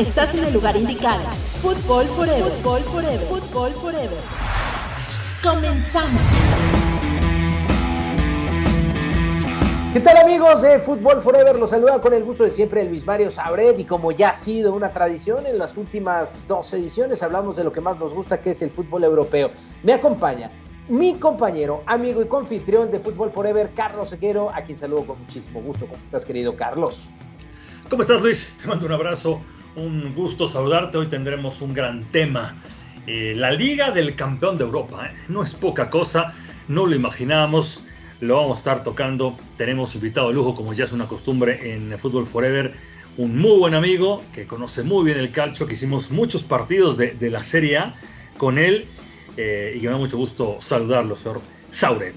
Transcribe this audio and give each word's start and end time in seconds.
Estás 0.00 0.34
en 0.34 0.44
el 0.44 0.54
lugar 0.54 0.74
indicado. 0.78 1.20
Fútbol 1.60 2.06
Forever. 2.06 2.50
Fútbol 2.50 2.80
Forever. 2.80 3.18
Fútbol 3.18 3.70
Forever. 3.72 4.18
Comenzamos. 5.42 6.22
¿Qué 9.92 10.00
tal 10.00 10.16
amigos 10.16 10.62
de 10.62 10.78
Fútbol 10.78 11.20
Forever? 11.20 11.58
Los 11.58 11.68
saluda 11.68 12.00
con 12.00 12.14
el 12.14 12.24
gusto 12.24 12.44
de 12.44 12.50
siempre 12.50 12.80
el 12.80 12.88
Luis 12.88 13.04
Mario 13.04 13.30
Sabret 13.30 13.78
y 13.78 13.84
como 13.84 14.10
ya 14.10 14.30
ha 14.30 14.34
sido 14.34 14.72
una 14.72 14.88
tradición 14.88 15.44
en 15.44 15.58
las 15.58 15.76
últimas 15.76 16.40
dos 16.48 16.72
ediciones 16.72 17.22
hablamos 17.22 17.56
de 17.56 17.64
lo 17.64 17.72
que 17.72 17.82
más 17.82 17.98
nos 17.98 18.14
gusta 18.14 18.40
que 18.40 18.52
es 18.52 18.62
el 18.62 18.70
fútbol 18.70 19.04
europeo. 19.04 19.50
Me 19.82 19.92
acompaña 19.92 20.50
mi 20.88 21.18
compañero, 21.18 21.82
amigo 21.84 22.22
y 22.22 22.26
confitrión 22.26 22.90
de 22.90 23.00
Fútbol 23.00 23.30
Forever, 23.30 23.72
Carlos 23.74 24.08
Sequero, 24.08 24.48
a 24.50 24.62
quien 24.62 24.78
saludo 24.78 25.08
con 25.08 25.20
muchísimo 25.20 25.60
gusto. 25.60 25.84
¿Cómo 25.84 26.02
estás 26.02 26.24
querido 26.24 26.56
Carlos? 26.56 27.10
¿Cómo 27.90 28.00
estás 28.00 28.22
Luis? 28.22 28.56
Te 28.62 28.66
mando 28.66 28.86
un 28.86 28.92
abrazo 28.92 29.42
un 29.76 30.14
gusto 30.14 30.48
saludarte. 30.48 30.98
Hoy 30.98 31.06
tendremos 31.06 31.60
un 31.62 31.72
gran 31.74 32.04
tema. 32.12 32.56
Eh, 33.06 33.34
la 33.36 33.50
Liga 33.50 33.90
del 33.90 34.14
Campeón 34.14 34.58
de 34.58 34.64
Europa. 34.64 35.06
¿eh? 35.06 35.16
No 35.28 35.42
es 35.42 35.54
poca 35.54 35.90
cosa, 35.90 36.34
no 36.68 36.86
lo 36.86 36.94
imaginábamos. 36.94 37.84
Lo 38.20 38.36
vamos 38.36 38.58
a 38.58 38.60
estar 38.60 38.84
tocando. 38.84 39.34
Tenemos 39.56 39.94
invitado 39.94 40.28
de 40.28 40.34
lujo, 40.34 40.54
como 40.54 40.72
ya 40.74 40.84
es 40.84 40.92
una 40.92 41.06
costumbre 41.06 41.74
en 41.74 41.98
Fútbol 41.98 42.26
Forever. 42.26 42.72
Un 43.16 43.38
muy 43.38 43.58
buen 43.58 43.74
amigo 43.74 44.22
que 44.32 44.46
conoce 44.46 44.82
muy 44.82 45.04
bien 45.04 45.18
el 45.18 45.32
calcio, 45.32 45.66
que 45.66 45.74
hicimos 45.74 46.10
muchos 46.10 46.42
partidos 46.42 46.96
de, 46.96 47.30
la 47.30 47.42
Serie 47.42 47.78
A 47.78 47.94
con 48.38 48.56
él 48.56 48.86
eh, 49.36 49.76
y 49.76 49.84
me 49.84 49.90
da 49.90 49.96
mucho 49.96 50.16
gusto 50.16 50.58
saludarlo, 50.60 51.16
señor 51.16 51.40
Sauret. 51.70 52.14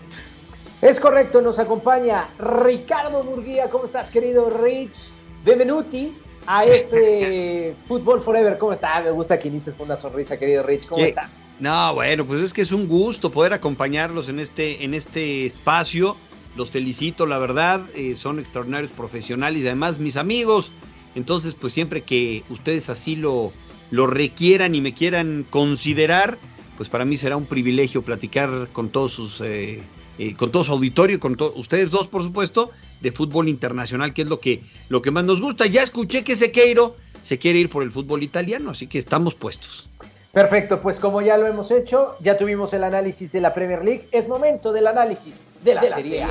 Es 0.82 1.00
correcto, 1.00 1.42
nos 1.42 1.60
acompaña 1.60 2.28
Ricardo 2.38 3.24
Murguía. 3.24 3.70
¿Cómo 3.70 3.86
estás, 3.86 4.10
querido 4.10 4.50
Rich? 4.50 4.96
Benvenuti 5.44 6.14
a 6.48 6.66
este 6.66 7.76
Fútbol 7.88 8.22
Forever. 8.22 8.58
¿Cómo 8.58 8.74
estás? 8.74 9.04
Me 9.04 9.12
gusta 9.12 9.40
que 9.40 9.48
inicies 9.48 9.76
con 9.76 9.86
una 9.88 9.98
sonrisa, 9.98 10.38
querido 10.38 10.64
Rich. 10.64 10.88
¿Cómo 10.88 11.04
estás? 11.04 11.44
No, 11.60 11.94
bueno, 11.96 12.26
pues 12.26 12.42
es 12.42 12.54
que 12.54 12.62
es 12.62 12.72
un 12.72 12.88
gusto 12.88 13.32
poder 13.32 13.54
acompañarlos 13.54 14.30
en 14.30 14.40
este, 14.40 14.84
en 14.84 14.94
este 14.94 15.46
espacio. 15.46 16.16
Los 16.56 16.70
felicito, 16.70 17.26
la 17.26 17.38
verdad, 17.40 17.82
eh, 17.96 18.16
son 18.16 18.40
extraordinarios 18.40 18.92
profesionales 18.92 19.64
y 19.64 19.68
además 19.68 20.00
mis 20.00 20.18
amigos. 20.18 20.72
Entonces, 21.16 21.54
pues 21.54 21.74
siempre 21.74 22.02
que 22.02 22.44
ustedes 22.50 22.90
así 22.90 23.16
lo, 23.16 23.52
lo 23.92 24.08
requieran 24.08 24.76
y 24.76 24.82
me 24.82 24.94
quieran 24.94 25.46
considerar, 25.50 26.38
pues 26.78 26.90
para 26.90 27.06
mí 27.06 27.18
será 27.18 27.38
un 27.38 27.46
privilegio 27.46 28.02
platicar 28.02 28.68
con 28.72 28.90
todos 28.90 29.14
sus, 29.14 29.42
eh, 29.42 29.82
eh, 30.18 30.36
con 30.36 30.52
todo 30.52 30.64
su 30.64 30.72
auditorio, 30.72 31.20
con 31.20 31.38
ustedes 31.56 31.92
dos, 31.92 32.08
por 32.08 32.24
supuesto, 32.24 32.72
de 33.04 33.12
fútbol 33.12 33.50
internacional, 33.50 34.14
que 34.14 34.24
es 34.24 34.28
lo 34.28 34.40
que, 34.40 34.62
lo 34.90 35.02
que 35.02 35.12
más 35.12 35.26
nos 35.26 35.42
gusta. 35.42 35.68
Ya 35.68 35.84
escuché 35.84 36.24
que 36.24 36.38
Sequeiro 36.38 36.96
se 37.22 37.38
quiere 37.38 37.60
ir 37.60 37.70
por 37.70 37.84
el 37.84 37.92
fútbol 37.92 38.24
italiano, 38.24 38.72
así 38.72 38.88
que 38.88 38.98
estamos 38.98 39.36
puestos. 39.36 39.90
Perfecto, 40.32 40.82
pues 40.82 40.98
como 41.00 41.22
ya 41.22 41.38
lo 41.38 41.46
hemos 41.46 41.70
hecho, 41.70 42.16
ya 42.22 42.38
tuvimos 42.38 42.74
el 42.74 42.84
análisis 42.84 43.32
de 43.34 43.42
la 43.42 43.54
Premier 43.54 43.84
League, 43.84 44.08
es 44.12 44.28
momento 44.28 44.72
del 44.72 44.88
análisis 44.88 45.42
de 45.64 45.76
la, 45.76 45.84
Serie, 45.84 46.24
A. 46.24 46.30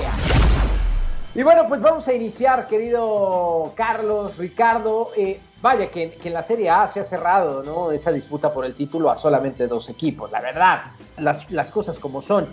Y 1.35 1.43
bueno, 1.43 1.67
pues 1.69 1.81
vamos 1.81 2.09
a 2.09 2.15
iniciar, 2.15 2.67
querido 2.69 3.73
Carlos, 3.77 4.37
Ricardo. 4.39 5.11
Eh, 5.17 5.39
vaya, 5.61 5.89
que, 5.89 6.13
que, 6.15 6.29
en 6.29 6.35
la 6.35 6.43
Serie 6.43 6.71
A 6.71 6.89
se 6.89 7.01
ha 7.01 7.05
cerrado 7.05 7.63
¿no? 7.63 7.93
esa 7.93 8.11
disputa 8.11 8.53
por 8.53 8.65
el 8.65 8.75
título 8.75 9.11
a 9.11 9.17
solamente 9.17 9.67
dos 9.67 9.89
equipos. 9.89 10.31
La 10.31 10.41
verdad, 10.41 10.83
las, 11.19 11.51
las 11.51 11.71
cosas 11.71 11.99
como 11.99 12.23
son. 12.23 12.47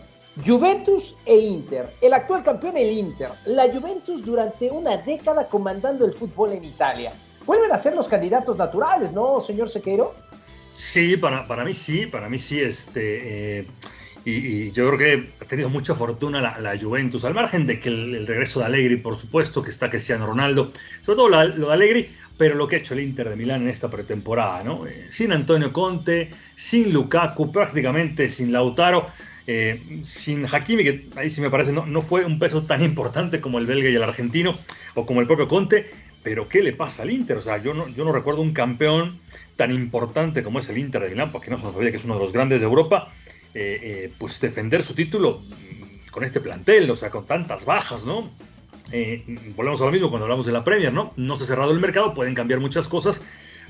Juventus 0.46 1.16
e 1.26 1.38
Inter. 1.38 1.88
El 2.02 2.14
actual 2.14 2.44
campeón, 2.44 2.78
el 2.78 2.92
Inter. 2.92 3.30
La 3.46 3.68
Juventus 3.72 4.24
durante 4.24 4.70
una 4.70 4.98
década 4.98 5.48
comandando 5.48 6.06
el 6.06 6.14
fútbol 6.14 6.54
en 6.54 6.64
Italia. 6.64 7.14
Vuelven 7.46 7.72
a 7.72 7.78
ser 7.78 7.96
los 7.96 8.08
candidatos 8.08 8.58
naturales, 8.58 9.12
¿no, 9.12 9.42
señor 9.42 9.70
Sequeiro? 9.70 10.14
Sí, 10.74 11.18
para, 11.18 11.48
para 11.48 11.64
mí 11.66 11.74
sí, 11.74 12.06
para 12.06 12.30
mí 12.30 12.40
sí. 12.40 12.62
Este, 12.62 13.60
eh, 13.60 13.68
y, 14.24 14.72
yo 14.72 14.88
creo 14.88 14.98
que 14.98 15.30
ha 15.42 15.46
tenido 15.46 15.70
mucha 15.70 15.96
fortuna 15.96 16.58
la, 16.60 16.80
Juventus, 16.80 17.26
al 17.26 17.34
margen 17.34 17.66
de 17.68 17.80
que 17.80 17.90
el, 17.90 18.28
regreso 18.28 18.60
de 18.60 18.68
Allegri, 18.68 18.98
por 18.98 19.18
supuesto, 19.18 19.62
que 19.62 19.72
está 19.72 19.90
Cristiano 19.90 20.26
Ronaldo, 20.26 20.72
sobre 21.04 21.16
todo 21.16 21.30
lo 21.30 21.68
de 21.68 21.74
Allegri, 21.74 22.10
pero 22.38 22.56
lo 22.56 22.68
que 22.68 22.78
ha 22.78 22.80
hecho 22.80 22.94
el 22.94 23.02
Inter 23.02 23.30
de 23.30 23.36
Milán 23.36 23.64
en 23.64 23.70
esta 23.70 23.90
pretemporada, 23.90 24.64
¿no? 24.64 24.88
Eh, 24.88 25.08
sin 25.10 25.34
Antonio 25.34 25.74
Conte, 25.74 26.30
sin 26.56 26.94
Lukaku, 26.94 27.52
prácticamente 27.52 28.30
sin 28.30 28.54
Lautaro 28.54 29.08
eh, 29.52 29.82
sin 30.04 30.46
Hakimi, 30.46 30.84
que 30.84 31.08
ahí 31.16 31.32
sí 31.32 31.42
me 31.42 31.50
parece 31.50 31.72
no, 31.72 31.84
no 31.88 32.04
fue 32.04 32.24
un 32.24 32.38
peso 32.38 32.66
tan 32.66 32.84
importante 32.84 33.42
como 33.42 33.58
el 33.58 33.66
belga 33.66 33.90
y 33.90 33.96
el 33.96 34.04
argentino, 34.04 34.56
o 34.94 35.08
como 35.08 35.22
el 35.22 35.26
propio 35.26 35.48
Conte, 35.48 35.90
pero 36.22 36.48
¿qué 36.48 36.62
le 36.62 36.72
pasa 36.72 37.02
al 37.02 37.10
Inter? 37.10 37.38
O 37.38 37.42
sea, 37.42 37.58
yo 37.58 37.74
no, 37.74 37.88
yo 37.88 38.06
no 38.06 38.12
recuerdo 38.12 38.44
un 38.44 38.54
campeón 38.54 39.20
tan 39.56 39.74
importante 39.74 40.44
como 40.44 40.60
es 40.60 40.70
el 40.70 40.78
Inter 40.78 41.02
de 41.02 41.10
Milán, 41.10 41.32
porque 41.32 41.50
no 41.50 41.58
se 41.58 41.64
nos 41.64 41.76
olvida 41.76 41.90
que 41.90 41.98
es 41.98 42.06
uno 42.06 42.14
de 42.14 42.20
los 42.20 42.32
grandes 42.32 42.60
de 42.60 42.68
Europa, 42.68 43.12
eh, 43.56 43.80
eh, 43.82 44.12
pues 44.20 44.40
defender 44.40 44.84
su 44.84 44.94
título 44.94 45.42
con 46.12 46.24
este 46.24 46.42
plantel, 46.42 46.88
o 46.92 46.96
sea, 46.96 47.10
con 47.10 47.26
tantas 47.26 47.66
bajas, 47.66 48.06
¿no? 48.06 48.30
volvemos 49.56 49.82
a 49.82 49.86
lo 49.86 49.92
mismo 49.92 50.10
cuando 50.10 50.26
hablamos 50.26 50.46
de 50.46 50.52
la 50.52 50.64
Premier, 50.64 50.94
¿no? 50.94 51.14
No 51.16 51.38
se 51.38 51.46
ha 51.46 51.48
cerrado 51.48 51.72
el 51.72 51.80
mercado, 51.80 52.14
pueden 52.14 52.36
cambiar 52.36 52.60
muchas 52.60 52.88
cosas, 52.88 53.24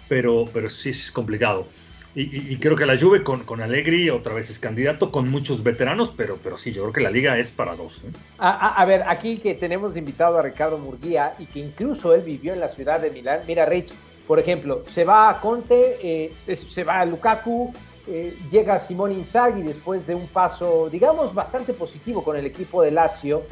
pero, 0.10 0.50
pero 0.54 0.70
sí 0.70 0.90
es 0.90 1.10
complicado. 1.10 1.68
Y, 2.16 2.58
creo 2.58 2.76
que 2.76 2.88
la 2.88 3.00
Juve 3.00 3.24
con, 3.24 3.44
con 3.44 3.62
Allegri 3.62 4.10
otra 4.10 4.34
vez 4.34 4.50
es 4.50 4.58
candidato 4.58 5.12
con 5.12 5.30
muchos 5.30 5.62
veteranos, 5.62 6.12
pero, 6.16 6.40
pero 6.44 6.58
sí, 6.58 6.72
yo 6.72 6.82
creo 6.82 6.94
que 6.94 7.02
la 7.02 7.12
liga 7.12 7.38
es 7.38 7.52
para 7.52 7.76
dos. 7.76 8.00
¿eh? 8.00 8.12
A, 8.40 8.84
ver, 8.86 9.04
aquí 9.08 9.38
que 9.38 9.54
tenemos 9.54 9.96
invitado 9.96 10.40
a 10.40 10.42
Ricardo 10.42 10.80
Murguía 10.80 11.34
y 11.38 11.46
que 11.46 11.60
incluso 11.60 12.16
él 12.16 12.22
vivió 12.22 12.54
en 12.54 12.62
la 12.62 12.70
ciudad 12.70 13.00
de 13.00 13.12
Milán. 13.12 13.42
Mira, 13.48 13.66
Rich, 13.66 13.94
por 14.28 14.40
ejemplo, 14.40 14.84
se 14.88 15.06
va 15.06 15.30
a 15.30 15.40
Conte, 15.40 15.98
eh, 16.02 16.34
se 16.56 16.84
va 16.84 17.02
a 17.02 17.06
Lukaku, 17.06 17.74
eh, 18.08 18.36
llega 18.50 18.80
Simón 18.80 19.12
Inzaghi 19.12 19.62
después 19.62 20.08
de 20.08 20.16
un 20.16 20.28
paso, 20.28 20.90
digamos, 20.90 21.36
bastante 21.36 21.74
positivo 21.74 22.24
con 22.24 22.36
el 22.36 22.46
equipo 22.48 22.82
de 22.82 22.90
Lazio. 22.90 23.44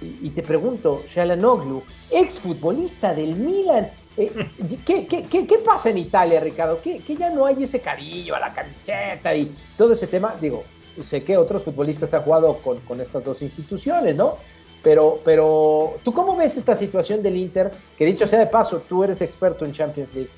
Y, 0.00 0.28
y 0.28 0.30
te 0.30 0.44
pregunto, 0.44 1.02
Shalanoglu, 1.08 1.82
exfutbolista 2.12 3.14
del 3.14 3.34
Milan, 3.34 3.88
eh, 4.16 4.32
¿qué, 4.84 5.06
qué, 5.06 5.46
qué, 5.46 5.58
pasa 5.58 5.90
en 5.90 5.98
Italia, 5.98 6.40
Ricardo? 6.40 6.80
¿Que, 6.80 7.00
ya 7.18 7.30
no 7.30 7.46
hay 7.46 7.62
ese 7.62 7.80
cariño 7.80 8.34
a 8.34 8.40
la 8.40 8.54
camiseta 8.54 9.34
y 9.34 9.52
todo 9.76 9.92
ese 9.92 10.06
tema? 10.06 10.34
Digo, 10.40 10.64
sé 11.04 11.22
que 11.22 11.36
otros 11.36 11.64
futbolistas 11.64 12.14
han 12.14 12.22
jugado 12.22 12.58
con, 12.58 12.80
con 12.80 13.00
estas 13.00 13.24
dos 13.24 13.42
instituciones, 13.42 14.16
¿no? 14.16 14.36
Pero, 14.82 15.20
pero, 15.24 15.96
¿tú 16.04 16.12
cómo 16.12 16.36
ves 16.36 16.56
esta 16.56 16.76
situación 16.76 17.22
del 17.22 17.36
Inter? 17.36 17.72
Que 17.98 18.06
dicho 18.06 18.26
sea 18.26 18.38
de 18.38 18.46
paso, 18.46 18.82
tú 18.88 19.02
eres 19.02 19.20
experto 19.20 19.64
en 19.64 19.72
Champions 19.72 20.08
League. 20.14 20.30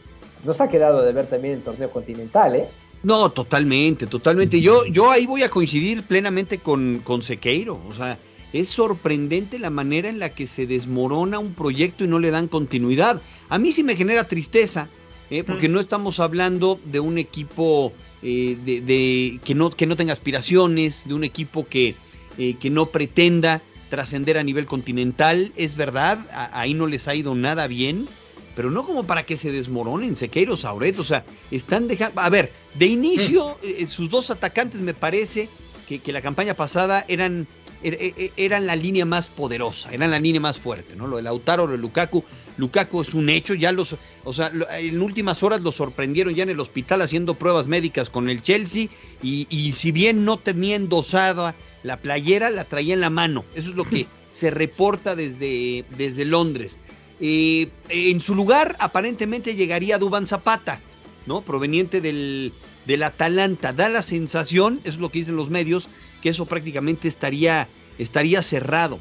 Nos 0.44 0.60
ha 0.60 0.68
quedado 0.68 1.02
de 1.02 1.12
ver 1.12 1.26
también 1.26 1.54
el 1.54 1.62
torneo 1.62 1.90
continental, 1.90 2.56
¿eh? 2.56 2.66
No, 3.02 3.30
totalmente, 3.30 4.06
totalmente. 4.06 4.60
Yo, 4.60 4.84
yo 4.86 5.10
ahí 5.10 5.26
voy 5.26 5.42
a 5.42 5.50
coincidir 5.50 6.02
plenamente 6.02 6.58
con, 6.58 7.00
con 7.04 7.22
Sequeiro. 7.22 7.78
O 7.88 7.94
sea, 7.94 8.18
es 8.52 8.68
sorprendente 8.70 9.58
la 9.58 9.70
manera 9.70 10.08
en 10.08 10.18
la 10.18 10.30
que 10.30 10.46
se 10.46 10.66
desmorona 10.66 11.38
un 11.38 11.54
proyecto 11.54 12.04
y 12.04 12.08
no 12.08 12.18
le 12.18 12.30
dan 12.30 12.48
continuidad. 12.48 13.20
A 13.48 13.58
mí 13.58 13.72
sí 13.72 13.82
me 13.82 13.96
genera 13.96 14.24
tristeza, 14.24 14.88
¿eh? 15.30 15.44
porque 15.44 15.68
mm. 15.68 15.72
no 15.72 15.80
estamos 15.80 16.20
hablando 16.20 16.78
de 16.84 17.00
un 17.00 17.18
equipo 17.18 17.92
eh, 18.22 18.56
de, 18.64 19.40
que, 19.44 19.54
no, 19.54 19.70
que 19.70 19.86
no 19.86 19.96
tenga 19.96 20.12
aspiraciones, 20.12 21.06
de 21.06 21.14
un 21.14 21.24
equipo 21.24 21.66
que, 21.66 21.94
eh, 22.36 22.54
que 22.60 22.70
no 22.70 22.86
pretenda 22.86 23.62
trascender 23.90 24.38
a 24.38 24.42
nivel 24.42 24.66
continental. 24.66 25.52
Es 25.56 25.76
verdad, 25.76 26.18
ahí 26.52 26.74
no 26.74 26.86
les 26.86 27.08
ha 27.08 27.14
ido 27.14 27.34
nada 27.34 27.66
bien, 27.66 28.06
pero 28.54 28.70
no 28.70 28.84
como 28.84 29.04
para 29.04 29.24
que 29.24 29.36
se 29.36 29.50
desmoronen 29.50 30.16
Sequeiro, 30.16 30.56
Sauret. 30.56 30.98
O 30.98 31.04
sea, 31.04 31.24
están 31.50 31.88
dejando. 31.88 32.20
A 32.20 32.28
ver, 32.28 32.52
de 32.74 32.86
inicio, 32.86 33.56
mm. 33.62 33.86
sus 33.86 34.10
dos 34.10 34.30
atacantes 34.30 34.82
me 34.82 34.94
parece 34.94 35.48
que, 35.88 36.00
que 36.00 36.12
la 36.12 36.20
campaña 36.20 36.54
pasada 36.54 37.04
eran 37.08 37.46
Er, 37.80 37.94
e, 37.94 38.12
e, 38.16 38.32
eran 38.36 38.66
la 38.66 38.74
línea 38.74 39.04
más 39.04 39.28
poderosa, 39.28 39.92
eran 39.92 40.10
la 40.10 40.18
línea 40.18 40.40
más 40.40 40.58
fuerte, 40.58 40.96
¿no? 40.96 41.06
Lo 41.06 41.16
de 41.16 41.22
Lautaro, 41.22 41.66
lo 41.66 41.72
de 41.72 41.78
Lukaku. 41.78 42.24
Lukaku 42.58 43.00
es 43.00 43.14
un 43.14 43.30
hecho, 43.30 43.54
ya 43.54 43.72
los, 43.72 43.96
o 44.24 44.32
sea, 44.32 44.52
en 44.78 45.00
últimas 45.00 45.42
horas 45.42 45.60
lo 45.60 45.72
sorprendieron 45.72 46.34
ya 46.34 46.42
en 46.42 46.50
el 46.50 46.60
hospital 46.60 47.00
haciendo 47.02 47.34
pruebas 47.34 47.68
médicas 47.68 48.10
con 48.10 48.28
el 48.28 48.42
Chelsea 48.42 48.88
y, 49.22 49.72
si 49.74 49.92
bien 49.92 50.24
no 50.24 50.36
tenía 50.36 50.76
endosada 50.76 51.54
la 51.84 51.96
playera, 51.96 52.50
la 52.50 52.64
traía 52.64 52.94
en 52.94 53.00
la 53.00 53.10
mano. 53.10 53.44
Eso 53.54 53.70
es 53.70 53.76
lo 53.76 53.84
que 53.84 54.06
se 54.32 54.50
reporta 54.50 55.14
desde, 55.14 55.84
desde 55.96 56.24
Londres. 56.24 56.78
Eh, 57.20 57.68
en 57.88 58.20
su 58.20 58.34
lugar, 58.34 58.76
aparentemente 58.80 59.54
llegaría 59.54 59.98
Duban 59.98 60.26
Zapata, 60.26 60.80
¿no? 61.26 61.42
Proveniente 61.42 62.00
del, 62.00 62.52
del 62.86 63.02
Atalanta. 63.04 63.72
Da 63.72 63.88
la 63.88 64.02
sensación, 64.02 64.80
eso 64.82 64.94
es 64.94 64.98
lo 64.98 65.10
que 65.10 65.20
dicen 65.20 65.36
los 65.36 65.50
medios, 65.50 65.88
que 66.22 66.30
eso 66.30 66.46
prácticamente 66.46 67.06
estaría, 67.06 67.68
estaría 67.98 68.42
cerrado. 68.42 68.98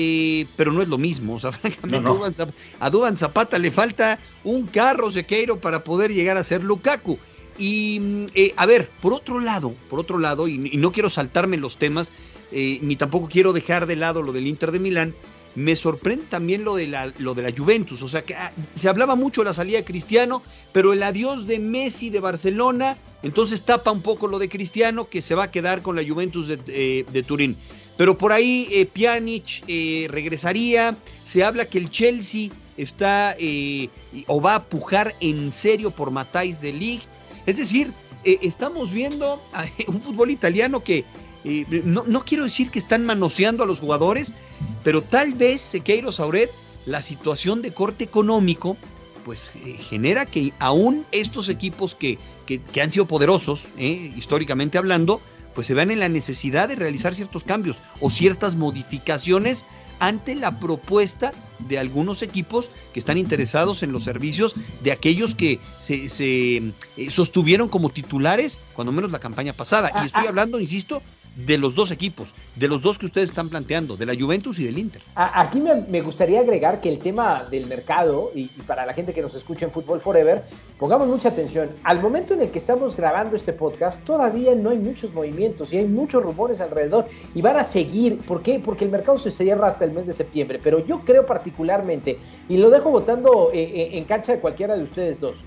Eh, 0.00 0.46
pero 0.54 0.70
no 0.70 0.80
es 0.80 0.86
lo 0.86 0.96
mismo, 0.96 1.34
o 1.34 1.40
sea, 1.40 1.50
francamente 1.52 1.96
a 2.78 2.88
Duban 2.88 3.18
Zapata 3.18 3.58
le 3.58 3.72
falta 3.72 4.16
un 4.44 4.66
carro 4.66 5.10
sequeiro 5.10 5.58
para 5.58 5.82
poder 5.82 6.14
llegar 6.14 6.36
a 6.36 6.44
ser 6.44 6.62
Lukaku. 6.62 7.18
Y 7.58 7.98
mm, 7.98 8.26
eh, 8.32 8.54
a 8.56 8.64
ver, 8.64 8.88
por 9.02 9.12
otro 9.12 9.40
lado, 9.40 9.74
por 9.90 9.98
otro 9.98 10.20
lado, 10.20 10.46
y, 10.46 10.56
no 10.56 10.92
quiero 10.92 11.10
saltarme 11.10 11.56
los 11.56 11.78
temas, 11.78 12.12
eh, 12.52 12.78
ni 12.80 12.94
tampoco 12.94 13.28
quiero 13.28 13.52
dejar 13.52 13.86
de 13.86 13.96
lado 13.96 14.22
lo 14.22 14.32
del 14.32 14.46
Inter 14.46 14.70
de 14.70 14.78
Milán, 14.78 15.14
me 15.56 15.74
sorprende 15.74 16.26
también 16.28 16.62
lo 16.62 16.76
de 16.76 16.86
la, 16.86 17.12
lo 17.18 17.34
de 17.34 17.42
la 17.42 17.50
Juventus. 17.50 18.00
O 18.02 18.08
sea, 18.08 18.24
que 18.24 18.36
ah, 18.36 18.52
se 18.76 18.88
hablaba 18.88 19.16
mucho 19.16 19.40
de 19.40 19.46
la 19.46 19.54
salida 19.54 19.78
de 19.78 19.84
Cristiano, 19.84 20.44
pero 20.70 20.92
el 20.92 21.02
adiós 21.02 21.48
de 21.48 21.58
Messi 21.58 22.10
de 22.10 22.20
Barcelona, 22.20 22.96
entonces 23.24 23.62
tapa 23.62 23.90
un 23.90 24.02
poco 24.02 24.28
lo 24.28 24.38
de 24.38 24.48
Cristiano, 24.48 25.08
que 25.08 25.22
se 25.22 25.34
va 25.34 25.44
a 25.44 25.50
quedar 25.50 25.82
con 25.82 25.96
la 25.96 26.06
Juventus 26.06 26.46
de, 26.46 26.60
eh, 26.68 27.22
Turín. 27.26 27.56
Pero 27.98 28.16
por 28.16 28.32
ahí 28.32 28.66
eh, 28.72 28.86
Pjanic 28.86 29.64
eh, 29.68 30.06
regresaría. 30.08 30.96
Se 31.24 31.44
habla 31.44 31.66
que 31.66 31.76
el 31.76 31.90
Chelsea 31.90 32.50
está 32.78 33.36
o 34.28 34.40
va 34.40 34.54
a 34.54 34.64
pujar 34.64 35.14
en 35.20 35.52
serio 35.52 35.90
por 35.90 36.10
Matáis 36.10 36.62
de 36.62 36.72
League. 36.72 37.02
Es 37.44 37.58
decir, 37.58 37.92
estamos 38.24 38.90
viendo 38.90 39.42
un 39.86 40.00
fútbol 40.00 40.30
italiano 40.30 40.82
que 40.82 41.04
no, 41.84 42.04
no, 42.06 42.24
quiero 42.24 42.44
decir 42.44 42.70
que 42.70 42.78
están 42.78 43.04
manoseando 43.04 43.62
a 43.62 43.66
los 43.66 43.80
jugadores, 43.80 44.32
pero 44.84 45.02
tal 45.02 45.34
vez, 45.34 45.60
Sequeiro 45.60 46.12
Sauret, 46.12 46.50
la 46.86 47.02
situación 47.02 47.62
de 47.62 47.72
corte 47.72 48.04
económico, 48.04 48.76
pues 49.24 49.50
eh, 49.64 49.76
genera 49.90 50.24
que 50.24 50.54
aún 50.58 51.04
estos 51.12 51.50
equipos 51.50 51.94
que, 51.94 52.18
que, 52.46 52.80
han 52.80 52.90
sido 52.90 53.06
poderosos, 53.06 53.68
eh, 53.76 54.10
históricamente 54.16 54.78
hablando, 54.78 55.20
pues 55.58 55.66
se 55.66 55.74
vean 55.74 55.90
en 55.90 55.98
la 55.98 56.08
necesidad 56.08 56.68
de 56.68 56.76
realizar 56.76 57.16
ciertos 57.16 57.42
cambios 57.42 57.78
o 57.98 58.10
ciertas 58.10 58.54
modificaciones 58.54 59.64
ante 59.98 60.36
la 60.36 60.60
propuesta 60.60 61.32
de 61.58 61.80
algunos 61.80 62.22
equipos 62.22 62.70
que 62.92 63.00
están 63.00 63.18
interesados 63.18 63.82
en 63.82 63.90
los 63.90 64.04
servicios 64.04 64.54
de 64.84 64.92
aquellos 64.92 65.34
que 65.34 65.58
se, 65.80 66.10
se 66.10 66.58
eh, 66.96 67.10
sostuvieron 67.10 67.68
como 67.68 67.90
titulares, 67.90 68.56
cuando 68.72 68.92
menos 68.92 69.10
la 69.10 69.18
campaña 69.18 69.52
pasada. 69.52 69.90
Y 69.96 69.98
ah, 69.98 70.04
estoy 70.04 70.26
ah. 70.26 70.28
hablando, 70.28 70.60
insisto, 70.60 71.02
de 71.46 71.56
los 71.56 71.76
dos 71.76 71.92
equipos, 71.92 72.34
de 72.56 72.66
los 72.66 72.82
dos 72.82 72.98
que 72.98 73.06
ustedes 73.06 73.28
están 73.28 73.48
planteando, 73.48 73.96
de 73.96 74.06
la 74.06 74.14
Juventus 74.18 74.58
y 74.58 74.64
del 74.64 74.76
Inter. 74.76 75.00
Aquí 75.14 75.60
me, 75.60 76.00
gustaría 76.00 76.40
agregar 76.40 76.80
que 76.80 76.88
el 76.88 76.98
tema 76.98 77.44
del 77.48 77.66
mercado, 77.66 78.32
y, 78.34 78.46
para 78.66 78.84
la 78.84 78.92
gente 78.92 79.14
que 79.14 79.22
nos 79.22 79.34
escucha 79.34 79.64
en 79.64 79.70
Fútbol 79.70 80.00
Forever, 80.00 80.42
pongamos 80.78 81.06
mucha 81.06 81.28
atención. 81.28 81.70
Al 81.84 82.00
momento 82.00 82.34
en 82.34 82.42
el 82.42 82.50
que 82.50 82.58
estamos 82.58 82.96
grabando 82.96 83.36
este 83.36 83.52
podcast, 83.52 84.02
todavía 84.04 84.54
no 84.56 84.70
hay 84.70 84.78
muchos 84.78 85.12
movimientos 85.14 85.72
y 85.72 85.78
hay 85.78 85.86
muchos 85.86 86.24
rumores 86.24 86.60
alrededor 86.60 87.06
y 87.34 87.40
van 87.40 87.56
a 87.56 87.64
seguir. 87.64 88.18
¿Por 88.18 88.42
qué? 88.42 88.58
Porque 88.58 88.84
el 88.84 88.90
mercado 88.90 89.18
se 89.18 89.30
cierra 89.30 89.68
hasta 89.68 89.84
el 89.84 89.92
mes 89.92 90.06
de 90.06 90.14
septiembre. 90.14 90.58
Pero 90.60 90.84
yo 90.84 91.04
creo 91.04 91.24
particularmente, 91.24 92.18
y 92.48 92.56
lo 92.56 92.68
dejo 92.68 92.90
votando 92.90 93.50
eh, 93.52 93.62
eh, 93.62 93.90
en 93.92 94.04
cancha 94.04 94.32
de 94.32 94.40
cualquiera 94.40 94.76
de 94.76 94.82
ustedes 94.82 95.20
dos, 95.20 95.44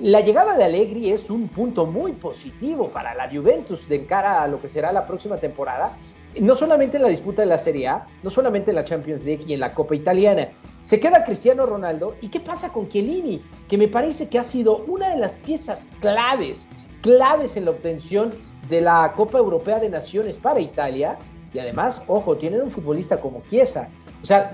la 0.00 0.20
llegada 0.20 0.56
de 0.56 0.64
Allegri 0.64 1.10
es 1.10 1.30
un 1.30 1.48
punto 1.48 1.86
muy 1.86 2.12
positivo 2.12 2.88
para 2.88 3.14
la 3.14 3.30
Juventus 3.30 3.88
de 3.88 4.04
cara 4.06 4.42
a 4.42 4.48
lo 4.48 4.60
que 4.60 4.68
será 4.68 4.92
la 4.92 5.06
próxima 5.06 5.36
temporada, 5.36 5.96
no 6.40 6.56
solamente 6.56 6.96
en 6.96 7.04
la 7.04 7.08
disputa 7.08 7.42
de 7.42 7.46
la 7.46 7.58
Serie 7.58 7.86
A, 7.86 8.06
no 8.24 8.30
solamente 8.30 8.72
en 8.72 8.76
la 8.76 8.84
Champions 8.84 9.24
League 9.24 9.44
y 9.46 9.52
en 9.52 9.60
la 9.60 9.72
Copa 9.72 9.94
Italiana. 9.94 10.48
Se 10.82 10.98
queda 10.98 11.22
Cristiano 11.22 11.64
Ronaldo 11.64 12.16
y 12.20 12.28
qué 12.28 12.40
pasa 12.40 12.72
con 12.72 12.88
Chiellini, 12.88 13.40
que 13.68 13.78
me 13.78 13.86
parece 13.86 14.28
que 14.28 14.38
ha 14.38 14.42
sido 14.42 14.78
una 14.78 15.10
de 15.10 15.16
las 15.16 15.36
piezas 15.36 15.86
claves, 16.00 16.68
claves 17.00 17.56
en 17.56 17.66
la 17.66 17.70
obtención 17.70 18.32
de 18.68 18.80
la 18.80 19.12
Copa 19.14 19.38
Europea 19.38 19.78
de 19.78 19.90
Naciones 19.90 20.38
para 20.38 20.58
Italia. 20.58 21.18
Y 21.52 21.60
además, 21.60 22.02
ojo, 22.08 22.36
tienen 22.36 22.62
un 22.62 22.70
futbolista 22.70 23.20
como 23.20 23.42
Chiesa. 23.48 23.88
O 24.24 24.26
sea, 24.26 24.50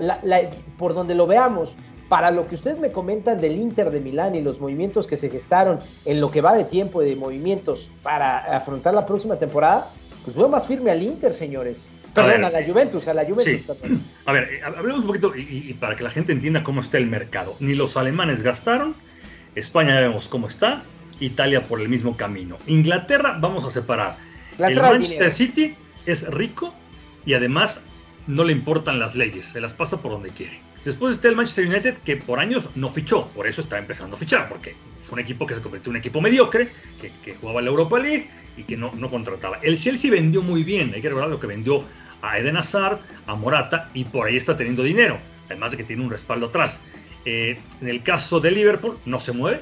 por 0.77 0.93
donde 0.93 1.15
lo 1.15 1.25
veamos, 1.25 1.75
para 2.11 2.29
lo 2.29 2.45
que 2.45 2.55
ustedes 2.55 2.77
me 2.77 2.91
comentan 2.91 3.39
del 3.39 3.55
Inter 3.55 3.89
de 3.89 4.01
Milán 4.01 4.35
y 4.35 4.41
los 4.41 4.59
movimientos 4.59 5.07
que 5.07 5.15
se 5.15 5.29
gestaron 5.29 5.79
en 6.03 6.19
lo 6.19 6.29
que 6.29 6.41
va 6.41 6.53
de 6.53 6.65
tiempo 6.65 6.99
de 6.99 7.15
movimientos 7.15 7.87
para 8.03 8.57
afrontar 8.57 8.93
la 8.93 9.05
próxima 9.05 9.37
temporada, 9.37 9.89
pues 10.25 10.35
veo 10.35 10.49
más 10.49 10.67
firme 10.67 10.91
al 10.91 11.01
Inter, 11.01 11.31
señores. 11.31 11.87
Perdón, 12.13 12.43
a, 12.43 12.49
la 12.49 12.65
Juventus, 12.65 13.07
a 13.07 13.13
la 13.13 13.23
Juventus. 13.23 13.77
A 14.25 14.33
ver, 14.33 14.43
eh, 14.43 14.59
hablemos 14.61 15.03
un 15.03 15.07
poquito 15.07 15.31
y, 15.37 15.73
para 15.79 15.95
que 15.95 16.03
la 16.03 16.09
gente 16.09 16.33
entienda 16.33 16.63
cómo 16.63 16.81
está 16.81 16.97
el 16.97 17.07
mercado. 17.07 17.55
Ni 17.61 17.75
los 17.75 17.95
alemanes 17.95 18.43
gastaron, 18.43 18.93
España 19.55 19.93
ya 19.93 20.01
vemos 20.01 20.27
cómo 20.27 20.47
está, 20.47 20.83
Italia 21.21 21.65
por 21.65 21.79
el 21.79 21.87
mismo 21.87 22.17
camino. 22.17 22.57
Inglaterra 22.67 23.37
vamos 23.39 23.63
a 23.63 23.71
separar. 23.71 24.17
el 24.59 24.75
Manchester 24.75 25.31
City 25.31 25.75
es 26.05 26.27
rico 26.27 26.73
y 27.25 27.35
además 27.35 27.79
no 28.27 28.43
le 28.43 28.51
importan 28.51 28.99
las 28.99 29.15
leyes, 29.15 29.45
se 29.45 29.61
las 29.61 29.73
pasa 29.73 30.01
por 30.01 30.11
donde 30.11 30.31
quiere. 30.31 30.59
Después 30.83 31.15
está 31.15 31.27
el 31.27 31.35
Manchester 31.35 31.67
United, 31.67 31.97
que 32.03 32.17
por 32.17 32.39
años 32.39 32.69
no 32.75 32.89
fichó, 32.89 33.27
por 33.29 33.45
eso 33.45 33.61
está 33.61 33.77
empezando 33.77 34.15
a 34.15 34.19
fichar, 34.19 34.49
porque 34.49 34.75
fue 35.01 35.13
un 35.13 35.19
equipo 35.19 35.45
que 35.45 35.53
se 35.53 35.61
convirtió 35.61 35.89
en 35.89 35.95
un 35.95 35.99
equipo 35.99 36.21
mediocre, 36.21 36.69
que, 36.99 37.35
jugaba 37.35 37.61
la 37.61 37.69
Europa 37.69 37.99
League 37.99 38.27
y 38.57 38.63
que 38.63 38.77
no, 38.77 38.91
no 38.95 39.09
contrataba. 39.09 39.59
El 39.61 39.77
Chelsea 39.77 40.09
vendió 40.09 40.41
muy 40.41 40.63
bien, 40.63 40.91
hay 40.95 41.01
que 41.01 41.09
recordar 41.09 41.29
lo 41.29 41.39
que 41.39 41.47
vendió 41.47 41.83
a 42.23 42.37
Eden 42.39 42.57
Hazard, 42.57 42.99
a 43.27 43.35
Morata, 43.35 43.89
y 43.93 44.05
por 44.05 44.27
ahí 44.27 44.37
está 44.37 44.57
teniendo 44.57 44.81
dinero, 44.81 45.19
además 45.45 45.71
de 45.71 45.77
que 45.77 45.83
tiene 45.83 46.03
un 46.03 46.09
respaldo 46.09 46.47
atrás. 46.47 46.79
Eh, 47.25 47.59
en 47.79 47.87
el 47.87 48.01
caso 48.01 48.39
de 48.39 48.49
Liverpool, 48.49 48.97
no 49.05 49.19
se 49.19 49.33
mueve, 49.33 49.61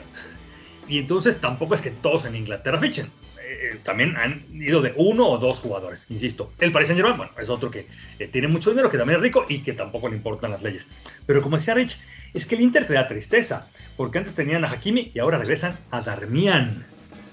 y 0.87 0.99
entonces 0.99 1.39
tampoco 1.41 1.75
es 1.75 1.81
que 1.81 1.91
todos 1.91 2.25
en 2.25 2.35
Inglaterra 2.35 2.79
fichen. 2.79 3.07
Eh, 3.51 3.79
también 3.83 4.15
han 4.15 4.43
ido 4.51 4.79
de 4.79 4.93
uno 4.95 5.27
o 5.27 5.39
dos 5.39 5.59
jugadores, 5.59 6.05
insisto. 6.09 6.53
El 6.59 6.71
Paris 6.71 6.89
Saint 6.89 6.99
Germain, 6.99 7.17
bueno, 7.17 7.31
es 7.39 7.49
otro 7.49 7.71
que 7.71 7.87
tiene 8.31 8.47
mucho 8.47 8.69
dinero, 8.69 8.91
que 8.91 8.97
también 8.97 9.17
es 9.17 9.23
rico 9.23 9.45
y 9.49 9.59
que 9.59 9.73
tampoco 9.73 10.07
le 10.07 10.15
importan 10.15 10.51
las 10.51 10.61
leyes. 10.61 10.85
Pero 11.25 11.41
como 11.41 11.57
decía 11.57 11.73
Rich, 11.73 11.97
es 12.35 12.45
que 12.45 12.53
el 12.53 12.61
Inter 12.61 12.85
te 12.85 12.93
da 12.93 13.07
tristeza, 13.07 13.67
porque 13.97 14.19
antes 14.19 14.35
tenían 14.35 14.63
a 14.65 14.69
Hakimi 14.69 15.11
y 15.15 15.19
ahora 15.19 15.39
regresan 15.39 15.79
a 15.89 16.01
Darmian. 16.01 16.85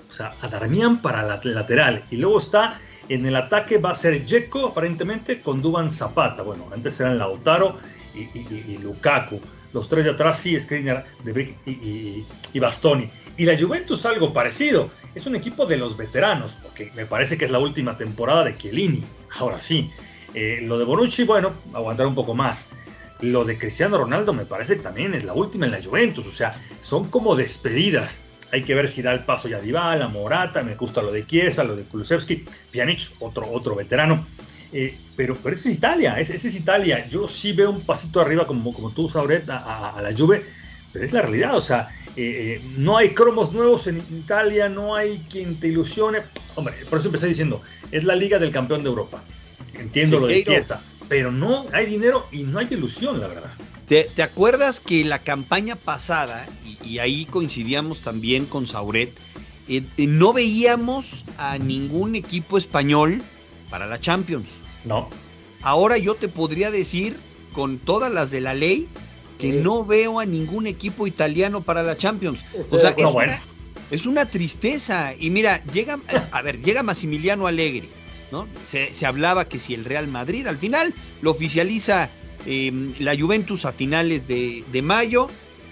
O 0.08 0.10
sea, 0.10 0.32
a 0.40 0.48
Darmian 0.48 1.02
para 1.02 1.22
la 1.22 1.38
lateral. 1.44 2.02
Y 2.10 2.16
luego 2.16 2.38
está 2.38 2.80
en 3.10 3.26
el 3.26 3.36
ataque, 3.36 3.76
va 3.76 3.90
a 3.90 3.94
ser 3.94 4.24
Dzeko, 4.24 4.68
aparentemente, 4.68 5.40
con 5.40 5.60
Duban 5.60 5.90
Zapata. 5.90 6.42
Bueno, 6.42 6.66
antes 6.72 6.98
eran 6.98 7.18
Lautaro 7.18 7.78
y, 8.14 8.78
Lukaku. 8.78 9.38
Los 9.74 9.90
tres 9.90 10.06
de 10.06 10.12
atrás 10.12 10.38
sí, 10.38 10.58
Skriniar, 10.58 11.04
De 11.22 11.54
y, 11.66 12.24
y 12.54 12.58
Bastoni. 12.58 13.10
Y 13.38 13.44
la 13.44 13.58
Juventus 13.58 14.06
algo 14.06 14.32
parecido. 14.32 14.90
Es 15.14 15.26
un 15.26 15.36
equipo 15.36 15.66
de 15.66 15.76
los 15.76 15.96
veteranos, 15.96 16.56
porque 16.62 16.90
me 16.94 17.06
parece 17.06 17.36
que 17.36 17.44
es 17.44 17.50
la 17.50 17.58
última 17.58 17.96
temporada 17.96 18.44
de 18.44 18.56
Chiellini. 18.56 19.04
Ahora 19.38 19.60
sí. 19.60 19.90
Eh, 20.34 20.60
lo 20.62 20.78
de 20.78 20.84
Bonucci, 20.84 21.24
bueno, 21.24 21.52
aguantar 21.74 22.06
un 22.06 22.14
poco 22.14 22.34
más. 22.34 22.68
Lo 23.20 23.44
de 23.44 23.58
Cristiano 23.58 23.98
Ronaldo 23.98 24.32
me 24.32 24.44
parece 24.44 24.76
que 24.76 24.82
también 24.82 25.14
es 25.14 25.24
la 25.24 25.34
última 25.34 25.66
en 25.66 25.72
la 25.72 25.82
Juventus. 25.82 26.26
O 26.26 26.32
sea, 26.32 26.58
son 26.80 27.08
como 27.08 27.36
despedidas. 27.36 28.20
Hay 28.52 28.62
que 28.62 28.74
ver 28.74 28.88
si 28.88 29.02
da 29.02 29.12
el 29.12 29.20
paso 29.20 29.48
ya 29.48 29.60
Dybala, 29.60 30.08
Morata, 30.08 30.62
me 30.62 30.74
gusta 30.74 31.02
lo 31.02 31.12
de 31.12 31.26
Chiesa, 31.26 31.64
lo 31.64 31.76
de 31.76 31.82
Kulusevski, 31.82 32.44
Pjanic, 32.70 33.10
otro, 33.20 33.50
otro 33.50 33.74
veterano. 33.74 34.26
Eh, 34.72 34.96
pero, 35.16 35.36
pero 35.42 35.56
ese 35.56 35.70
es 35.70 35.76
Italia, 35.76 36.18
ese, 36.20 36.36
es 36.36 36.54
Italia. 36.54 37.06
Yo 37.08 37.26
sí 37.26 37.52
veo 37.52 37.70
un 37.70 37.80
pasito 37.80 38.20
arriba, 38.20 38.46
como, 38.46 38.72
como 38.72 38.90
tú, 38.90 39.08
Sauret, 39.08 39.48
a, 39.48 39.96
a 39.96 40.02
la 40.02 40.16
Juve, 40.16 40.44
pero 40.92 41.04
es 41.04 41.12
la 41.12 41.22
realidad. 41.22 41.56
O 41.56 41.60
sea, 41.60 41.88
eh, 42.16 42.62
no 42.78 42.96
hay 42.96 43.10
cromos 43.10 43.52
nuevos 43.52 43.86
en 43.86 43.98
Italia, 43.98 44.68
no 44.68 44.94
hay 44.94 45.18
quien 45.30 45.58
te 45.60 45.68
ilusione. 45.68 46.20
Hombre, 46.54 46.74
por 46.88 46.98
eso 46.98 47.08
empecé 47.08 47.26
diciendo, 47.26 47.62
es 47.92 48.04
la 48.04 48.16
liga 48.16 48.38
del 48.38 48.50
campeón 48.50 48.82
de 48.82 48.88
Europa. 48.88 49.22
Entiendo 49.74 50.20
lo 50.20 50.26
de 50.26 50.42
Chiesa, 50.42 50.82
pero 51.08 51.30
no 51.30 51.66
hay 51.72 51.86
dinero 51.86 52.26
y 52.32 52.44
no 52.44 52.58
hay 52.58 52.66
ilusión, 52.70 53.20
la 53.20 53.28
verdad. 53.28 53.50
¿Te, 53.86 54.10
acuerdas 54.22 54.80
que 54.80 55.04
la 55.04 55.20
campaña 55.20 55.76
pasada, 55.76 56.48
y, 56.82 56.98
ahí 56.98 57.24
coincidíamos 57.26 58.00
también 58.00 58.46
con 58.46 58.66
Sauret, 58.66 59.10
eh, 59.68 59.82
eh, 59.96 60.06
no 60.06 60.32
veíamos 60.32 61.24
a 61.38 61.58
ningún 61.58 62.16
equipo 62.16 62.58
español 62.58 63.22
para 63.70 63.86
la 63.86 64.00
Champions? 64.00 64.56
No. 64.84 65.08
Ahora 65.62 65.98
yo 65.98 66.14
te 66.14 66.28
podría 66.28 66.70
decir, 66.70 67.16
con 67.52 67.78
todas 67.78 68.12
las 68.12 68.30
de 68.30 68.40
la 68.40 68.54
ley, 68.54 68.88
que 69.38 69.52
no 69.52 69.84
veo 69.84 70.20
a 70.20 70.26
ningún 70.26 70.66
equipo 70.66 71.06
italiano 71.06 71.60
para 71.60 71.82
la 71.82 71.96
Champions. 71.96 72.40
o 72.70 72.78
sea, 72.78 72.94
es, 73.90 74.06
una, 74.06 74.26
tristeza. 74.26 75.14
Y 75.18 75.30
mira, 75.30 75.62
llega, 75.72 75.98
a 76.32 76.42
ver, 76.42 76.62
llega 76.62 76.82
Massimiliano 76.82 77.46
Allegri, 77.46 77.88
¿no? 78.32 78.48
Se, 78.68 79.06
hablaba 79.06 79.46
que 79.46 79.58
si 79.58 79.74
el 79.74 79.84
Real 79.84 80.08
Madrid, 80.08 80.46
al 80.46 80.58
final 80.58 80.94
lo 81.22 81.30
oficializa 81.30 82.08
em, 82.46 82.92
la 82.98 83.16
Juventus 83.16 83.64
a 83.64 83.72
finales 83.72 84.26
de, 84.26 84.64
mayo. 84.82 85.28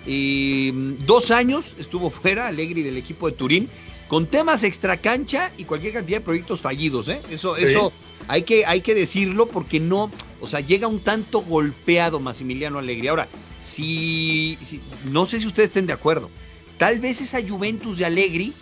Em, 0.06 0.96
dos 1.06 1.30
años 1.30 1.74
estuvo 1.78 2.10
fuera 2.10 2.46
Allegri 2.46 2.82
del 2.82 2.98
equipo 2.98 3.30
de 3.30 3.36
Turín 3.36 3.70
con 4.06 4.26
temas 4.26 4.64
extracancha 4.64 5.50
y 5.56 5.64
cualquier 5.64 5.94
cantidad 5.94 6.18
de 6.18 6.24
proyectos 6.24 6.60
fallidos, 6.60 7.08
¿eh? 7.08 7.20
Eso, 7.30 7.56
eso 7.56 7.90
hay 8.28 8.42
que, 8.42 8.66
hay 8.66 8.80
que 8.80 8.94
decirlo 8.94 9.46
porque 9.46 9.80
no, 9.80 10.10
o 10.40 10.46
sea, 10.46 10.60
llega 10.60 10.86
un 10.86 11.00
tanto 11.00 11.40
golpeado 11.42 12.20
Massimiliano 12.20 12.78
Allegri. 12.78 13.08
Ahora, 13.08 13.28
si, 13.74 14.58
no 15.04 15.26
sé 15.26 15.40
si 15.40 15.46
ustedes 15.46 15.68
estén 15.68 15.86
de 15.86 15.92
acuerdo, 15.92 16.30
tal 16.78 17.00
vez 17.00 17.20
esa 17.20 17.46
Juventus 17.46 17.98
de 17.98 18.04
Allegri, 18.04 18.52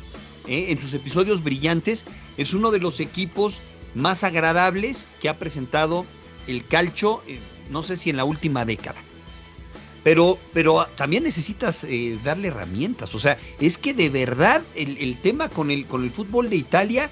eh, 0.46 0.66
en 0.70 0.80
sus 0.80 0.94
episodios 0.94 1.42
brillantes, 1.42 2.04
es 2.36 2.54
uno 2.54 2.70
de 2.70 2.80
los 2.80 2.98
equipos 3.00 3.60
más 3.94 4.24
agradables 4.24 5.08
que 5.20 5.28
ha 5.28 5.38
presentado 5.38 6.06
el 6.46 6.64
calcho, 6.66 7.22
eh, 7.28 7.38
no 7.70 7.82
sé 7.82 7.96
si 7.96 8.10
en 8.10 8.16
la 8.16 8.24
última 8.24 8.64
década. 8.64 9.00
Pero, 10.02 10.38
pero 10.52 10.86
también 10.96 11.22
necesitas 11.22 11.84
eh, 11.84 12.18
darle 12.24 12.48
herramientas. 12.48 13.14
O 13.14 13.20
sea, 13.20 13.38
es 13.60 13.78
que 13.78 13.94
de 13.94 14.08
verdad 14.08 14.62
el, 14.74 15.16
tema 15.18 15.48
con 15.48 15.70
el, 15.70 15.86
con 15.86 16.02
el 16.02 16.10
fútbol 16.10 16.50
de 16.50 16.56
Italia 16.56 17.08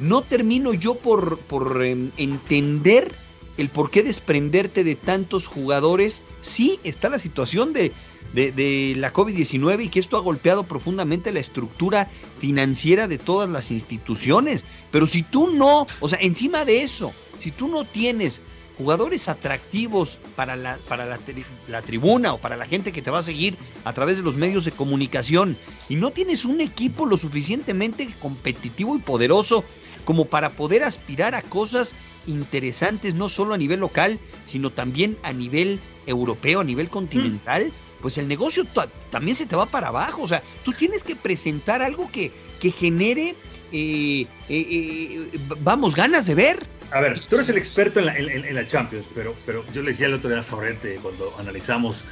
no 0.00 0.22
termino 0.22 0.74
yo 0.74 0.96
por, 0.96 1.38
por 1.38 1.84
em, 1.84 2.10
entender 2.16 3.14
el 3.56 3.68
por 3.68 3.90
qué 3.90 4.02
desprenderte 4.02 4.84
de 4.84 4.94
tantos 4.94 5.46
jugadores. 5.46 6.20
Sí, 6.40 6.78
está 6.84 7.08
la 7.08 7.18
situación 7.18 7.72
de, 7.72 7.92
de, 8.34 8.94
la 8.96 9.12
COVID-19 9.12 9.84
y 9.84 9.88
que 9.88 10.00
esto 10.00 10.16
ha 10.16 10.20
golpeado 10.20 10.64
profundamente 10.64 11.32
la 11.32 11.40
estructura 11.40 12.10
financiera 12.40 13.06
de 13.08 13.18
todas 13.18 13.48
las 13.48 13.70
instituciones. 13.70 14.64
Pero 14.90 15.06
si 15.06 15.22
tú 15.22 15.50
no, 15.50 15.86
o 16.00 16.08
sea, 16.08 16.18
encima 16.20 16.64
de 16.64 16.82
eso, 16.82 17.12
si 17.38 17.50
tú 17.50 17.68
no 17.68 17.84
tienes 17.84 18.40
jugadores 18.76 19.28
atractivos 19.28 20.18
para, 20.34 20.56
la, 20.56 20.78
para 20.88 21.06
la, 21.06 21.20
la, 21.68 21.82
tribuna 21.82 22.34
o 22.34 22.38
para 22.38 22.56
la 22.56 22.66
gente 22.66 22.90
que 22.90 23.02
te 23.02 23.10
va 23.10 23.20
a 23.20 23.22
seguir 23.22 23.56
a 23.84 23.92
través 23.92 24.16
de 24.16 24.24
los 24.24 24.36
medios 24.36 24.64
de 24.64 24.72
comunicación 24.72 25.56
y 25.88 25.94
no 25.94 26.10
tienes 26.10 26.44
un 26.44 26.60
equipo 26.60 27.06
lo 27.06 27.16
suficientemente 27.16 28.08
competitivo 28.20 28.96
y 28.96 28.98
poderoso 28.98 29.64
como 30.04 30.26
para 30.26 30.50
poder 30.50 30.82
aspirar 30.84 31.34
a 31.34 31.42
cosas 31.42 31.94
interesantes, 32.26 33.14
no 33.14 33.28
solo 33.28 33.54
a 33.54 33.58
nivel 33.58 33.80
local, 33.80 34.18
sino 34.46 34.70
también 34.70 35.16
a 35.22 35.32
nivel 35.32 35.80
europeo, 36.06 36.60
a 36.60 36.64
nivel 36.64 36.88
continental, 36.88 37.72
pues 38.00 38.18
el 38.18 38.28
negocio 38.28 38.66
también 39.10 39.36
se 39.36 39.46
te 39.46 39.56
va 39.56 39.66
para 39.66 39.88
abajo. 39.88 40.22
O 40.22 40.28
sea, 40.28 40.42
tú 40.62 40.72
tienes 40.72 41.02
que 41.04 41.16
presentar 41.16 41.82
algo 41.82 42.10
que, 42.10 42.30
que 42.60 42.70
genere, 42.70 43.34
eh, 43.72 44.22
eh, 44.22 44.26
eh, 44.48 45.28
vamos, 45.60 45.94
ganas 45.94 46.26
de 46.26 46.34
ver. 46.34 46.58
A 46.90 47.00
ver, 47.00 47.18
tú 47.18 47.36
eres 47.36 47.48
el 47.48 47.56
experto 47.56 48.00
en 48.00 48.06
la, 48.06 48.16
en, 48.18 48.54
la 48.54 48.66
Champions, 48.66 49.06
pero, 49.14 49.34
pero 49.46 49.64
yo 49.72 49.82
le 49.82 49.92
decía 49.92 50.06
el 50.06 50.14
otro 50.14 50.28
día 50.28 50.40
a 50.40 50.42
Sabrete 50.42 50.96
cuando 51.02 51.34
analizamos 51.38 52.04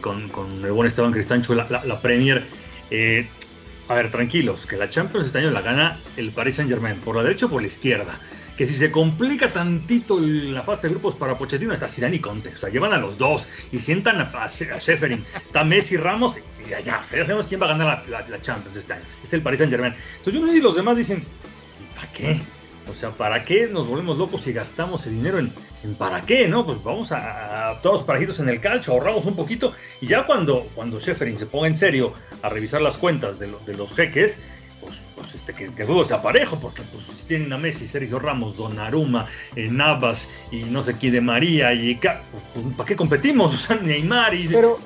con, 0.00 0.28
con, 0.28 0.64
el 0.64 0.72
buen 0.72 0.88
Esteban 0.88 1.12
Cristancho 1.12 1.54
la, 1.54 1.66
la, 1.70 2.00
Premier. 2.02 2.44
A 3.92 3.94
ver, 3.94 4.10
tranquilos, 4.10 4.66
que 4.66 4.76
la 4.76 4.90
Champions 4.90 5.26
este 5.26 5.38
año 5.38 5.50
la 5.50 5.62
gana 5.62 5.98
el 6.16 6.30
Paris 6.30 6.56
Saint 6.56 6.70
Germain, 6.70 6.96
por 6.96 7.16
la 7.16 7.22
derecha 7.22 7.46
o 7.46 7.48
por 7.50 7.60
la 7.60 7.68
izquierda 7.68 8.18
que 8.56 8.66
si 8.66 8.74
se 8.74 8.90
complica 8.90 9.50
tantito 9.52 10.20
la 10.20 10.62
fase 10.62 10.86
de 10.86 10.94
grupos 10.94 11.14
para 11.14 11.36
Pochettino, 11.36 11.72
está 11.72 11.88
Zidane 11.88 12.16
y 12.16 12.20
Conte. 12.20 12.50
O 12.50 12.58
sea, 12.58 12.68
llevan 12.68 12.92
a 12.92 12.98
los 12.98 13.16
dos 13.16 13.48
y 13.70 13.78
sientan 13.78 14.20
a, 14.20 14.30
a, 14.30 14.46
está 14.46 15.64
Messi, 15.64 15.96
Ramos 15.96 16.36
y 16.68 16.74
allá. 16.74 17.00
O 17.02 17.06
sea, 17.06 17.18
ya 17.18 17.24
sabemos 17.24 17.46
quién 17.46 17.60
va 17.60 17.66
a 17.66 17.70
ganar 17.70 18.04
la, 18.08 18.42
Champions 18.42 18.76
este 18.76 18.92
año. 18.92 19.02
Es 19.24 19.32
el 19.32 19.42
Paris 19.42 19.58
Saint 19.58 19.72
Germain. 19.72 19.94
Entonces 20.18 20.34
yo 20.34 20.40
no 20.40 20.46
sé 20.46 20.52
si 20.52 20.60
los 20.60 20.76
demás 20.76 20.96
dicen, 20.96 21.24
¿para 21.96 22.12
qué? 22.12 22.40
O 22.90 22.94
sea, 22.94 23.10
¿para 23.10 23.44
qué 23.44 23.68
nos 23.68 23.86
volvemos 23.86 24.18
locos 24.18 24.46
y 24.46 24.52
gastamos 24.52 25.06
el 25.06 25.14
dinero 25.14 25.38
en, 25.38 25.50
para 25.98 26.22
qué? 26.22 26.48
¿No? 26.48 26.64
Pues 26.64 26.82
vamos 26.82 27.12
a, 27.12 27.70
a 27.70 27.80
todos 27.82 28.02
parajitos 28.02 28.40
en 28.40 28.48
el 28.48 28.60
calcio, 28.60 28.92
ahorramos 28.92 29.26
un 29.26 29.36
poquito 29.36 29.72
y 30.00 30.06
ya 30.06 30.24
cuando, 30.24 30.66
cuando 30.74 31.00
Shefferin 31.00 31.38
se 31.38 31.46
ponga 31.46 31.66
en 31.66 31.76
serio 31.76 32.12
a 32.42 32.48
revisar 32.48 32.80
las 32.80 32.96
cuentas 32.96 33.38
de, 33.38 33.52
de 33.66 33.76
los 33.76 33.92
jeques, 33.94 34.38
pues, 35.22 35.34
este, 35.34 35.52
que, 35.52 35.72
que, 35.72 35.82
el 35.82 35.88
fútbol 35.88 36.06
sea 36.06 36.20
parejo, 36.20 36.58
porque 36.58 36.82
pues, 36.82 37.04
si 37.18 37.26
tienen 37.26 37.52
a 37.52 37.58
Messi, 37.58 37.86
Sergio 37.86 38.18
Ramos, 38.18 38.56
Donnarumma, 38.56 39.26
eh, 39.54 39.68
Navas 39.70 40.26
y 40.50 40.64
no 40.64 40.82
sé 40.82 40.96
quién 40.96 41.12
de 41.12 41.20
María, 41.20 41.72
y 41.72 41.94
pues, 41.94 42.16
¿para 42.76 42.86
qué 42.86 42.96
competimos? 42.96 43.54
O 43.54 43.58
sea, 43.58 43.76
Neymar 43.76 44.34
y... 44.34 44.48
Pero, 44.48 44.78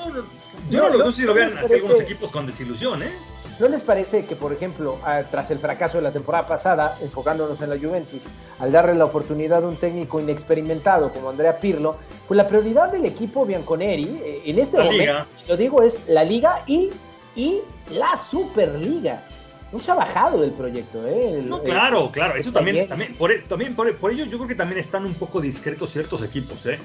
yo 0.71 0.91
no, 0.91 1.11
sé 1.13 1.21
si 1.21 1.27
lo 1.27 1.35
vean 1.35 1.57
así 1.59 1.75
algunos 1.75 2.01
equipos 2.01 2.31
con 2.31 2.47
desilusión, 2.47 3.03
¿eh? 3.03 3.11
¿No 3.59 3.69
les 3.69 3.83
parece 3.83 4.27
que, 4.27 4.37
por 4.37 4.53
ejemplo, 4.53 4.99
tras 5.31 5.51
el 5.51 5.59
fracaso 5.59 5.97
de 5.97 6.03
la 6.03 6.13
temporada 6.13 6.47
pasada, 6.47 6.99
enfocándonos 7.01 7.61
en 7.63 7.71
la 7.71 7.79
Juventus, 7.79 8.21
al 8.59 8.71
darle 8.71 8.95
la 8.95 9.07
oportunidad 9.07 9.65
a 9.65 9.69
un 9.69 9.77
técnico 9.77 10.21
inexperimentado 10.21 11.11
como 11.11 11.31
Andrea 11.31 11.59
Pirlo, 11.59 11.97
pues 12.29 12.37
la 12.37 12.47
prioridad 12.49 12.93
del 12.93 13.07
equipo 13.07 13.47
Bianconeri 13.47 14.21
eh, 14.23 14.43
en 14.45 14.59
este 14.59 14.79
momento, 14.79 15.25
lo 15.49 15.57
digo, 15.57 15.83
es 15.83 16.03
la 16.07 16.25
liga 16.25 16.63
y, 16.67 16.91
y 17.35 17.61
la 17.91 18.19
Superliga 18.19 19.23
no 19.73 19.81
se 19.81 19.91
ha 19.91 19.95
bajado 19.95 20.41
del 20.41 20.53
proyecto, 20.53 21.07
¿eh? 21.07 21.43
no, 21.45 21.63
claro, 21.63 22.11
claro, 22.13 22.37
eso 22.37 22.53
también, 22.53 22.89
también, 22.89 23.15
por, 23.15 23.33
también 23.49 23.75
por, 23.75 23.89
ello 23.89 24.25
yo 24.25 24.39
creo 24.39 24.47
que 24.49 24.55
también 24.55 24.79
están 24.79 25.05
un 25.05 25.15
poco 25.15 25.41
discretos 25.41 25.91
ciertos 25.91 26.23
equipos, 26.23 26.65
¿eh? 26.67 26.79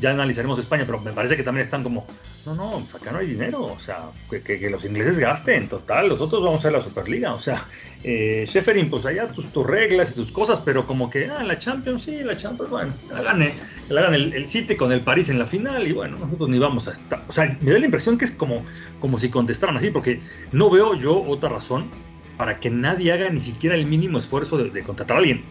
Ya 0.00 0.10
analizaremos 0.10 0.58
España, 0.58 0.84
pero 0.86 1.00
me 1.00 1.12
parece 1.12 1.36
que 1.36 1.42
también 1.42 1.64
están 1.64 1.82
como, 1.82 2.06
no, 2.46 2.54
no, 2.54 2.80
pues 2.80 2.94
acá 2.94 3.12
no 3.12 3.18
hay 3.18 3.26
dinero, 3.26 3.62
o 3.62 3.80
sea, 3.80 4.00
que, 4.44 4.70
los 4.70 4.84
ingleses 4.84 5.18
gasten, 5.18 5.68
total, 5.68 6.08
los 6.08 6.20
otros 6.20 6.42
vamos 6.42 6.64
a 6.64 6.70
la 6.70 6.80
Superliga, 6.80 7.34
o 7.34 7.40
sea, 7.40 7.64
eh, 8.02 8.48
pues 8.90 9.06
allá 9.06 9.28
tus, 9.28 9.52
tus, 9.52 9.66
reglas 9.66 10.10
y 10.12 10.14
tus 10.14 10.32
cosas, 10.32 10.60
pero 10.64 10.86
como 10.86 11.10
que, 11.10 11.26
ah, 11.26 11.42
la 11.42 11.58
Champions, 11.58 12.04
sí, 12.04 12.22
la 12.22 12.36
Champions, 12.36 12.70
bueno, 12.70 12.92
la 13.10 13.22
gane, 13.22 13.54
la 13.88 14.02
gane 14.02 14.16
el, 14.16 14.32
el, 14.32 14.46
City 14.46 14.76
con 14.76 14.92
el 14.92 15.02
París 15.02 15.28
en 15.28 15.38
la 15.38 15.46
final 15.46 15.86
y 15.86 15.92
bueno, 15.92 16.18
nosotros 16.18 16.48
ni 16.48 16.58
vamos 16.58 16.88
a 16.88 16.92
estar, 16.92 17.24
o 17.28 17.32
sea, 17.32 17.56
me 17.60 17.72
da 17.72 17.78
la 17.78 17.84
impresión 17.84 18.18
que 18.18 18.24
es 18.24 18.30
como, 18.30 18.64
como 19.00 19.18
si 19.18 19.28
contestaran 19.30 19.76
así, 19.76 19.90
porque 19.90 20.20
no 20.52 20.70
veo 20.70 20.94
yo 20.94 21.22
otra 21.22 21.48
razón 21.48 21.90
para 22.36 22.60
que 22.60 22.70
nadie 22.70 23.12
haga 23.12 23.30
ni 23.30 23.40
siquiera 23.40 23.74
el 23.74 23.86
mínimo 23.86 24.18
esfuerzo 24.18 24.58
de, 24.58 24.82
contratar 24.82 25.16
a 25.16 25.20
alguien. 25.20 25.44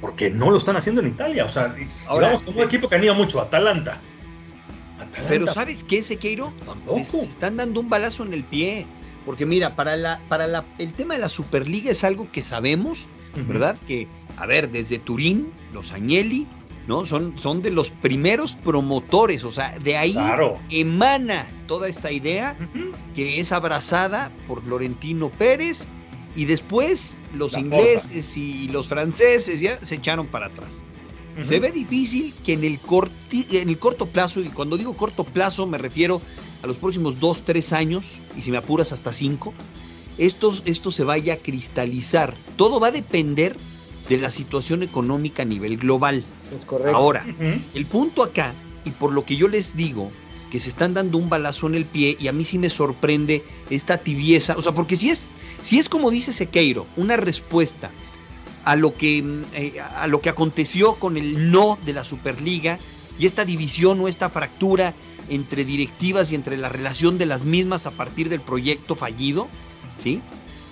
Porque 0.00 0.30
no 0.30 0.50
lo 0.50 0.56
están 0.56 0.76
haciendo 0.76 1.00
en 1.00 1.08
Italia. 1.08 1.44
O 1.44 1.48
sea, 1.48 1.74
ahora 2.06 2.28
vamos 2.28 2.42
como 2.42 2.60
un 2.60 2.64
equipo 2.64 2.88
que 2.88 2.96
anima 2.96 3.12
mucho, 3.12 3.40
Atalanta. 3.40 4.00
Pero 5.28 5.52
¿sabes 5.52 5.84
qué, 5.84 6.02
Sequeiro? 6.02 6.50
Tampoco. 6.64 7.04
Se 7.04 7.20
están 7.20 7.56
dando 7.56 7.80
un 7.80 7.88
balazo 7.88 8.24
en 8.24 8.34
el 8.34 8.44
pie. 8.44 8.86
Porque 9.26 9.44
mira, 9.44 9.76
para, 9.76 9.96
la, 9.96 10.20
para 10.28 10.46
la, 10.46 10.64
el 10.78 10.92
tema 10.92 11.14
de 11.14 11.20
la 11.20 11.28
Superliga 11.28 11.90
es 11.90 12.04
algo 12.04 12.30
que 12.32 12.42
sabemos, 12.42 13.06
¿verdad? 13.46 13.76
Que, 13.86 14.08
a 14.38 14.46
ver, 14.46 14.70
desde 14.70 14.98
Turín, 14.98 15.52
los 15.74 15.92
Agnelli, 15.92 16.46
¿no? 16.86 17.04
Son, 17.04 17.38
son 17.38 17.60
de 17.60 17.70
los 17.70 17.90
primeros 17.90 18.54
promotores, 18.54 19.44
o 19.44 19.50
sea, 19.50 19.78
de 19.78 19.96
ahí 19.96 20.16
emana 20.70 21.46
toda 21.66 21.88
esta 21.88 22.10
idea 22.10 22.56
que 23.14 23.38
es 23.38 23.52
abrazada 23.52 24.32
por 24.48 24.62
Florentino 24.62 25.28
Pérez 25.30 25.86
y 26.36 26.44
después 26.44 27.16
los 27.34 27.56
ingleses 27.56 28.36
y 28.36 28.68
los 28.68 28.88
franceses 28.88 29.60
ya 29.60 29.82
se 29.82 29.96
echaron 29.96 30.26
para 30.26 30.46
atrás. 30.46 30.82
Se 31.42 31.58
ve 31.58 31.72
difícil 31.72 32.34
que 32.44 32.52
en 32.52 32.64
el, 32.64 32.78
en 33.32 33.68
el 33.68 33.78
corto 33.78 34.06
plazo, 34.06 34.40
y 34.40 34.46
cuando 34.46 34.76
digo 34.76 34.94
corto 34.94 35.24
plazo 35.24 35.66
me 35.66 35.78
refiero 35.78 36.20
a 36.62 36.66
los 36.66 36.76
próximos 36.76 37.18
dos, 37.18 37.42
tres 37.42 37.72
años, 37.72 38.18
y 38.36 38.42
si 38.42 38.50
me 38.50 38.58
apuras 38.58 38.92
hasta 38.92 39.12
cinco, 39.12 39.54
esto, 40.18 40.54
esto 40.66 40.92
se 40.92 41.04
vaya 41.04 41.34
a 41.34 41.36
cristalizar. 41.36 42.34
Todo 42.56 42.78
va 42.78 42.88
a 42.88 42.92
depender 42.92 43.56
de 44.08 44.18
la 44.18 44.30
situación 44.30 44.82
económica 44.82 45.42
a 45.42 45.46
nivel 45.46 45.78
global. 45.78 46.24
Es 46.54 46.64
correcto. 46.64 46.94
Ahora, 46.94 47.24
el 47.74 47.86
punto 47.86 48.22
acá, 48.22 48.52
y 48.84 48.90
por 48.90 49.12
lo 49.12 49.24
que 49.24 49.36
yo 49.36 49.48
les 49.48 49.76
digo, 49.76 50.10
que 50.50 50.60
se 50.60 50.68
están 50.68 50.92
dando 50.94 51.16
un 51.16 51.30
balazo 51.30 51.68
en 51.68 51.76
el 51.76 51.86
pie, 51.86 52.16
y 52.20 52.28
a 52.28 52.32
mí 52.32 52.44
sí 52.44 52.58
me 52.58 52.68
sorprende 52.68 53.42
esta 53.70 53.98
tibieza, 53.98 54.58
o 54.58 54.62
sea, 54.62 54.72
porque 54.72 54.96
si 54.96 55.10
es, 55.10 55.22
si 55.62 55.78
es 55.78 55.88
como 55.88 56.10
dice 56.10 56.32
Sequeiro, 56.32 56.86
una 56.96 57.16
respuesta 57.16 57.90
a 58.64 58.76
lo 58.76 58.94
que 58.94 59.24
eh, 59.54 59.80
a 59.80 60.06
lo 60.06 60.20
que 60.20 60.28
aconteció 60.28 60.94
con 60.94 61.16
el 61.16 61.50
no 61.50 61.78
de 61.84 61.92
la 61.92 62.04
Superliga 62.04 62.78
y 63.18 63.26
esta 63.26 63.44
división 63.44 64.00
o 64.00 64.08
esta 64.08 64.30
fractura 64.30 64.94
entre 65.28 65.64
directivas 65.64 66.32
y 66.32 66.34
entre 66.34 66.56
la 66.56 66.68
relación 66.68 67.18
de 67.18 67.26
las 67.26 67.44
mismas 67.44 67.86
a 67.86 67.90
partir 67.90 68.28
del 68.28 68.40
proyecto 68.40 68.96
fallido, 68.96 69.48
¿sí? 70.02 70.20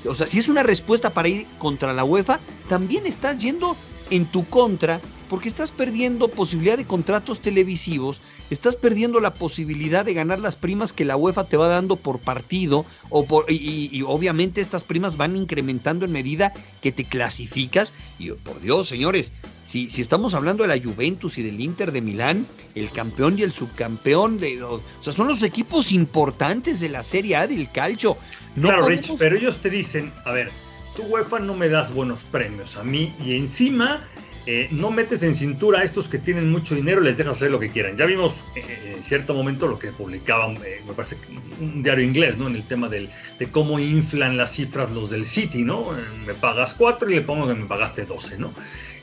O 0.07 0.14
sea, 0.14 0.26
si 0.26 0.38
es 0.38 0.49
una 0.49 0.62
respuesta 0.62 1.11
para 1.11 1.28
ir 1.28 1.47
contra 1.59 1.92
la 1.92 2.04
UEFA, 2.04 2.40
también 2.68 3.07
estás 3.07 3.38
yendo 3.38 3.76
en 4.11 4.26
tu 4.26 4.45
contra 4.47 5.00
porque 5.28 5.49
estás 5.49 5.71
perdiendo 5.71 6.28
posibilidad 6.28 6.76
de 6.76 6.87
contratos 6.87 7.40
televisivos, 7.40 8.21
estás 8.50 8.76
perdiendo 8.76 9.21
la 9.21 9.35
posibilidad 9.35 10.05
de 10.05 10.14
ganar 10.14 10.38
las 10.38 10.57
primas 10.57 10.93
que 10.93 11.05
la 11.05 11.17
UEFA 11.17 11.45
te 11.45 11.57
va 11.57 11.69
dando 11.69 11.97
por 11.97 12.19
partido, 12.19 12.85
o 13.11 13.25
por, 13.25 13.50
y, 13.50 14.02
obviamente 14.07 14.61
estas 14.61 14.85
primas 14.85 15.17
van 15.17 15.37
incrementando 15.37 16.05
en 16.05 16.12
medida 16.12 16.52
que 16.81 16.93
te 16.93 17.05
clasificas. 17.05 17.95
Y 18.19 18.31
por 18.31 18.61
Dios, 18.61 18.88
señores, 18.88 19.33
si, 19.67 19.90
si 19.90 20.02
estamos 20.02 20.35
hablando 20.35 20.64
de 20.64 20.69
la 20.69 20.83
Juventus 20.83 21.38
y 21.38 21.43
del 21.43 21.61
Inter 21.61 21.93
de 21.93 22.00
Milán, 22.00 22.47
el 22.75 22.90
campeón 22.90 23.38
y 23.38 23.43
el 23.43 23.52
subcampeón, 23.52 24.38
de, 24.38 24.62
o 24.62 24.83
sea, 25.02 25.12
son 25.12 25.28
los 25.28 25.43
equipos 25.43 25.93
importantes 25.93 26.81
de 26.81 26.88
la 26.88 27.05
Serie 27.05 27.37
A 27.37 27.47
del 27.47 27.71
calcio. 27.71 28.17
claro, 28.61 28.87
Rich, 28.87 29.14
pero 29.19 29.37
ellos 29.37 29.59
te 29.59 29.71
dicen, 29.71 30.12
a 30.25 30.33
ver, 30.33 30.50
tu 30.97 31.02
UEFA 31.02 31.38
no 31.38 31.55
me 31.55 31.69
das 31.69 31.93
buenos 31.93 32.25
premios 32.25 32.76
a 32.76 32.83
mí 32.83 33.12
y 33.25 33.37
encima 33.37 34.05
eh, 34.50 34.67
no 34.71 34.90
metes 34.90 35.23
en 35.23 35.35
cintura 35.35 35.81
a 35.81 35.85
estos 35.85 36.09
que 36.09 36.17
tienen 36.17 36.50
mucho 36.50 36.75
dinero 36.75 37.02
les 37.02 37.19
dejas 37.19 37.37
hacer 37.37 37.50
lo 37.50 37.61
que 37.61 37.69
quieran. 37.69 37.99
Ya 37.99 38.07
vimos 38.07 38.37
eh, 38.57 38.95
en 38.97 39.05
cierto 39.05 39.35
momento 39.35 39.69
lo 39.69 39.78
que 39.78 39.88
publicaban, 39.88 40.57
eh, 40.64 40.81
me 40.87 40.95
parece, 40.95 41.19
un 41.61 41.83
diario 41.83 42.02
inglés, 42.02 42.38
¿no? 42.38 42.47
En 42.47 42.57
el 42.57 42.62
tema 42.62 42.88
del, 42.88 43.11
de 43.38 43.47
cómo 43.49 43.78
inflan 43.78 44.38
las 44.38 44.55
cifras 44.55 44.90
los 44.93 45.11
del 45.11 45.26
City, 45.26 45.64
¿no? 45.64 45.88
me 46.26 46.33
pagas 46.33 46.73
cuatro 46.73 47.11
y 47.11 47.17
le 47.17 47.21
pongo 47.21 47.47
que 47.47 47.52
me 47.52 47.67
pagaste 47.67 48.07
12, 48.07 48.38
¿no? 48.38 48.50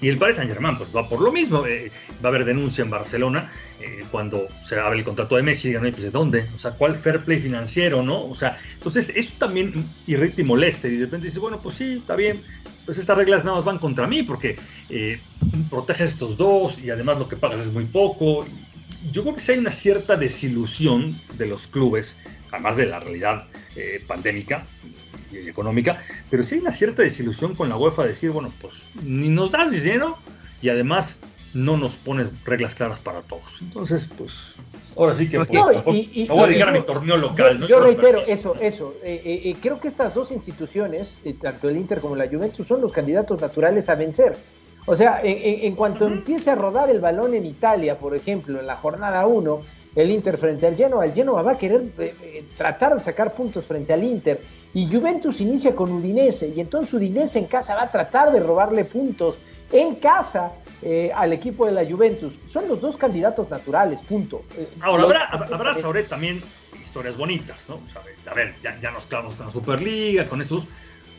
Y 0.02 0.10
el 0.10 0.18
Paris 0.18 0.38
Saint 0.38 0.52
Germain, 0.52 0.78
pues 0.78 0.96
va 0.96 1.08
por 1.08 1.22
lo 1.22 1.32
mismo. 1.32 1.62
va 1.62 1.68
a 2.24 2.28
haber 2.28 2.46
denuncia 2.46 2.84
en 2.84 2.90
Barcelona 2.90 3.52
cuando 4.12 4.48
se 4.64 4.80
abre 4.80 5.00
el 5.00 5.06
contrato 5.06 5.36
de 5.36 5.44
Messi. 5.44 5.70
Digan, 5.70 5.90
pues 5.92 6.04
¿de 6.04 6.12
dónde? 6.12 6.46
O 6.56 6.60
sea, 6.60 6.72
¿cuál 6.72 6.96
fair 6.96 7.20
play 7.20 7.40
financiero, 7.40 8.04
no? 8.04 8.25
O 8.25 8.36
sea, 8.36 8.58
entonces 8.74 9.12
eso 9.16 9.32
también 9.38 9.86
irrita 10.08 10.42
y 10.42 10.44
molesta. 10.44 10.88
Y 10.88 10.98
de 10.98 11.06
repente 11.06 11.28
dice, 11.28 11.40
bueno, 11.40 11.60
pues 11.62 11.75
sí, 11.75 11.94
está 11.94 12.16
bien 12.16 12.42
pues 12.86 12.98
estas 12.98 13.18
reglas 13.18 13.44
nada 13.44 13.58
más 13.58 13.66
van 13.66 13.80
contra 13.80 14.08
mí 14.08 14.24
porque 14.24 14.58
eh, 14.90 15.20
proteges 15.70 16.12
estos 16.12 16.38
dos 16.38 16.80
y 16.80 16.92
además 16.92 17.18
lo 17.20 17.28
que 17.28 17.36
pagas 17.36 17.62
es 17.62 17.74
muy 17.74 17.86
poco. 17.86 18.46
Yo 19.12 19.24
creo 19.24 19.36
que 19.36 19.42
sí 19.42 19.54
hay 19.54 19.58
una 19.58 19.72
cierta 19.72 20.16
desilusión 20.16 21.20
de 21.38 21.48
los 21.48 21.68
clubes, 21.68 22.18
además 22.52 22.78
de 22.78 22.86
la 22.86 23.00
realidad 23.00 23.46
eh, 23.75 24.04
pandémica 24.08 24.66
económica, 25.48 26.01
pero 26.30 26.44
sí 26.44 26.56
hay 26.56 26.62
una 26.62 26.72
cierta 26.72 27.01
desilusión 27.01 27.56
con 27.56 27.70
la 27.70 27.77
UEFA 27.77 28.04
de 28.04 28.10
decir, 28.10 28.32
bueno, 28.32 28.51
pues 28.62 28.84
ni 29.04 29.30
nos 29.30 29.51
das 29.51 29.72
dinero 29.72 30.18
y 30.62 30.70
además 30.70 31.20
no 31.54 31.77
nos 31.77 31.96
pones 31.96 32.27
reglas 32.44 32.75
claras 32.75 33.00
para 33.00 33.22
todos. 33.22 33.62
Entonces, 33.62 34.10
pues, 34.18 34.34
ahora 34.98 35.15
sí 35.15 35.30
que 35.30 35.38
No, 35.38 35.46
pues, 35.46 35.96
y- 35.96 36.12
y- 36.13 36.27
me 36.27 36.34
voy 36.36 36.44
a 36.44 36.48
dedicar 36.48 36.70
a 36.70 36.72
mi 36.74 36.82
torneo 36.82 37.18
local. 37.18 37.65
Yo, 37.68 37.80
¿no? 37.80 37.86
reitero, 37.86 38.22
eso, 38.27 38.56
eso. 38.60 38.94
eh, 39.04 39.22
eh, 39.24 39.42
eh, 39.46 39.56
creo 39.62 39.80
que 39.80 39.88
estas 39.88 40.13
dos 40.13 40.32
instituciones, 40.32 41.18
eh, 41.24 41.34
tanto 41.42 41.70
el 41.70 41.77
Inter 41.77 42.00
como 42.00 42.15
la 42.15 42.27
Juventus, 42.27 42.68
son 42.68 42.82
los 42.82 42.92
candidatos 42.92 43.39
naturales 43.39 43.88
a 43.89 43.96
vencer. 43.96 44.36
O 44.88 44.96
sea, 44.96 45.20
en, 45.24 45.75
cuanto 45.75 46.06
empiece 46.06 46.51
a 46.51 46.56
rodar 46.56 46.92
el 46.92 47.00
balón 47.00 47.34
en 47.34 47.46
Italia, 47.46 47.98
por 47.98 48.15
ejemplo, 48.15 48.60
en 48.60 48.68
la 48.68 48.75
jornada 48.75 49.25
1, 49.25 49.62
el 49.96 50.12
Inter 50.12 50.38
frente 50.38 50.68
al 50.68 50.75
Genoa, 50.75 51.06
el 51.06 51.13
Genoa 51.13 51.42
va 51.42 51.54
a 51.54 51.58
querer 51.58 51.82
tratar 52.56 52.94
de 52.94 53.01
sacar 53.01 53.34
puntos 53.34 53.65
frente 53.65 53.94
al 53.94 54.04
Inter. 54.04 54.39
Y 54.75 54.86
Juventus 54.94 55.41
inicia 55.41 55.75
con 55.75 55.91
Udinese, 55.91 56.50
y 56.50 56.60
entonces 56.60 56.94
Udinese 56.94 57.39
en 57.39 57.46
casa 57.46 57.74
va 57.75 57.84
a 57.84 57.91
tratar 57.91 58.32
de 58.32 58.39
robarle 58.41 58.86
puntos 58.86 59.38
en 59.72 59.96
casa 59.96 60.51
eh, 60.84 61.12
al 61.15 61.34
equipo 61.34 61.65
de 61.65 61.72
la 61.72 61.84
Juventus. 61.89 62.34
Son 62.48 62.67
los 62.67 62.79
dos 62.82 62.98
candidatos 62.98 63.50
naturales, 63.50 64.01
punto. 64.01 64.44
Eh, 64.58 64.67
Ahora, 64.82 65.01
los- 65.03 65.12
habrá, 65.12 65.25
habrá 65.55 65.74
Sauret 65.74 66.08
también 66.10 66.44
historias 66.84 67.17
bonitas, 67.17 67.58
¿no? 67.70 67.75
O 67.75 67.82
sea, 67.91 68.01
a 68.29 68.36
ver, 68.36 68.53
ya, 68.62 68.77
ya 68.82 68.91
nos 68.91 69.05
clavamos 69.08 69.36
con 69.36 69.46
la 69.48 69.51
Superliga, 69.51 70.27
con 70.27 70.41
esos. 70.41 70.65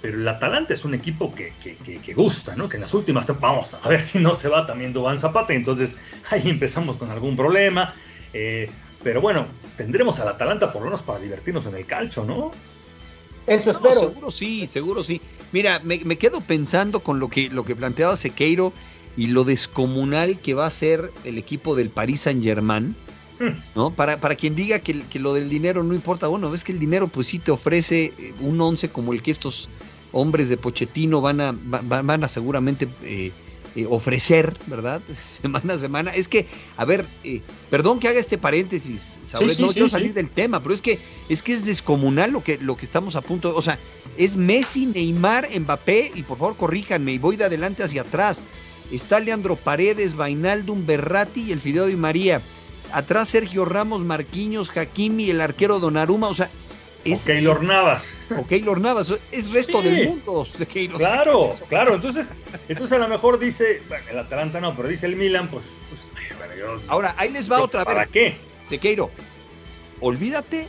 Pero 0.02 0.18
el 0.18 0.28
Atalanta 0.28 0.74
es 0.74 0.84
un 0.84 0.92
equipo 0.94 1.34
que, 1.34 1.54
que, 1.62 1.76
que- 1.76 1.98
que 1.98 2.12
gusta, 2.14 2.54
¿no? 2.54 2.68
Que 2.68 2.76
en 2.76 2.82
las 2.82 2.92
últimas. 2.94 3.26
Vamos 3.40 3.72
a 3.74 3.88
ver 3.88 4.00
si 4.02 4.18
no 4.18 4.34
se 4.34 4.48
va 4.48 4.66
también 4.66 4.92
Dubán 4.92 5.18
Zapata. 5.18 5.54
Entonces 5.54 5.96
ahí 6.30 6.50
empezamos 6.50 6.96
con 6.98 7.10
algún 7.10 7.34
problema. 7.36 7.94
eh, 8.34 8.70
pero 9.02 9.20
bueno, 9.22 9.46
tendremos 9.78 10.20
al 10.20 10.28
Atalanta 10.28 10.70
por 10.72 10.82
lo 10.82 10.86
menos 10.88 11.00
para 11.02 11.18
divertirnos 11.20 11.64
en 11.66 11.76
el 11.76 11.86
calcho, 11.86 12.24
¿no? 12.24 12.52
Eso 13.46 13.70
No, 13.70 13.92
espero. 13.92 14.00
seguro 14.00 14.30
sí, 14.30 14.66
seguro 14.68 15.02
sí. 15.04 15.22
Mira, 15.50 15.80
me, 15.80 16.00
me 16.04 16.18
quedo 16.18 16.46
pensando 16.46 17.02
con 17.02 17.18
lo 17.20 17.28
que, 17.28 17.50
lo 17.50 17.64
que 17.64 17.76
planteaba 17.76 18.16
Sequeiro 18.16 18.74
y 19.14 19.28
lo 19.28 19.44
descomunal 19.44 20.40
que 20.40 20.54
va 20.54 20.66
a 20.66 20.70
ser 20.70 21.16
el 21.22 21.38
equipo 21.38 21.74
del 21.74 21.92
Paris 21.92 22.22
Saint 22.22 22.42
Germain. 22.42 22.98
¿No? 23.74 23.94
Para, 23.94 24.20
para 24.20 24.36
quien 24.36 24.54
diga 24.54 24.80
que, 24.80 25.06
que 25.08 25.18
lo 25.20 25.34
del 25.34 25.50
dinero 25.50 25.82
no 25.84 25.94
importa, 25.94 26.28
bueno, 26.28 26.50
ves 26.50 26.64
que 26.64 26.72
el 26.72 26.78
dinero 26.78 27.10
pues 27.12 27.28
sí 27.28 27.40
te 27.40 27.50
ofrece 27.52 28.14
eh, 28.18 28.34
un 28.38 28.60
once 28.60 28.90
como 28.90 29.12
el 29.12 29.22
que 29.22 29.30
estos 29.32 29.70
hombres 30.10 30.48
de 30.48 30.56
Pochettino 30.58 31.20
van 31.20 31.40
a, 31.42 31.52
va- 31.52 31.82
va- 31.82 32.02
van 32.02 32.24
a 32.24 32.28
seguramente 32.28 32.94
eh, 33.02 33.34
eh, 33.74 33.86
ofrecer, 33.88 34.62
¿verdad? 34.64 35.04
Semana 35.42 35.74
a 35.74 35.78
semana. 35.78 36.10
Es 36.14 36.28
que, 36.28 36.48
a 36.76 36.84
ver, 36.86 37.12
eh, 37.22 37.44
perdón 37.68 37.98
que 38.00 38.08
haga 38.08 38.20
este 38.20 38.38
paréntesis, 38.38 39.15
Sauret, 39.26 39.56
sí, 39.56 39.62
no 39.62 39.68
quiero 39.68 39.88
salir 39.88 40.14
del 40.14 40.30
tema, 40.30 40.62
pero 40.62 40.74
es 40.74 40.80
que 40.80 40.98
es 41.28 41.42
que 41.42 41.52
es 41.52 41.64
descomunal 41.66 42.30
lo 42.30 42.42
que, 42.42 42.58
lo 42.58 42.76
que 42.76 42.86
estamos 42.86 43.16
a 43.16 43.20
punto, 43.22 43.54
o 43.56 43.62
sea, 43.62 43.78
es 44.16 44.36
Messi, 44.36 44.86
Neymar, 44.86 45.48
Mbappé, 45.58 46.12
y 46.14 46.22
por 46.22 46.38
favor 46.38 46.56
corríjanme, 46.56 47.12
y 47.12 47.18
voy 47.18 47.36
de 47.36 47.44
adelante 47.44 47.82
hacia 47.82 48.02
atrás. 48.02 48.42
Está 48.92 49.18
Leandro 49.18 49.56
Paredes, 49.56 50.14
Vainaldum, 50.14 50.86
Berratti 50.86 51.42
y 51.42 51.52
el 51.52 51.60
Fideo 51.60 51.86
Di 51.86 51.96
María. 51.96 52.40
Atrás 52.92 53.30
Sergio 53.30 53.64
Ramos, 53.64 54.02
Marquinhos, 54.04 54.70
Hakimi, 54.76 55.28
el 55.28 55.40
arquero 55.40 55.80
Donnarumma, 55.80 56.28
o 56.28 56.34
sea, 56.34 56.48
es, 57.04 57.22
o 57.22 57.24
Keylor 57.24 57.64
Navas. 57.64 58.08
o 58.38 58.46
Keylor 58.46 58.80
Navas, 58.80 59.12
es 59.32 59.50
resto 59.50 59.82
Sí. 59.82 59.88
del 59.88 60.08
mundo. 60.08 60.46
de. 60.56 60.66
Claro, 60.66 61.52
claro. 61.68 61.96
Entonces, 61.96 62.28
entonces 62.68 62.92
a 62.96 62.98
lo 62.98 63.08
mejor 63.08 63.40
dice, 63.40 63.82
bueno, 63.88 64.04
el 64.08 64.18
Atalanta 64.20 64.60
no, 64.60 64.76
pero 64.76 64.86
dice 64.88 65.06
el 65.06 65.16
Milan, 65.16 65.48
pues, 65.48 65.64
pues 65.90 66.02
ay, 66.16 66.36
bueno, 66.38 66.54
yo- 66.56 66.80
Ahora, 66.86 67.14
ahí 67.18 67.30
les 67.32 67.50
va 67.50 67.58
yo, 67.58 67.64
otra 67.64 67.84
¿Para 67.84 68.00
vez. 68.02 68.08
qué? 68.12 68.36
Sequeiro, 68.68 69.10
olvídate 70.00 70.66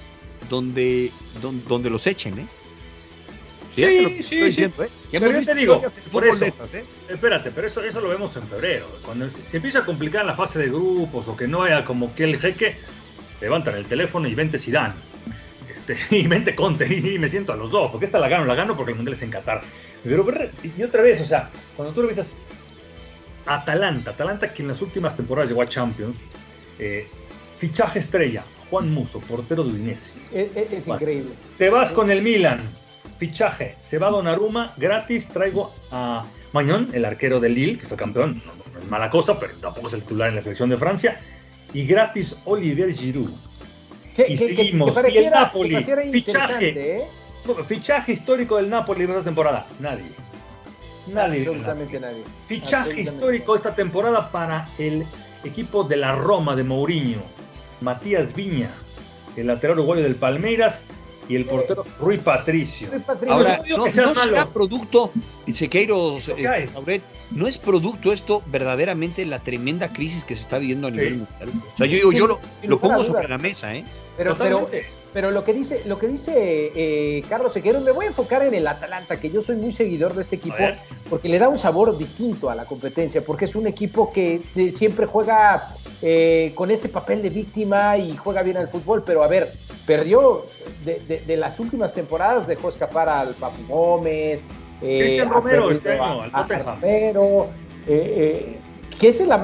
donde, 0.50 1.12
donde, 1.42 1.64
donde 1.68 1.90
los 1.90 2.06
echen, 2.08 2.40
¿eh? 2.40 2.46
Lo 2.46 3.76
que 3.76 3.76
Sí, 3.76 3.84
estoy 3.84 4.16
sí, 4.18 4.24
sí. 4.24 4.44
diciendo, 4.46 4.84
¿eh? 4.84 4.90
Ya 5.12 5.20
Pero 5.20 5.40
yo 5.40 5.46
te 5.46 5.56
digo, 5.56 5.82
por 6.12 6.26
eso. 6.26 6.46
esas, 6.46 6.74
¿eh? 6.74 6.84
Espérate, 7.10 7.52
pero 7.52 7.68
eso, 7.68 7.82
eso 7.84 8.02
lo 8.02 8.10
vemos 8.10 8.36
en 8.36 8.48
febrero. 8.48 8.88
Cuando 9.04 9.30
se, 9.30 9.48
se 9.48 9.58
empieza 9.58 9.80
a 9.80 9.86
complicar 9.86 10.26
la 10.26 10.34
fase 10.36 10.58
de 10.60 10.68
grupos 10.68 11.28
o 11.28 11.36
que 11.36 11.48
no 11.48 11.64
haya 11.64 11.86
como 11.86 12.14
que 12.16 12.24
el 12.24 12.40
jeque, 12.40 12.76
levantan 13.42 13.76
el 13.76 13.86
teléfono 13.86 14.28
y 14.28 14.34
vente 14.36 14.58
Zidane. 14.58 14.96
Este, 15.70 16.16
y 16.18 16.26
vente 16.28 16.56
Conte 16.56 16.88
y 16.92 17.20
me 17.20 17.30
siento 17.30 17.54
a 17.54 17.56
los 17.56 17.70
dos, 17.70 17.92
porque 17.92 18.06
esta 18.06 18.20
la 18.20 18.30
gano, 18.30 18.46
la 18.46 18.56
gano 18.56 18.76
porque 18.76 18.92
el 18.92 18.96
Mundial 18.98 19.16
es 19.16 19.22
en 19.22 19.30
Qatar. 19.32 19.62
Pero, 20.04 20.26
y 20.78 20.82
otra 20.84 21.02
vez, 21.04 21.22
o 21.22 21.26
sea, 21.26 21.50
cuando 21.76 21.94
tú 21.94 22.02
lo 22.02 22.08
piensas, 22.08 22.32
Atalanta, 23.46 24.12
Atalanta 24.12 24.54
que 24.54 24.62
en 24.62 24.70
las 24.70 24.82
últimas 24.82 25.16
temporadas 25.16 25.50
llegó 25.50 25.62
a 25.62 25.68
Champions, 25.70 26.18
eh, 26.80 27.08
fichaje 27.58 28.00
estrella, 28.00 28.44
Juan 28.70 28.92
Muso, 28.94 29.20
portero 29.20 29.64
de 29.64 29.72
Udinese. 29.72 30.12
Es, 30.34 30.56
es- 30.56 30.74
es 30.74 30.88
increíble. 30.88 31.32
Te 31.58 31.70
vas 31.70 31.92
con 31.92 32.12
el 32.12 32.22
Milan. 32.22 32.62
Fichaje. 33.18 33.76
Se 33.84 33.98
va 33.98 34.10
Donnarumma. 34.10 34.74
Gratis 34.78 35.28
traigo 35.30 35.74
a 35.92 36.26
Mañón, 36.54 36.90
el 36.94 37.04
arquero 37.06 37.40
del 37.40 37.56
Lille, 37.56 37.78
que 37.80 37.88
fue 37.88 37.98
campeón. 37.98 38.42
No, 38.46 38.80
es 38.82 38.90
mala 38.90 39.10
cosa, 39.10 39.40
pero 39.40 39.54
tampoco 39.56 39.88
es 39.88 39.94
el 39.94 40.02
titular 40.04 40.30
en 40.30 40.36
la 40.36 40.42
selección 40.42 40.70
de 40.70 40.78
Francia. 40.78 41.20
Y 41.74 41.86
gratis 41.86 42.38
Olivier 42.46 42.94
Giroud. 42.96 43.32
Que, 44.16 44.28
Y 44.30 44.38
que- 44.38 44.48
seguimos. 44.48 44.96
que 44.98 45.12
Y 45.12 45.18
el 45.18 45.30
Napoli, 45.32 45.84
fichaje. 46.12 46.98
¿eh? 46.98 47.04
Fichaje 47.68 48.12
histórico 48.14 48.58
del 48.58 48.70
Napoli 48.70 49.04
en 49.06 49.12
esta 49.12 49.24
temporada. 49.24 49.66
Nadie. 49.80 50.06
Nadie. 51.14 51.42
Absolutamente 51.42 52.00
nadie. 52.00 52.24
Fichaje 52.48 52.76
Absolutamente 52.78 53.02
histórico 53.02 53.56
esta 53.56 53.74
temporada 53.74 54.30
para 54.32 54.68
el 54.78 55.06
equipo 55.44 55.84
de 55.84 55.98
la 55.98 56.14
Roma 56.16 56.56
de 56.56 56.64
Mourinho. 56.64 57.22
Matías 57.82 58.34
Viña, 58.36 58.70
el 59.36 59.48
lateral 59.48 59.78
uruguayo 59.80 60.04
del 60.04 60.16
Palmeiras 60.16 60.82
y 61.30 61.36
el 61.36 61.46
portero 61.46 61.86
Rui 62.00 62.18
Patricio. 62.18 62.88
Rui 62.92 63.00
Patricio. 63.02 63.34
Ahora, 63.34 63.58
no 63.58 63.64
digo 63.64 63.78
no, 63.80 63.84
que 63.84 63.92
sean 63.92 64.06
no 64.08 64.16
será 64.16 64.32
malos. 64.32 64.54
producto, 64.54 65.12
y 65.46 65.54
Sequeiro, 65.54 66.18
Eso 66.18 66.32
eh, 66.32 66.36
que 66.36 66.48
hay. 66.48 66.68
Sauret, 66.68 67.02
no 67.32 67.48
es 67.48 67.58
producto 67.58 68.14
esto 68.14 68.42
verdaderamente 68.48 69.26
la 69.26 69.40
tremenda 69.40 69.92
crisis 69.92 70.24
que 70.24 70.36
se 70.36 70.44
está 70.44 70.58
viviendo 70.58 70.88
a 70.88 70.92
nivel 70.92 71.10
Sí. 71.10 71.18
mundial. 71.18 71.62
O 71.74 71.78
sea, 71.78 71.86
yo 71.86 71.96
digo, 71.96 72.12
yo 72.14 72.40
lo, 72.68 72.80
pongo 72.80 73.04
sobre 73.04 73.28
la 73.28 73.38
mesa, 73.38 73.76
¿eh? 73.76 73.84
pero, 74.16 74.36
pero, 74.38 74.60
Totalmente. 74.60 74.88
pero 74.90 74.97
lo 75.14 75.44
que 75.44 75.54
dice, 75.54 75.82
lo 75.86 75.98
que 75.98 76.08
dice 76.08 76.72
eh, 76.76 77.24
Carlos 77.28 77.54
Sequeiro, 77.54 77.80
me 77.82 77.92
voy 77.92 78.06
a 78.06 78.10
enfocar 78.10 78.44
en 78.44 78.54
el 78.54 78.68
Atalanta, 78.68 79.20
que 79.20 79.30
yo 79.32 79.42
soy 79.42 79.56
muy 79.56 79.72
seguidor 79.74 80.14
de 80.14 80.22
este 80.22 80.36
equipo, 80.36 80.56
porque 81.10 81.28
le 81.30 81.40
da 81.40 81.50
un 81.50 81.58
sabor 81.58 81.98
distinto 81.98 82.50
a 82.50 82.56
la 82.56 82.66
competencia, 82.66 83.22
porque 83.26 83.46
es 83.46 83.56
un 83.56 83.66
equipo 83.68 84.12
que 84.14 84.42
eh, 84.56 84.72
siempre 84.72 85.06
juega 85.08 85.70
eh, 86.04 86.52
con 86.54 86.70
ese 86.70 86.90
papel 86.90 87.22
de 87.24 87.30
víctima 87.32 87.98
y 87.98 88.16
juega 88.16 88.44
bien 88.44 88.58
al 88.58 88.68
fútbol, 88.68 89.04
pero 89.06 89.24
a 89.24 89.28
ver, 89.28 89.52
perdió 89.88 90.46
de, 90.86 91.00
de- 91.08 91.22
de 91.22 91.38
las 91.38 91.60
últimas 91.60 91.94
temporadas, 91.94 92.46
dejó 92.46 92.70
escapar 92.70 93.10
al 93.10 93.30
Papu 93.34 93.66
Gómez. 93.68 94.46
eh, 94.82 94.98
Cristian 95.00 95.30
Romero 95.32 95.72
este 95.72 95.90
año, 95.94 96.22
al 96.22 96.32
Tottenham. 96.44 96.76
Romero, 96.82 97.48
eh, 97.88 98.14
eh, 98.48 98.60
que 99.00 99.10
esa 99.10 99.24
es 99.24 99.30
la, 99.30 99.38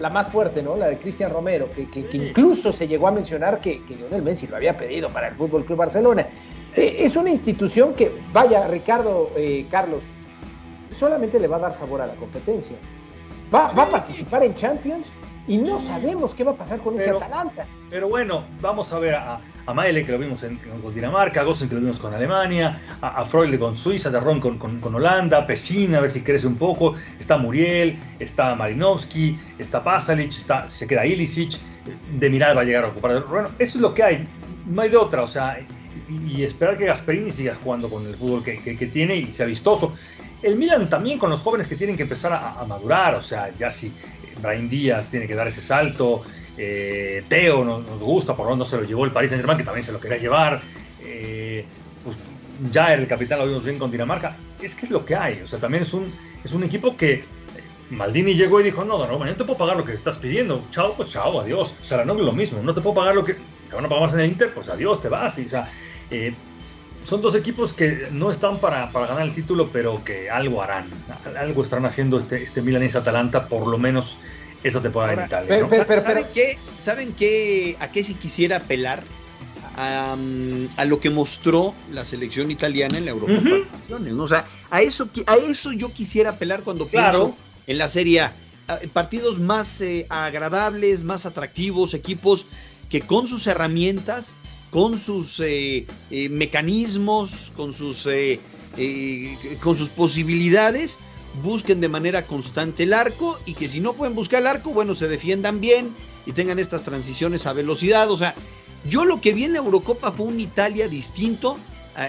la- 0.00 0.10
más 0.10 0.28
fuerte, 0.28 0.62
¿no? 0.62 0.76
La 0.76 0.86
de 0.88 0.98
Cristian 0.98 1.30
Romero, 1.32 1.70
que, 1.70 1.88
que- 1.88 2.08
incluso 2.12 2.72
se 2.72 2.88
llegó 2.88 3.06
a 3.08 3.12
mencionar 3.12 3.60
que, 3.60 3.84
que 3.84 3.94
Lionel 3.96 4.22
Messi 4.22 4.46
lo 4.46 4.56
había 4.56 4.76
pedido 4.76 5.08
para 5.08 5.28
el 5.28 5.34
Fútbol 5.36 5.64
Club 5.64 5.78
Barcelona. 5.78 6.26
Eh, 6.74 6.96
es 6.98 7.14
una 7.16 7.30
institución 7.30 7.94
que, 7.94 8.12
vaya, 8.32 8.66
Ricardo, 8.66 9.30
eh, 9.36 9.66
Carlos, 9.70 10.02
solamente 10.92 11.38
le 11.38 11.46
va 11.48 11.56
a 11.56 11.60
dar 11.60 11.74
sabor 11.74 12.00
a 12.02 12.06
la 12.06 12.14
competencia. 12.14 12.76
Va, 13.54 13.68
va 13.72 13.84
a 13.84 13.88
participar 13.90 14.42
en 14.44 14.54
Champions 14.54 15.10
y 15.46 15.58
no 15.58 15.78
sabemos 15.80 16.34
qué 16.34 16.44
va 16.44 16.52
a 16.52 16.56
pasar 16.56 16.78
con 16.80 16.94
ese 16.96 17.10
Atalanta. 17.24 17.66
Pero 17.90 18.08
bueno, 18.08 18.44
vamos 18.60 18.92
a 18.92 18.98
ver 18.98 19.14
a, 19.14 19.40
a 19.64 19.74
Maele, 19.74 20.04
que 20.04 20.12
lo 20.12 20.18
vimos 20.18 20.42
en, 20.42 20.58
con 20.58 20.94
Dinamarca, 20.94 21.40
a 21.40 21.44
Gossen, 21.44 21.68
que 21.68 21.74
lo 21.74 21.80
vimos 21.80 21.98
con 21.98 22.12
Alemania, 22.12 22.78
a, 23.00 23.20
a 23.20 23.24
Freule 23.24 23.58
con 23.58 23.74
Suiza, 23.76 24.10
Ron 24.20 24.40
con, 24.40 24.58
con, 24.58 24.78
con 24.80 24.94
Holanda, 24.94 25.46
Pesina, 25.46 25.98
a 25.98 26.00
ver 26.02 26.10
si 26.10 26.22
crece 26.22 26.46
un 26.46 26.56
poco, 26.56 26.96
está 27.18 27.38
Muriel, 27.38 27.98
está 28.18 28.54
Marinovsky, 28.54 29.38
está 29.58 29.82
Pasalic, 29.82 30.28
está, 30.30 30.68
se 30.68 30.86
queda 30.86 31.06
Ilicic, 31.06 31.58
de 32.12 32.28
Miral 32.30 32.56
va 32.56 32.60
a 32.60 32.64
llegar 32.64 32.84
a 32.84 32.88
ocupar. 32.88 33.24
Bueno, 33.26 33.48
eso 33.58 33.78
es 33.78 33.82
lo 33.82 33.94
que 33.94 34.02
hay, 34.02 34.28
no 34.66 34.82
hay 34.82 34.90
de 34.90 34.96
otra, 34.98 35.22
o 35.22 35.28
sea, 35.28 35.58
y, 36.08 36.42
esperar 36.42 36.76
que 36.76 36.84
Gasperini 36.84 37.32
siga 37.32 37.54
jugando 37.54 37.88
con 37.88 38.06
el 38.06 38.14
fútbol 38.16 38.44
que, 38.44 38.60
que- 38.60 38.76
que 38.76 38.86
tiene 38.86 39.16
y 39.16 39.32
sea 39.32 39.46
vistoso. 39.46 39.94
El 40.42 40.56
Milan 40.56 40.88
también 40.88 41.18
con 41.18 41.30
los 41.30 41.40
jóvenes 41.40 41.66
que 41.66 41.74
tienen 41.76 41.96
que 41.96 42.02
empezar 42.04 42.32
a, 42.32 42.60
a 42.60 42.64
madurar, 42.66 43.14
o 43.14 43.22
sea, 43.22 43.50
ya 43.58 43.72
si 43.72 43.92
Brian 44.40 44.68
Díaz 44.68 45.10
tiene 45.10 45.26
que 45.26 45.34
dar 45.34 45.48
ese 45.48 45.60
salto, 45.60 46.22
eh, 46.58 47.22
Teo 47.28 47.64
nos, 47.64 47.84
gusta, 48.00 48.34
por 48.34 48.46
lo 48.46 48.52
menos 48.52 48.66
no 48.66 48.70
se 48.70 48.82
lo 48.82 48.88
llevó 48.88 49.04
el 49.04 49.12
Paris 49.12 49.30
Saint 49.30 49.42
Germain, 49.42 49.58
que 49.58 49.64
también 49.64 49.84
se 49.84 49.92
lo 49.92 50.00
quería 50.00 50.18
llevar, 50.18 50.60
eh, 51.02 51.64
pues 52.04 52.16
ya 52.70 52.92
el 52.94 53.06
capitán 53.06 53.38
lo 53.38 53.46
vimos 53.46 53.64
bien 53.64 53.78
con 53.78 53.90
Dinamarca, 53.90 54.36
es 54.60 54.74
que 54.74 54.86
es 54.86 54.90
lo 54.90 55.04
que 55.04 55.14
hay, 55.14 55.40
o 55.44 55.48
sea, 55.48 55.58
también 55.58 55.84
es 55.84 55.92
un, 55.94 56.12
es 56.44 56.52
un 56.52 56.64
equipo 56.64 56.96
que 56.96 57.14
eh, 57.14 57.24
Maldini 57.90 58.34
llegó 58.34 58.60
y 58.60 58.64
dijo, 58.64 58.84
no, 58.84 59.06
no, 59.06 59.24
no 59.24 59.34
te 59.36 59.44
puedo 59.44 59.56
pagar 59.56 59.76
lo 59.76 59.84
que 59.84 59.92
estás 59.92 60.18
pidiendo, 60.18 60.62
chao, 60.70 60.94
pues 60.96 61.10
chao, 61.10 61.40
adiós, 61.40 61.74
o 61.80 61.84
sea, 61.84 62.04
no 62.04 62.14
es 62.14 62.20
lo 62.20 62.32
mismo, 62.32 62.60
no 62.62 62.74
te 62.74 62.80
puedo 62.80 62.96
pagar 62.96 63.14
lo 63.14 63.24
que 63.24 63.34
te 63.34 63.74
van 63.74 63.84
pagar 63.84 64.02
más 64.02 64.14
en 64.14 64.20
el 64.20 64.26
Inter, 64.30 64.50
pues 64.52 64.68
adiós, 64.68 65.00
te 65.00 65.08
vas, 65.08 65.38
o 65.38 65.48
sea, 65.48 65.70
eh, 66.10 66.34
son 67.04 67.22
dos 67.22 67.34
equipos 67.34 67.72
que 67.72 68.08
no 68.10 68.30
están 68.30 68.58
para, 68.58 68.90
para 68.90 69.06
ganar 69.06 69.22
el 69.22 69.32
título, 69.32 69.70
pero 69.72 70.04
que 70.04 70.28
algo 70.28 70.62
harán. 70.62 70.84
Algo 71.40 71.62
estarán 71.62 71.86
haciendo 71.86 72.18
este, 72.18 72.42
este 72.42 72.60
Milan 72.60 72.82
Atalanta, 72.82 73.46
por 73.46 73.66
lo 73.66 73.78
menos 73.78 74.18
esta 74.64 74.80
temporada 74.82 75.12
Ahora, 75.12 75.22
en 75.22 75.28
Italia. 75.28 75.48
pero- 75.48 75.78
¿no? 75.78 75.86
pero- 75.86 76.00
¿Saben, 76.00 76.26
qué, 76.34 76.58
¿Saben 76.80 77.12
qué? 77.12 77.76
¿A 77.80 77.90
qué 77.90 78.02
si 78.02 78.14
quisiera 78.14 78.56
apelar? 78.58 79.02
A, 79.80 80.16
a 80.76 80.84
lo 80.86 80.98
que 80.98 81.08
mostró 81.08 81.72
la 81.92 82.04
selección 82.04 82.50
italiana 82.50 82.98
en 82.98 83.04
la 83.04 83.12
Eurocopa 83.12 83.38
Ujú. 83.38 83.48
de 83.48 83.64
Naciones, 83.80 84.12
¿no? 84.14 84.24
O 84.24 84.28
sea, 84.28 84.44
a 84.70 84.82
eso, 84.82 85.08
a 85.26 85.36
eso 85.36 85.70
yo 85.72 85.92
quisiera 85.92 86.30
apelar 86.30 86.62
cuando 86.62 86.86
Claro. 86.88 87.26
pienso 87.26 87.38
en 87.68 87.78
la 87.78 87.88
Serie 87.88 88.20
A. 88.22 88.32
partidos 88.92 89.38
más 89.38 89.80
eh, 89.80 90.04
agradables, 90.08 91.04
más 91.04 91.26
atractivos, 91.26 91.94
equipos 91.94 92.46
que 92.90 93.02
con 93.02 93.28
sus 93.28 93.46
herramientas, 93.46 94.32
con 94.72 94.98
sus 94.98 95.40
eh, 95.44 95.86
mecanismos, 96.30 97.52
con 97.56 97.72
sus, 97.72 98.08
con 99.60 99.76
sus 99.76 99.88
posibilidades, 99.90 100.98
busquen 101.42 101.80
de 101.80 101.88
manera 101.88 102.26
constante 102.26 102.82
el 102.82 102.92
arco 102.92 103.38
y 103.46 103.54
que 103.54 103.68
si 103.68 103.80
no 103.80 103.92
pueden 103.92 104.14
buscar 104.14 104.40
el 104.40 104.46
arco, 104.46 104.70
bueno, 104.70 104.94
se 104.94 105.08
defiendan 105.08 105.60
bien 105.60 105.94
y 106.26 106.32
tengan 106.32 106.58
estas 106.58 106.82
transiciones 106.82 107.46
a 107.46 107.52
velocidad. 107.52 108.10
O 108.10 108.16
sea, 108.16 108.34
yo 108.88 109.04
lo 109.04 109.20
que 109.20 109.32
vi 109.32 109.44
en 109.44 109.52
la 109.52 109.58
Eurocopa 109.58 110.12
fue 110.12 110.26
un 110.26 110.40
Italia 110.40 110.88
distinto 110.88 111.58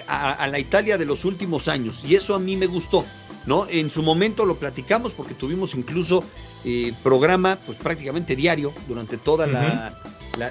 a, 0.08 0.48
la 0.48 0.60
Italia 0.60 0.98
de 0.98 1.06
los 1.06 1.26
últimos 1.26 1.68
años 1.68 2.04
y 2.06 2.16
eso 2.16 2.36
a 2.36 2.40
mí 2.40 2.56
me 2.56 2.68
gustó. 2.68 3.06
¿no? 3.46 3.68
En 3.68 3.90
su 3.90 4.04
momento 4.04 4.46
lo 4.46 4.58
platicamos 4.58 5.14
porque 5.14 5.34
tuvimos 5.34 5.74
incluso 5.74 6.24
eh, 6.66 6.94
programa 7.02 7.58
pues 7.66 7.78
prácticamente 7.80 8.36
diario 8.36 8.74
durante 8.88 9.18
toda 9.18 9.48
la, 9.48 9.94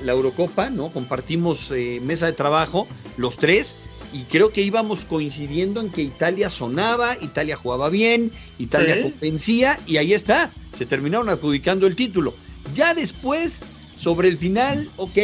Eurocopa, 0.06 0.68
¿no? 0.68 0.90
Compartimos 0.90 1.70
eh, 1.70 2.00
mesa 2.02 2.26
de 2.26 2.32
trabajo 2.32 2.86
los 3.16 3.36
tres 3.36 3.76
y 4.12 4.22
creo 4.24 4.50
que 4.52 4.62
íbamos 4.62 5.04
coincidiendo 5.04 5.80
en 5.80 5.90
que 5.90 6.02
Italia 6.02 6.50
sonaba, 6.50 7.16
Italia 7.20 7.56
jugaba 7.56 7.88
bien, 7.88 8.30
Italia 8.58 9.02
convencía 9.02 9.78
y 9.86 9.96
ahí 9.96 10.14
está, 10.14 10.50
se 10.76 10.86
terminaron 10.86 11.28
adjudicando 11.28 11.86
el 11.86 11.96
título. 11.96 12.34
Ya 12.74 12.94
después, 12.94 13.60
sobre 13.98 14.28
el 14.28 14.38
final, 14.38 14.88
ok, 14.96 15.16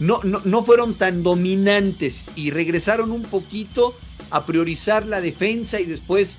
no, 0.00 0.20
no, 0.22 0.40
no 0.44 0.64
fueron 0.64 0.94
tan 0.94 1.22
dominantes 1.22 2.26
y 2.36 2.50
regresaron 2.50 3.12
un 3.12 3.22
poquito 3.22 3.94
a 4.30 4.44
priorizar 4.44 5.06
la 5.06 5.20
defensa 5.20 5.80
y 5.80 5.84
después 5.84 6.38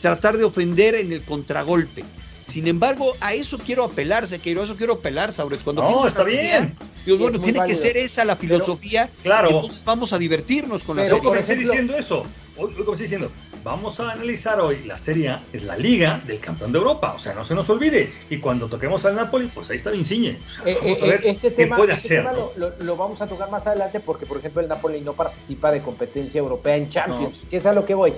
tratar 0.00 0.38
de 0.38 0.44
ofender 0.44 0.94
en 0.94 1.12
el 1.12 1.22
contragolpe. 1.22 2.04
Sin 2.52 2.68
embargo, 2.68 3.16
a 3.20 3.32
eso 3.32 3.56
quiero 3.56 3.82
apelar, 3.82 4.26
Sequeiro, 4.26 4.60
a 4.60 4.64
eso 4.64 4.76
quiero 4.76 4.92
apelar, 4.92 5.32
Saures. 5.32 5.60
Cuando 5.60 5.80
no, 5.80 6.06
está 6.06 6.22
bien. 6.22 6.76
bueno, 7.18 7.40
tiene 7.40 7.64
que 7.66 7.74
ser 7.74 7.96
esa 7.96 8.26
la 8.26 8.36
filosofía. 8.36 9.08
claro. 9.22 9.62
vamos 9.86 10.12
a 10.12 10.18
divertirnos 10.18 10.84
con 10.84 10.98
la 10.98 11.04
serie. 11.04 11.18
Yo 11.18 11.24
comencé 11.24 11.56
diciendo 11.56 11.96
eso. 11.96 12.26
Hoy, 12.58 12.70
comencé 12.74 13.04
diciendo, 13.04 13.30
vamos 13.64 13.98
a 14.00 14.12
analizar 14.12 14.60
hoy 14.60 14.84
la 14.84 14.98
serie, 14.98 15.34
es 15.54 15.64
la 15.64 15.78
liga 15.78 16.20
del 16.26 16.40
campeón 16.40 16.72
de 16.72 16.78
Europa. 16.78 17.14
O 17.16 17.18
sea, 17.18 17.32
no 17.32 17.46
se 17.46 17.54
nos 17.54 17.70
olvide. 17.70 18.12
Y 18.28 18.36
cuando 18.36 18.68
toquemos 18.68 19.02
al 19.06 19.14
Napoli, 19.14 19.46
pues 19.46 19.70
ahí 19.70 19.78
está 19.78 19.94
Insigne. 19.94 20.36
O 20.46 20.50
sea, 20.50 20.74
vamos 20.74 21.00
a 21.00 21.06
ver 21.06 21.26
ese 21.26 21.50
tema, 21.52 21.76
puede 21.76 21.94
hacer. 21.94 22.22
lo, 22.56 22.96
vamos 22.98 23.22
a 23.22 23.26
tocar 23.26 23.50
más 23.50 23.66
adelante 23.66 23.98
porque, 24.00 24.26
por 24.26 24.36
ejemplo, 24.36 24.60
el 24.60 24.68
Napoli 24.68 25.00
no 25.00 25.14
participa 25.14 25.72
de 25.72 25.80
competencia 25.80 26.38
europea 26.38 26.76
en 26.76 26.90
Champions, 26.90 27.44
que 27.48 27.56
es 27.56 27.64
a 27.64 27.72
lo 27.72 27.86
que 27.86 27.94
voy. 27.94 28.12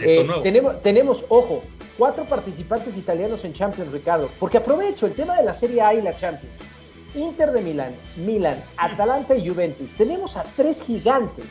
Eh, 0.00 0.26
tenemos, 0.42 0.82
tenemos, 0.82 1.24
ojo, 1.28 1.62
cuatro 1.96 2.24
participantes 2.24 2.96
italianos 2.96 3.44
en 3.44 3.52
Champions, 3.52 3.92
Ricardo, 3.92 4.28
porque 4.38 4.58
aprovecho 4.58 5.06
el 5.06 5.14
tema 5.14 5.36
de 5.36 5.44
la 5.44 5.54
Serie 5.54 5.82
A 5.82 5.94
y 5.94 6.02
la 6.02 6.16
Champions. 6.16 6.54
Inter 7.14 7.52
de 7.52 7.62
Milán, 7.62 7.94
Milán, 8.16 8.62
Atalanta 8.76 9.36
y 9.36 9.48
Juventus. 9.48 9.92
Tenemos 9.96 10.36
a 10.36 10.44
tres 10.56 10.82
gigantes, 10.82 11.46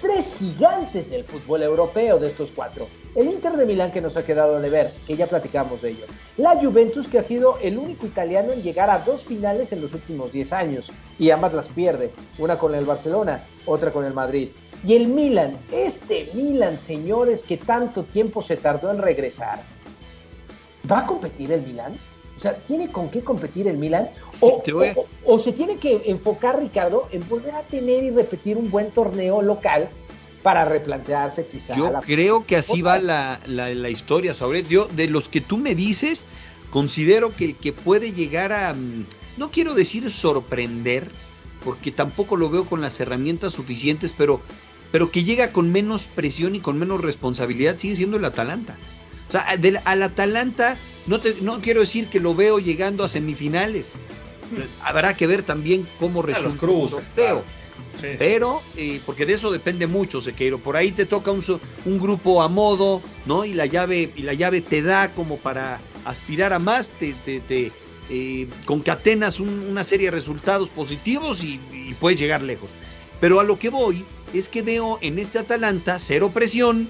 tres 0.00 0.32
gigantes 0.38 1.10
del 1.10 1.24
fútbol 1.24 1.62
europeo 1.64 2.18
de 2.18 2.28
estos 2.28 2.50
cuatro. 2.54 2.86
El 3.16 3.26
Inter 3.26 3.54
de 3.54 3.66
Milán 3.66 3.90
que 3.90 4.00
nos 4.00 4.16
ha 4.16 4.24
quedado 4.24 4.60
de 4.60 4.70
ver, 4.70 4.92
que 5.06 5.16
ya 5.16 5.26
platicamos 5.26 5.82
de 5.82 5.90
ello. 5.90 6.04
La 6.36 6.54
Juventus 6.54 7.08
que 7.08 7.18
ha 7.18 7.22
sido 7.22 7.58
el 7.60 7.76
único 7.76 8.06
italiano 8.06 8.52
en 8.52 8.62
llegar 8.62 8.88
a 8.88 9.00
dos 9.00 9.24
finales 9.24 9.72
en 9.72 9.82
los 9.82 9.94
últimos 9.94 10.30
10 10.30 10.52
años 10.52 10.92
y 11.18 11.30
ambas 11.30 11.54
las 11.54 11.68
pierde, 11.68 12.12
una 12.38 12.56
con 12.56 12.76
el 12.76 12.84
Barcelona, 12.84 13.42
otra 13.66 13.90
con 13.90 14.04
el 14.04 14.14
Madrid. 14.14 14.50
Y 14.84 14.94
el 14.94 15.08
Milan, 15.08 15.56
este 15.72 16.30
Milan, 16.34 16.78
señores, 16.78 17.42
que 17.42 17.56
tanto 17.56 18.04
tiempo 18.04 18.42
se 18.42 18.56
tardó 18.56 18.90
en 18.90 18.98
regresar, 18.98 19.60
¿va 20.90 21.00
a 21.00 21.06
competir 21.06 21.52
el 21.52 21.62
Milan? 21.62 21.92
O 22.36 22.40
sea, 22.40 22.54
¿tiene 22.54 22.88
con 22.88 23.10
qué 23.10 23.22
competir 23.22 23.68
el 23.68 23.76
Milan? 23.76 24.08
O, 24.40 24.62
o, 25.26 25.38
se 25.38 25.52
tiene 25.52 25.76
que 25.76 26.02
enfocar, 26.06 26.58
Ricardo, 26.58 27.08
en 27.12 27.28
volver 27.28 27.54
a 27.54 27.60
tener 27.62 28.02
y 28.04 28.10
repetir 28.10 28.56
un 28.56 28.70
buen 28.70 28.90
torneo 28.90 29.42
local 29.42 29.88
para 30.42 30.64
replantearse 30.64 31.46
quizá. 31.46 31.76
Yo 31.76 31.92
creo 32.00 32.46
que 32.46 32.56
así 32.56 32.80
va 32.80 32.98
la, 32.98 33.38
la, 33.46 33.90
historia, 33.90 34.32
Sauret. 34.32 34.66
Yo, 34.68 34.86
de 34.86 35.08
los 35.08 35.28
que 35.28 35.42
tú 35.42 35.58
me 35.58 35.74
dices, 35.74 36.24
considero 36.70 37.34
que 37.36 37.44
el 37.44 37.56
que 37.56 37.74
puede 37.74 38.12
llegar 38.12 38.54
a, 38.54 38.72
mm, 38.72 39.04
no 39.36 39.50
quiero 39.50 39.74
decir 39.74 40.10
sorprender, 40.10 41.10
porque 41.62 41.92
tampoco 41.92 42.36
lo 42.36 42.48
veo 42.48 42.64
con 42.64 42.80
las 42.80 42.98
herramientas 43.00 43.52
suficientes, 43.52 44.14
pero 44.16 44.40
pero 44.92 45.10
que 45.10 45.24
llega 45.24 45.52
con 45.52 45.70
menos 45.70 46.06
presión 46.06 46.54
y 46.54 46.60
con 46.60 46.78
menos 46.78 47.00
responsabilidad, 47.00 47.76
sigue 47.78 47.96
siendo 47.96 48.16
el 48.16 48.24
Atalanta. 48.24 48.76
O 49.30 49.32
sea, 49.32 49.46
al 49.84 50.02
Atalanta 50.02 50.76
no, 51.06 51.20
te, 51.20 51.40
no 51.40 51.60
quiero 51.60 51.80
decir 51.80 52.08
que 52.08 52.18
lo 52.18 52.34
veo 52.34 52.58
llegando 52.58 53.04
a 53.04 53.08
semifinales. 53.08 53.92
Habrá 54.82 55.16
que 55.16 55.28
ver 55.28 55.44
también 55.44 55.86
cómo 56.00 56.20
resulta 56.20 56.66
el 56.66 56.88
sorteo. 56.88 57.44
Pero, 58.18 58.60
eh, 58.76 59.00
porque 59.06 59.26
de 59.26 59.34
eso 59.34 59.52
depende 59.52 59.86
mucho, 59.86 60.20
Sequeiro. 60.20 60.58
Por 60.58 60.76
ahí 60.76 60.90
te 60.90 61.06
toca 61.06 61.30
un, 61.30 61.44
un, 61.84 61.98
grupo 62.00 62.42
a 62.42 62.48
modo, 62.48 63.02
¿no? 63.26 63.44
Y 63.44 63.54
la 63.54 63.66
llave, 63.66 64.10
y 64.16 64.22
la 64.22 64.34
llave 64.34 64.60
te 64.62 64.82
da 64.82 65.12
como 65.12 65.36
para 65.36 65.80
aspirar 66.04 66.52
a 66.52 66.58
más, 66.58 66.88
te, 66.88 67.14
te, 67.24 67.72
eh, 68.10 68.48
concatenas 68.64 69.38
una 69.38 69.84
serie 69.84 70.06
de 70.06 70.12
resultados 70.12 70.70
positivos 70.70 71.44
y, 71.44 71.60
y 71.72 71.94
puedes 72.00 72.18
llegar 72.18 72.42
lejos. 72.42 72.70
Pero 73.20 73.38
a 73.38 73.44
lo 73.44 73.58
que 73.58 73.68
voy 73.68 74.04
es 74.34 74.48
que 74.48 74.62
veo 74.62 74.98
en 75.02 75.18
este 75.18 75.38
Atalanta 75.38 75.98
cero 75.98 76.30
presión, 76.32 76.88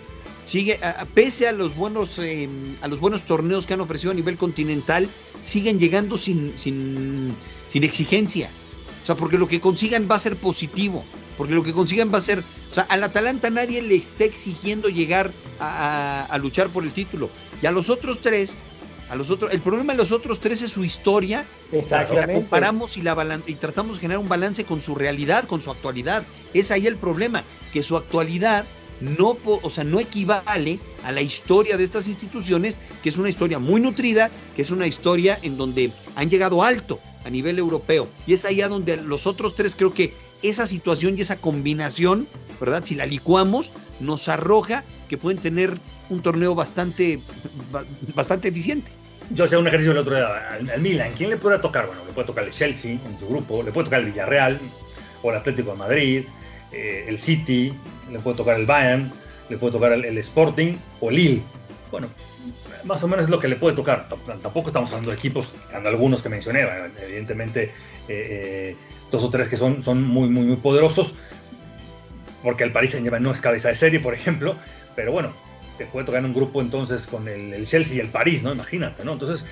sigue, 0.50 0.80
pese 1.14 1.46
a 1.46 1.52
los 1.52 1.76
buenos, 1.76 2.18
em, 2.18 2.74
a 2.82 2.88
los 2.88 2.98
buenos 2.98 3.22
torneos 3.22 3.66
que 3.66 3.74
han 3.74 3.80
ofrecido 3.80 4.10
a 4.10 4.14
nivel 4.14 4.36
continental, 4.36 5.08
siguen 5.44 5.78
llegando 5.78 6.18
sin, 6.18 6.58
sin, 6.58 7.32
sin 7.70 7.84
exigencia. 7.84 8.50
O 9.02 9.06
sea, 9.06 9.14
porque 9.14 9.38
lo 9.38 9.46
que 9.46 9.60
consigan 9.60 10.08
va 10.10 10.16
a 10.16 10.18
ser 10.18 10.34
positivo, 10.34 11.04
porque 11.38 11.54
lo 11.54 11.62
que 11.62 11.72
consigan 11.72 12.12
va 12.12 12.18
a 12.18 12.22
ser, 12.22 12.40
o 12.70 12.74
sea, 12.74 12.82
al 12.84 13.04
Atalanta 13.04 13.48
nadie 13.48 13.80
le 13.80 13.94
está 13.94 14.24
exigiendo 14.24 14.88
llegar 14.88 15.30
a, 15.60 16.26
a 16.28 16.38
luchar 16.38 16.68
por 16.68 16.82
el 16.82 16.90
título. 16.90 17.30
Y 17.62 17.66
a 17.66 17.70
los 17.70 17.88
otros 17.88 18.18
tres 18.20 18.56
a 19.08 19.16
los 19.16 19.28
otros, 19.30 19.52
el 19.52 19.60
problema 19.60 19.92
de 19.92 19.98
los 19.98 20.12
otros 20.12 20.38
tres 20.38 20.62
es 20.62 20.70
su 20.70 20.84
historia. 20.84 21.44
Exactamente. 21.72 22.28
La 22.28 22.38
comparamos 22.38 22.96
y, 22.96 23.02
la 23.02 23.40
y 23.46 23.54
tratamos 23.54 23.96
de 23.96 24.02
generar 24.02 24.20
un 24.20 24.28
balance 24.28 24.64
con 24.64 24.82
su 24.82 24.94
realidad, 24.94 25.44
con 25.48 25.60
su 25.60 25.72
actualidad. 25.72 26.22
Es 26.54 26.70
ahí 26.70 26.86
el 26.86 26.96
problema, 26.96 27.42
que 27.72 27.82
su 27.82 27.96
actualidad 27.96 28.64
no, 29.00 29.36
o 29.44 29.70
sea, 29.70 29.84
no 29.84 30.00
equivale 30.00 30.78
a 31.04 31.12
la 31.12 31.22
historia 31.22 31.76
de 31.76 31.84
estas 31.84 32.08
instituciones, 32.08 32.78
que 33.02 33.08
es 33.08 33.18
una 33.18 33.28
historia 33.28 33.58
muy 33.58 33.80
nutrida, 33.80 34.30
que 34.54 34.62
es 34.62 34.70
una 34.70 34.86
historia 34.86 35.38
en 35.42 35.56
donde 35.56 35.90
han 36.16 36.30
llegado 36.30 36.62
alto 36.62 37.00
a 37.24 37.30
nivel 37.30 37.58
europeo. 37.58 38.08
Y 38.26 38.34
es 38.34 38.44
ahí 38.44 38.60
a 38.60 38.68
donde 38.68 38.96
los 38.96 39.26
otros 39.26 39.54
tres 39.54 39.74
creo 39.76 39.92
que 39.92 40.12
esa 40.42 40.66
situación 40.66 41.16
y 41.16 41.22
esa 41.22 41.36
combinación, 41.36 42.26
¿verdad? 42.60 42.82
Si 42.84 42.94
la 42.94 43.06
licuamos, 43.06 43.72
nos 44.00 44.28
arroja 44.28 44.84
que 45.08 45.18
pueden 45.18 45.40
tener 45.40 45.76
un 46.08 46.22
torneo 46.22 46.54
bastante, 46.54 47.20
bastante 48.14 48.48
eficiente 48.48 48.90
yo 49.30 49.44
hacía 49.44 49.58
un 49.58 49.66
ejercicio 49.66 49.92
el 49.92 49.98
otro 49.98 50.16
día 50.16 50.54
al, 50.54 50.80
Milan. 50.80 51.12
¿Quién 51.16 51.30
le 51.30 51.36
puede 51.36 51.58
tocar? 51.58 51.86
Bueno, 51.86 52.02
le 52.06 52.12
puede 52.12 52.26
tocar 52.26 52.44
el 52.44 52.50
Chelsea 52.50 52.92
en 52.92 53.18
su 53.18 53.28
grupo, 53.28 53.62
le 53.62 53.70
puede 53.70 53.84
tocar 53.84 54.00
el 54.00 54.06
Villarreal 54.06 54.58
o 55.22 55.30
el 55.30 55.36
Atlético 55.36 55.72
de 55.72 55.76
Madrid, 55.76 56.24
eh, 56.72 57.06
el 57.09 57.18
City, 57.18 57.72
le 58.11 58.18
puede 58.20 58.37
tocar 58.37 58.59
el 58.59 58.66
Bayern, 58.66 59.11
le 59.48 59.56
puede 59.56 59.72
tocar 59.72 59.92
el, 59.92 60.18
Sporting 60.18 60.76
o 61.00 61.11
Lille. 61.11 61.42
Bueno, 61.90 62.09
más 62.85 63.02
o 63.02 63.09
menos 63.09 63.24
es 63.24 63.30
lo 63.30 63.40
que 63.40 63.48
le 63.48 63.56
puede 63.56 63.74
tocar. 63.74 64.06
Tampoco 64.42 64.68
estamos 64.68 64.90
hablando 64.90 65.11
de 65.11 65.16
equipos, 65.16 65.54
algunos 65.72 66.22
que 66.22 66.28
mencioné, 66.28 66.64
evidentemente 67.02 67.64
eh, 67.64 67.70
eh, 68.09 68.76
dos 69.11 69.24
o 69.24 69.30
tres 69.30 69.48
que 69.48 69.56
son, 69.56 69.83
son 69.83 70.02
muy, 70.02 70.28
muy, 70.28 70.44
muy 70.44 70.56
poderosos, 70.56 71.14
porque 72.42 72.62
el 72.64 72.70
Paris 72.70 72.92
Saint-Germain 72.92 73.22
no 73.22 73.33
es 73.33 73.40
cabeza 73.40 73.68
de 73.68 73.74
serie, 73.74 73.98
por 73.98 74.14
ejemplo, 74.14 74.54
pero 74.94 75.11
bueno, 75.11 75.33
te 75.76 75.87
puede 75.87 76.06
tocar 76.06 76.24
un 76.24 76.33
grupo 76.33 76.61
entonces 76.61 77.06
con 77.06 77.26
el, 77.26 77.66
Chelsea 77.66 77.96
y 77.96 78.00
el 78.00 78.09
París, 78.09 78.44
¿no? 78.44 78.52
Imagínate, 78.52 79.04
¿no? 79.04 79.14
Entonces, 79.14 79.44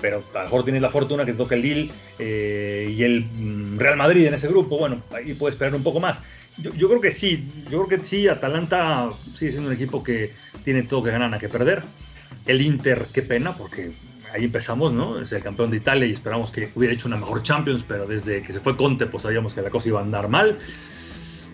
pero 0.00 0.24
a 0.34 0.38
lo 0.38 0.44
mejor 0.44 0.64
tienes 0.64 0.82
la 0.82 0.90
fortuna 0.90 1.24
que 1.24 1.32
te 1.32 1.38
toque 1.38 1.54
el 1.54 1.62
Lille 1.62 1.92
y 2.18 3.02
el 3.04 3.24
mm, 3.24 3.78
Real 3.78 3.96
Madrid 3.96 4.26
en 4.26 4.34
ese 4.34 4.48
grupo, 4.48 4.76
bueno, 4.76 5.00
ahí 5.12 5.34
puedes 5.34 5.54
esperar 5.54 5.76
un 5.76 5.84
poco 5.84 6.00
más. 6.00 6.22
Yo, 6.58 6.88
creo 6.88 7.00
que 7.00 7.10
sí, 7.10 7.44
yo 7.64 7.84
creo 7.84 8.00
que 8.00 8.04
sí, 8.06 8.28
Atalanta 8.28 9.10
sigue 9.34 9.52
siendo 9.52 9.68
un 9.68 9.74
equipo 9.74 10.02
que 10.02 10.32
tiene 10.64 10.82
todo 10.82 11.02
que 11.02 11.10
ganar, 11.10 11.30
nada 11.30 11.40
que 11.40 11.48
perder. 11.48 11.82
El 12.46 12.60
Inter, 12.60 13.06
qué 13.12 13.22
pena, 13.22 13.56
porque 13.56 13.90
ahí 14.32 14.44
empezamos, 14.44 14.92
¿no? 14.92 15.20
Es 15.20 15.32
el 15.32 15.42
campeón 15.42 15.70
de 15.70 15.78
Italia 15.78 16.06
y 16.06 16.12
esperamos 16.12 16.52
que 16.52 16.70
hubiera 16.74 16.94
hecho 16.94 17.08
una 17.08 17.16
mejor 17.16 17.42
Champions, 17.42 17.84
pero 17.86 18.06
desde 18.06 18.42
que 18.42 18.52
se 18.52 18.60
fue 18.60 18.76
Conte, 18.76 19.06
pues 19.06 19.24
sabíamos 19.24 19.52
que 19.52 19.62
la 19.62 19.70
cosa 19.70 19.88
iba 19.88 20.00
a 20.00 20.02
andar 20.02 20.28
mal 20.28 20.58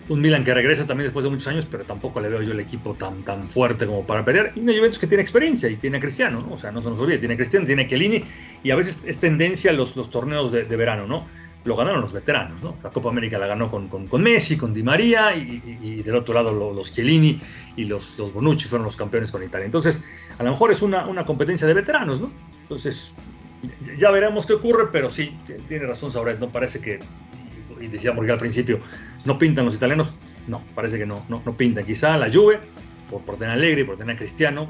un 0.09 0.19
Milan 0.19 0.43
que 0.43 0.53
regresa 0.53 0.85
también 0.85 1.05
después 1.05 1.23
de 1.23 1.29
muchos 1.29 1.47
años, 1.47 1.65
pero 1.69 1.83
tampoco 1.83 2.19
le 2.19 2.29
veo 2.29 2.41
yo 2.41 2.51
el 2.51 2.59
equipo 2.59 2.93
tan, 2.95 3.23
tan 3.23 3.49
fuerte 3.49 3.85
como 3.85 4.05
para 4.05 4.25
pelear. 4.25 4.51
Y 4.55 4.59
una 4.59 4.73
Juventus 4.73 4.99
que 4.99 5.07
tiene 5.07 5.21
experiencia 5.21 5.69
y 5.69 5.77
tiene 5.77 5.97
a 5.97 5.99
Cristiano, 5.99 6.41
¿no? 6.41 6.53
O 6.53 6.57
sea, 6.57 6.71
no 6.71 6.81
se 6.81 6.89
nos 6.89 6.99
olvide, 6.99 7.17
tiene 7.17 7.35
a 7.35 7.37
Cristiano, 7.37 7.65
tiene 7.65 7.83
a 7.83 7.87
Chiellini 7.87 8.23
y 8.63 8.71
a 8.71 8.75
veces 8.75 8.99
es 9.05 9.19
tendencia 9.19 9.71
los, 9.71 9.95
los 9.95 10.09
torneos 10.09 10.51
de, 10.51 10.63
verano, 10.63 11.07
¿no? 11.07 11.27
Lo 11.63 11.75
ganaron 11.75 12.01
los 12.01 12.11
veteranos, 12.11 12.63
¿no? 12.63 12.75
La 12.81 12.89
Copa 12.89 13.09
América 13.09 13.37
la 13.37 13.45
ganó 13.45 13.69
con, 13.69 13.87
con, 13.87 14.21
Messi, 14.21 14.57
con 14.57 14.73
Di 14.73 14.81
María 14.81 15.35
y, 15.35 16.01
del 16.01 16.15
otro 16.15 16.33
lado 16.33 16.73
los, 16.73 16.93
Chiellini 16.93 17.39
y 17.75 17.85
los, 17.85 18.17
los 18.17 18.33
Bonucci 18.33 18.67
fueron 18.67 18.85
los 18.85 18.95
campeones 18.95 19.31
con 19.31 19.43
Italia. 19.43 19.65
Entonces, 19.65 20.03
a 20.39 20.43
lo 20.43 20.49
mejor 20.51 20.71
es 20.71 20.81
una, 20.81 21.05
una 21.05 21.23
competencia 21.23 21.67
de 21.67 21.73
veteranos, 21.75 22.19
¿no? 22.19 22.31
Entonces, 22.63 23.13
ya 23.97 24.09
veremos 24.09 24.45
qué 24.45 24.53
ocurre, 24.53 24.89
pero 24.91 25.09
sí, 25.09 25.37
tiene 25.67 25.85
razón 25.85 26.11
Sauret, 26.11 26.39
no 26.39 26.49
parece 26.49 26.81
que, 26.81 26.99
y 27.79 27.87
decíamos 27.87 28.25
ya 28.25 28.33
al 28.33 28.39
principio, 28.39 28.79
no 29.25 29.37
pintan 29.37 29.65
los 29.65 29.75
italianos, 29.75 30.13
no, 30.47 30.63
parece 30.73 30.97
que 30.97 31.05
no, 31.05 31.25
no, 31.29 31.41
no 31.45 31.55
pintan. 31.55 31.85
Quizá 31.85 32.17
la 32.17 32.31
Juve, 32.31 32.59
por, 33.09 33.21
por 33.21 33.37
tener 33.37 33.53
Alegre, 33.53 33.85
por 33.85 33.97
tener 33.97 34.15
a 34.15 34.17
Cristiano, 34.17 34.67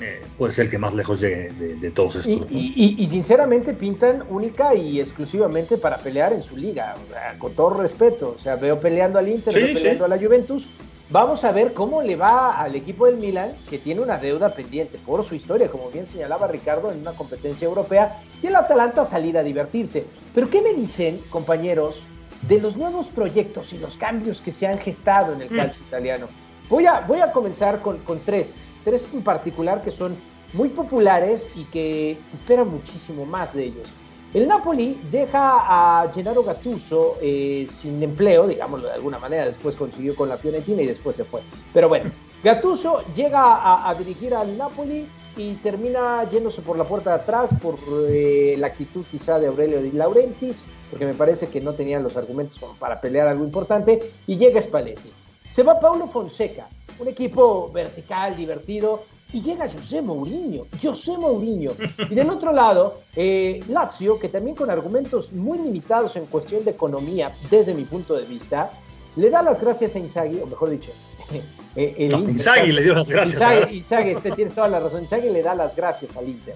eh, 0.00 0.22
puede 0.36 0.52
ser 0.52 0.66
el 0.66 0.70
que 0.70 0.78
más 0.78 0.94
lejos 0.94 1.20
llegue 1.20 1.50
de, 1.50 1.90
todos 1.90 2.16
estos. 2.16 2.46
Y, 2.50 3.06
sinceramente 3.08 3.74
pintan 3.74 4.24
única 4.28 4.74
y 4.74 5.00
exclusivamente 5.00 5.76
para 5.76 5.96
pelear 5.98 6.32
en 6.32 6.42
su 6.42 6.56
liga, 6.56 6.96
con 7.38 7.52
todo 7.54 7.70
respeto. 7.70 8.34
O 8.38 8.40
sea, 8.40 8.56
veo 8.56 8.78
peleando 8.78 9.18
al 9.18 9.28
Inter, 9.28 9.54
veo 9.54 9.74
peleando 9.74 10.04
a 10.04 10.08
la 10.08 10.18
Juventus. 10.18 10.66
Vamos 11.10 11.42
a 11.44 11.52
ver 11.52 11.72
cómo 11.72 12.02
le 12.02 12.16
va 12.16 12.60
al 12.60 12.76
equipo 12.76 13.06
del 13.06 13.16
Milan, 13.16 13.52
que 13.70 13.78
tiene 13.78 14.02
una 14.02 14.18
deuda 14.18 14.50
pendiente 14.50 14.98
por 14.98 15.24
su 15.24 15.34
historia, 15.34 15.68
como 15.68 15.90
bien 15.90 16.06
señalaba 16.06 16.46
Ricardo, 16.48 16.92
en 16.92 17.00
una 17.00 17.12
competencia 17.12 17.64
europea, 17.64 18.20
y 18.42 18.46
el 18.46 18.56
Atalanta 18.56 19.06
salir 19.06 19.38
a 19.38 19.42
divertirse. 19.42 20.04
Pero 20.34 20.50
¿qué 20.50 20.60
me 20.60 20.74
dicen, 20.74 21.18
compañeros, 21.30 22.02
de 22.42 22.60
los 22.60 22.76
nuevos 22.76 23.06
proyectos 23.06 23.72
y 23.72 23.78
los 23.78 23.96
cambios 23.96 24.42
que 24.42 24.52
se 24.52 24.66
han 24.66 24.78
gestado 24.78 25.32
en 25.32 25.40
el 25.40 25.50
mm. 25.50 25.56
calcio 25.56 25.82
italiano? 25.86 26.26
Voy 26.68 26.84
a, 26.84 27.00
voy 27.00 27.20
a 27.20 27.32
comenzar 27.32 27.80
con, 27.80 27.96
con 28.00 28.20
tres 28.20 28.60
tres 28.84 29.08
en 29.12 29.22
particular 29.22 29.82
que 29.82 29.90
son 29.90 30.16
muy 30.52 30.68
populares 30.68 31.48
y 31.54 31.64
que 31.64 32.16
se 32.22 32.36
espera 32.36 32.64
muchísimo 32.64 33.24
más 33.26 33.54
de 33.54 33.64
ellos. 33.64 33.88
El 34.34 34.46
Napoli 34.46 35.00
deja 35.10 36.02
a 36.02 36.12
Gennaro 36.12 36.42
Gattuso 36.42 37.16
eh, 37.22 37.66
sin 37.80 38.02
empleo, 38.02 38.46
digámoslo 38.46 38.88
de 38.88 38.94
alguna 38.94 39.18
manera, 39.18 39.46
después 39.46 39.76
consiguió 39.76 40.14
con 40.14 40.28
la 40.28 40.36
Fiorentina 40.36 40.82
y 40.82 40.86
después 40.86 41.16
se 41.16 41.24
fue. 41.24 41.40
Pero 41.72 41.88
bueno, 41.88 42.10
Gattuso 42.44 43.02
llega 43.16 43.88
a, 43.88 43.94
dirigir 43.94 44.34
al 44.34 44.58
Napoli 44.58 45.06
y 45.34 45.54
termina 45.54 46.28
yéndose 46.28 46.60
por 46.60 46.76
la 46.76 46.84
puerta 46.84 47.10
de 47.10 47.16
atrás 47.16 47.50
por 47.62 47.78
eh, 48.10 48.56
la 48.58 48.66
actitud 48.66 49.04
quizá 49.10 49.38
de 49.38 49.46
Aurelio 49.46 49.80
Di 49.80 49.92
Laurentiis, 49.92 50.58
porque 50.90 51.06
me 51.06 51.14
parece 51.14 51.48
que 51.48 51.62
no 51.62 51.72
tenían 51.72 52.02
los 52.02 52.18
argumentos 52.18 52.60
para 52.78 53.00
pelear 53.00 53.28
algo 53.28 53.44
importante, 53.44 54.10
y 54.26 54.36
llega 54.36 54.60
Spalletti. 54.60 55.10
Se 55.50 55.62
va 55.62 55.80
Paulo 55.80 56.06
Fonseca, 56.06 56.66
un 56.98 57.08
equipo 57.08 57.70
vertical, 57.72 58.36
divertido, 58.36 59.04
y 59.32 59.42
llega 59.42 59.68
José 59.68 60.00
Mourinho, 60.00 60.66
José 60.82 61.18
Mourinho. 61.18 61.72
Y 62.10 62.14
del 62.14 62.30
otro 62.30 62.52
lado, 62.52 63.00
eh, 63.14 63.62
Lazio, 63.68 64.18
que 64.18 64.28
también 64.28 64.56
con 64.56 64.70
argumentos 64.70 65.32
muy 65.32 65.58
limitados 65.58 66.16
en 66.16 66.26
cuestión 66.26 66.64
de 66.64 66.70
economía, 66.70 67.32
desde 67.50 67.74
mi 67.74 67.84
punto 67.84 68.14
de 68.14 68.24
vista, 68.24 68.70
le 69.16 69.28
da 69.28 69.42
las 69.42 69.60
gracias 69.60 69.94
a 69.96 69.98
Inzaghi, 69.98 70.40
o 70.40 70.46
mejor 70.46 70.70
dicho, 70.70 70.92
eh, 71.76 72.08
Inzaghi 72.10 72.72
le 72.72 72.82
dio 72.82 72.94
las 72.94 73.08
gracias. 73.08 73.70
Inzaghi, 73.70 74.14
usted 74.16 74.32
tiene 74.32 74.50
toda 74.50 74.68
la 74.68 74.80
razón, 74.80 75.02
Inzaghi 75.02 75.28
le 75.28 75.42
da 75.42 75.54
las 75.54 75.76
gracias 75.76 76.16
al 76.16 76.26
Inter, 76.26 76.54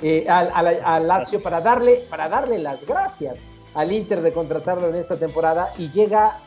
eh, 0.00 0.26
al, 0.28 1.08
Lazio 1.08 1.42
para 1.42 1.60
darle, 1.60 2.04
para 2.08 2.28
darle 2.28 2.58
las 2.58 2.86
gracias 2.86 3.38
al 3.74 3.90
Inter 3.90 4.20
de 4.20 4.32
contratarlo 4.32 4.88
en 4.88 4.96
esta 4.96 5.16
temporada 5.16 5.72
y 5.78 5.90
llega 5.90 6.38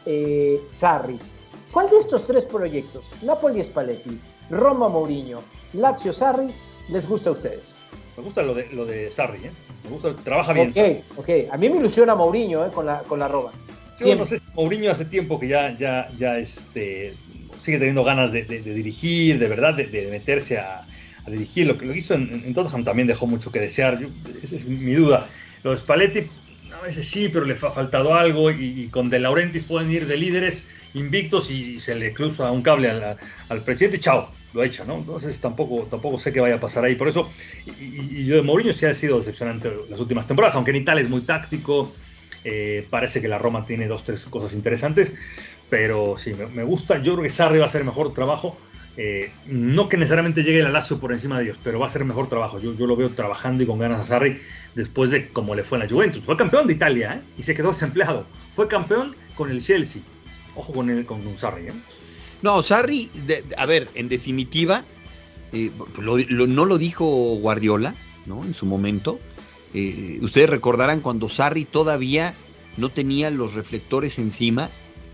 Sarri 0.74 1.20
¿Cuál 1.76 1.90
de 1.90 1.98
estos 2.00 2.26
tres 2.26 2.46
proyectos, 2.46 3.04
Napoli 3.22 3.62
Spalletti, 3.62 4.18
Roma 4.50 4.88
Mourinho, 4.88 5.42
Lazio 5.74 6.14
Sarri, 6.14 6.48
les 6.88 7.06
gusta 7.06 7.32
a 7.32 7.34
ustedes? 7.34 7.74
Me 8.16 8.24
gusta 8.24 8.44
lo 8.44 8.54
de, 8.54 8.70
lo 8.72 8.86
de 8.86 9.12
Sarri, 9.12 9.40
¿eh? 9.40 9.52
Me 9.84 9.90
gusta, 9.90 10.16
trabaja 10.24 10.54
bien. 10.54 10.70
Ok, 10.70 11.18
ok. 11.18 11.30
A 11.52 11.58
mí 11.58 11.68
me 11.68 11.76
ilusiona 11.76 12.16
Mourinho 12.16 12.66
¿eh? 12.66 12.70
con, 12.74 12.86
la, 12.86 13.00
con 13.00 13.20
la 13.20 13.28
Roma. 13.28 13.52
Sí, 13.96 14.16
no 14.16 14.26
sé, 14.26 14.40
Mourinho 14.54 14.90
hace 14.90 15.04
tiempo 15.04 15.38
que 15.38 15.50
ya, 15.50 15.78
ya, 15.78 16.08
ya 16.18 16.38
este, 16.38 17.14
sigue 17.60 17.78
teniendo 17.78 18.06
ganas 18.06 18.32
de, 18.32 18.44
dirigir, 18.44 19.38
de 19.38 19.48
verdad, 19.50 19.74
de, 19.74 20.08
meterse 20.10 20.58
a, 20.58 20.86
dirigir. 21.28 21.68
Lo 21.68 21.78
que 21.78 21.88
lo 21.88 21.94
hizo 21.94 22.14
en, 22.14 22.54
Tottenham 22.54 22.86
también 22.86 23.10
dejó 23.10 23.28
mucho 23.28 23.52
que 23.52 23.60
desear. 23.60 24.00
esa 24.42 24.56
es 24.56 24.66
mi 24.70 24.94
duda. 24.94 25.28
Lo 25.64 25.72
de 25.72 25.78
Spalletti, 25.78 26.22
a 26.74 26.86
veces 26.86 27.06
sí, 27.06 27.28
pero 27.28 27.44
le 27.44 27.56
ha 27.56 27.58
faltado 27.58 28.14
algo 28.14 28.50
y, 28.50 28.84
y 28.84 28.88
con 28.88 29.10
De 29.10 29.20
Laurentiis 29.20 29.64
pueden 29.66 29.92
ir 29.92 30.08
de 30.08 30.16
líderes 30.16 30.70
invictos 30.96 31.52
y 31.52 31.80
se 31.80 31.94
le 31.94 32.14
cruza 32.14 32.52
un 32.52 32.62
cable 32.62 32.90
al, 32.90 33.62
presidente, 33.62 34.00
chao, 34.00 34.30
lo 34.54 34.64
echa, 34.64 34.86
¿no? 34.86 34.96
Entonces 34.96 35.40
tampoco, 35.40 35.86
tampoco 35.90 36.18
sé 36.18 36.34
qué 36.34 36.40
vaya 36.40 36.56
a 36.56 36.60
pasar 36.60 36.86
ahí. 36.86 36.96
Por 36.96 37.08
eso, 37.08 37.30
y, 37.66 38.26
yo 38.26 38.38
de 38.38 38.42
Mourinho 38.42 38.74
sí 38.74 38.86
ha 38.86 38.94
sido 38.94 39.18
decepcionante 39.18 39.72
las 39.90 40.00
últimas 40.00 40.26
temporadas, 40.26 40.56
aunque 40.56 40.72
en 40.72 40.78
Italia 40.78 41.04
es 41.04 41.10
muy 41.10 41.22
táctico, 41.22 41.94
eh, 42.44 42.88
parece 42.90 43.22
que 43.22 43.28
la 43.28 43.38
Roma 43.38 43.66
tiene 43.66 43.88
dos, 43.88 44.04
tres 44.04 44.26
cosas 44.26 44.54
interesantes, 44.54 45.14
pero 45.70 46.18
sí, 46.18 46.34
me, 46.34 46.64
gusta. 46.64 46.98
Yo 47.02 47.14
creo 47.14 47.24
que 47.24 47.30
Sarri 47.30 47.58
va 47.58 47.66
a 47.66 47.68
hacer 47.68 47.84
mejor 47.84 48.14
trabajo. 48.14 48.58
Eh, 48.98 49.30
no 49.48 49.90
que 49.90 49.98
necesariamente 49.98 50.42
llegue 50.42 50.60
el 50.60 50.72
Lazio 50.72 51.02
por 51.02 51.12
encima 51.12 51.38
de 51.38 51.44
ellos, 51.44 51.60
pero 51.62 51.80
va 51.80 51.88
a 51.88 51.90
ser 51.90 52.06
mejor 52.06 52.30
trabajo. 52.30 52.62
Yo, 52.62 52.74
yo 52.78 52.88
lo 52.88 52.96
veo 52.96 53.10
trabajando 53.10 53.62
y 53.62 53.66
con 53.66 53.78
ganas 53.78 54.00
a 54.00 54.06
Sarri 54.06 54.40
después 54.74 55.10
de 55.10 55.28
cómo 55.28 55.54
le 55.54 55.64
fue 55.64 55.78
en 55.80 55.84
la 55.84 55.90
Juventus. 55.90 56.24
Fue 56.24 56.38
campeón 56.38 56.66
de 56.68 56.74
Italia 56.74 57.16
¿eh? 57.16 57.22
y 57.38 57.44
se 57.44 57.54
quedó 57.54 57.70
desempleado. 57.70 58.26
Fue 58.56 58.70
campeón 58.70 59.14
con 59.36 59.52
el 59.52 59.62
Chelsea 59.62 60.02
Ojo 60.56 60.74
con, 60.74 60.90
el, 60.90 61.06
con 61.06 61.22
Sarri, 61.38 61.68
¿eh? 61.68 61.74
No, 62.42 62.62
Sarri, 62.62 63.10
a 63.58 63.66
ver, 63.66 63.90
en 63.96 64.08
definitiva, 64.08 64.84
eh, 65.52 65.72
no 66.00 66.66
lo 66.66 66.78
dijo 66.78 67.06
Guardiola, 67.38 67.96
¿no? 68.26 68.44
En 68.44 68.54
su 68.54 68.66
momento. 68.66 69.20
Eh, 69.74 70.20
ustedes 70.22 70.50
recordarán 70.50 71.02
cuando 71.02 71.28
Sarri 71.28 71.66
todavía 71.66 72.34
no 72.78 72.90
tenía 72.90 73.32
los 73.32 73.54
reflectores 73.54 74.20
encima. 74.20 74.70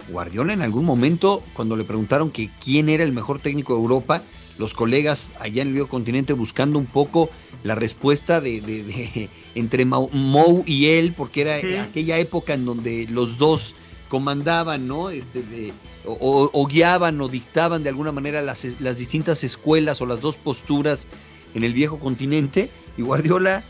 Guardiola 0.09 0.53
en 0.53 0.61
algún 0.61 0.83
momento, 0.83 1.43
cuando 1.53 1.75
le 1.77 1.83
preguntaron 1.83 2.31
que 2.31 2.49
quién 2.63 2.89
era 2.89 3.03
el 3.03 3.11
mejor 3.11 3.39
técnico 3.39 3.75
de 3.75 3.81
Europa, 3.81 4.23
los 4.57 4.73
colegas 4.73 5.31
allá 5.39 5.61
en 5.61 5.69
el 5.69 5.73
viejo 5.75 5.87
continente 5.87 6.33
buscando 6.33 6.79
un 6.79 6.85
poco 6.85 7.29
la 7.63 7.75
respuesta 7.75 8.41
de, 8.41 9.29
entre 9.55 9.85
Mou 9.85 10.63
y 10.65 10.87
él, 10.87 11.13
porque 11.15 11.41
era 11.41 11.83
aquella 11.83 12.17
época 12.17 12.53
en 12.53 12.65
donde 12.65 13.07
los 13.09 13.37
dos 13.37 13.75
comandaban, 14.11 14.89
¿no? 14.89 15.09
Este, 15.09 15.71
o, 16.05 16.67
guiaban 16.67 17.21
o 17.21 17.29
dictaban 17.29 17.81
de 17.81 17.87
alguna 17.87 18.11
manera 18.11 18.41
las, 18.41 18.61
distintas 18.97 19.45
escuelas 19.45 20.01
o 20.01 20.05
las 20.05 20.19
dos 20.19 20.35
posturas 20.35 21.07
en 21.55 21.63
el 21.63 21.71
viejo 21.71 21.97
continente. 21.97 22.69
Y 22.97 23.03
Guardiola, 23.03 23.63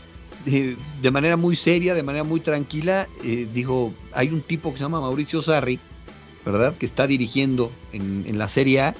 de, 0.44 1.10
manera 1.12 1.36
muy 1.36 1.54
seria, 1.54 1.94
de 1.94 2.02
manera 2.02 2.24
muy 2.24 2.40
tranquila, 2.40 3.06
eh, 3.22 3.46
dijo, 3.54 3.94
hay 4.12 4.30
un 4.30 4.40
tipo 4.40 4.72
que 4.72 4.78
se 4.78 4.82
llama 4.82 5.00
Mauricio 5.00 5.42
Sarri, 5.42 5.78
¿verdad? 6.44 6.74
Que 6.76 6.86
está 6.86 7.06
dirigiendo 7.06 7.70
en, 7.92 8.36
la 8.36 8.48
Serie 8.48 8.80
A 8.80 8.94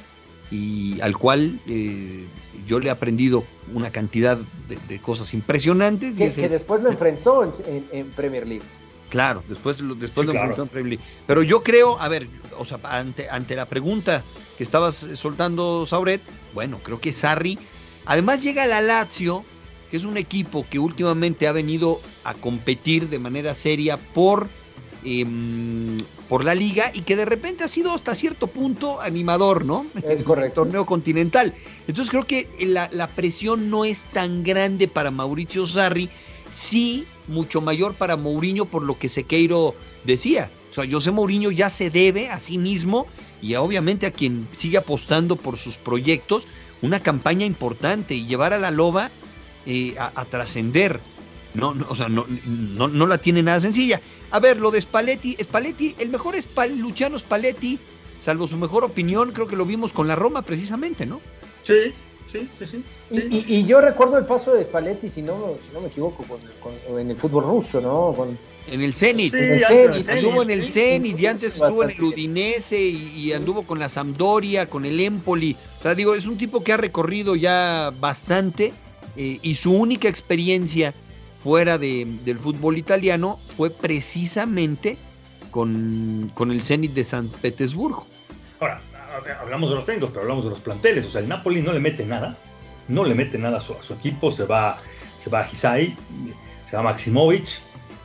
y 0.48 1.00
al 1.00 1.18
cual 1.18 1.58
eh, 1.66 2.24
yo 2.68 2.78
le 2.78 2.86
he 2.86 2.90
aprendido 2.90 3.42
una 3.74 3.90
cantidad 3.90 4.38
de, 4.68 4.98
cosas 5.00 5.34
impresionantes. 5.34 6.12
Que, 6.12 6.48
después 6.48 6.84
lo 6.84 6.90
enfrentó 6.90 7.42
en 7.66 8.06
Premier 8.10 8.46
League. 8.46 8.62
Claro, 9.12 9.44
después, 9.46 9.76
después 9.98 10.26
lo 10.26 10.32
claro. 10.32 10.66
Pero 11.26 11.42
yo 11.42 11.62
creo, 11.62 12.00
a 12.00 12.08
ver, 12.08 12.28
o 12.56 12.64
sea, 12.64 12.78
ante, 12.84 13.28
ante 13.28 13.54
la 13.54 13.66
pregunta 13.66 14.24
que 14.56 14.64
estabas 14.64 15.06
soltando, 15.16 15.84
Sauret, 15.84 16.22
bueno, 16.54 16.80
creo 16.82 16.98
que 16.98 17.12
Sarri, 17.12 17.58
además 18.06 18.42
llega 18.42 18.66
la 18.66 18.80
Lazio, 18.80 19.44
que 19.90 19.98
es 19.98 20.06
un 20.06 20.16
equipo 20.16 20.64
que 20.70 20.78
últimamente 20.78 21.46
ha 21.46 21.52
venido 21.52 22.00
a 22.24 22.32
competir 22.32 23.10
de 23.10 23.18
manera 23.18 23.54
seria 23.54 23.98
por, 23.98 24.48
em, 25.04 25.98
por 26.26 26.42
la 26.42 26.54
liga 26.54 26.90
y 26.94 27.02
que 27.02 27.14
de 27.14 27.26
repente 27.26 27.64
ha 27.64 27.68
sido 27.68 27.92
hasta 27.92 28.14
cierto 28.14 28.46
punto 28.46 28.98
animador, 29.02 29.66
¿no? 29.66 29.84
Es 30.08 30.24
correcto. 30.24 30.62
El 30.62 30.68
torneo 30.68 30.86
continental. 30.86 31.52
Entonces 31.86 32.08
creo 32.08 32.26
que 32.26 32.48
la, 32.60 32.88
la 32.92 33.08
presión 33.08 33.68
no 33.68 33.84
es 33.84 34.04
tan 34.04 34.42
grande 34.42 34.88
para 34.88 35.10
Mauricio 35.10 35.66
Sarri, 35.66 36.08
sí 36.54 37.06
mucho 37.28 37.60
mayor 37.60 37.94
para 37.94 38.16
Mourinho 38.16 38.64
por 38.64 38.82
lo 38.82 38.98
que 38.98 39.08
Sequeiro 39.08 39.74
decía. 40.04 40.50
O 40.70 40.74
sea, 40.74 40.84
José 40.90 41.10
Mourinho 41.10 41.50
ya 41.50 41.70
se 41.70 41.90
debe 41.90 42.30
a 42.30 42.40
sí 42.40 42.58
mismo 42.58 43.06
y 43.40 43.54
obviamente 43.54 44.06
a 44.06 44.10
quien 44.10 44.48
sigue 44.56 44.78
apostando 44.78 45.36
por 45.36 45.58
sus 45.58 45.76
proyectos 45.76 46.46
una 46.80 47.00
campaña 47.00 47.46
importante 47.46 48.14
y 48.14 48.26
llevar 48.26 48.52
a 48.52 48.58
la 48.58 48.70
loba 48.70 49.10
eh, 49.66 49.94
a, 49.98 50.24
trascender. 50.24 51.00
No, 51.54 51.74
o 51.88 51.94
sea, 51.94 52.08
no, 52.08 52.26
no, 52.26 53.06
la 53.06 53.18
tiene 53.18 53.42
nada 53.42 53.60
sencilla. 53.60 54.00
A 54.30 54.40
ver, 54.40 54.58
lo 54.58 54.70
de 54.70 54.80
Spalletti, 54.80 55.36
Spalletti, 55.40 55.94
el 55.98 56.08
mejor 56.08 56.34
es 56.34 56.48
Luciano 56.78 57.18
Spalletti, 57.18 57.78
salvo 58.20 58.48
su 58.48 58.56
mejor 58.56 58.84
opinión, 58.84 59.32
creo 59.32 59.46
que 59.46 59.56
lo 59.56 59.66
vimos 59.66 59.92
con 59.92 60.08
la 60.08 60.16
Roma 60.16 60.42
precisamente, 60.42 61.04
¿no? 61.04 61.20
Sí, 61.62 61.92
Sí, 62.32 62.48
sí, 62.66 62.84
Y, 63.10 63.64
yo 63.66 63.80
recuerdo 63.80 64.16
el 64.16 64.24
paso 64.24 64.54
de 64.54 64.64
Spalletti, 64.64 65.10
si 65.10 65.20
no, 65.20 65.54
si 65.66 65.74
no 65.74 65.82
me 65.82 65.88
equivoco, 65.88 66.24
en 66.88 67.10
el 67.10 67.16
fútbol 67.16 67.44
ruso, 67.44 67.80
¿no? 67.80 68.16
en 68.70 68.80
el 68.80 68.94
Zenit. 68.94 69.34
en 69.34 69.52
el 69.54 69.64
Zenit. 69.64 70.08
Anduvo 70.08 70.42
en 70.42 70.50
el 70.50 70.68
Zenit 70.68 71.18
y 71.18 71.26
antes 71.26 71.54
estuvo 71.54 71.82
en 71.84 71.90
el 71.90 72.02
Udinese 72.02 72.80
y, 72.80 73.32
anduvo 73.32 73.64
con 73.64 73.78
la 73.78 73.88
Sampdoria, 73.88 74.66
con 74.66 74.84
el 74.84 75.00
Empoli. 75.00 75.56
O 75.78 75.82
sea, 75.82 75.94
digo, 75.94 76.14
es 76.14 76.26
un 76.26 76.38
tipo 76.38 76.62
que 76.62 76.72
ha 76.72 76.76
recorrido 76.76 77.36
ya 77.36 77.92
bastante 78.00 78.72
eh, 79.16 79.38
y 79.42 79.54
su 79.56 79.72
única 79.72 80.08
experiencia 80.08 80.94
fuera 81.42 81.76
de, 81.76 82.06
del 82.24 82.38
fútbol 82.38 82.78
italiano 82.78 83.38
fue 83.56 83.68
precisamente 83.70 84.96
con, 85.50 86.30
con 86.34 86.50
el 86.50 86.62
Zenit 86.62 86.92
de 86.92 87.04
San 87.04 87.28
Petersburgo. 87.28 88.06
Ahora, 88.60 88.80
hablamos 89.40 89.70
de 89.70 89.76
los 89.76 89.86
técnicos, 89.86 90.10
pero 90.10 90.22
hablamos 90.22 90.44
de 90.44 90.50
los 90.50 90.60
planteles. 90.60 91.06
O 91.06 91.10
sea, 91.10 91.20
el 91.20 91.28
Napoli 91.28 91.62
no 91.62 91.72
le 91.72 91.80
mete 91.80 92.04
nada, 92.04 92.36
no 92.88 93.04
le 93.04 93.14
mete 93.14 93.38
nada 93.38 93.58
a 93.58 93.60
su, 93.60 93.74
equipo, 93.92 94.32
se 94.32 94.44
va, 94.44 94.78
se 95.18 95.30
va 95.30 95.40
a 95.40 95.48
Hisai, 95.50 95.96
se 96.68 96.76
va 96.76 96.82
Maximovic 96.82 97.48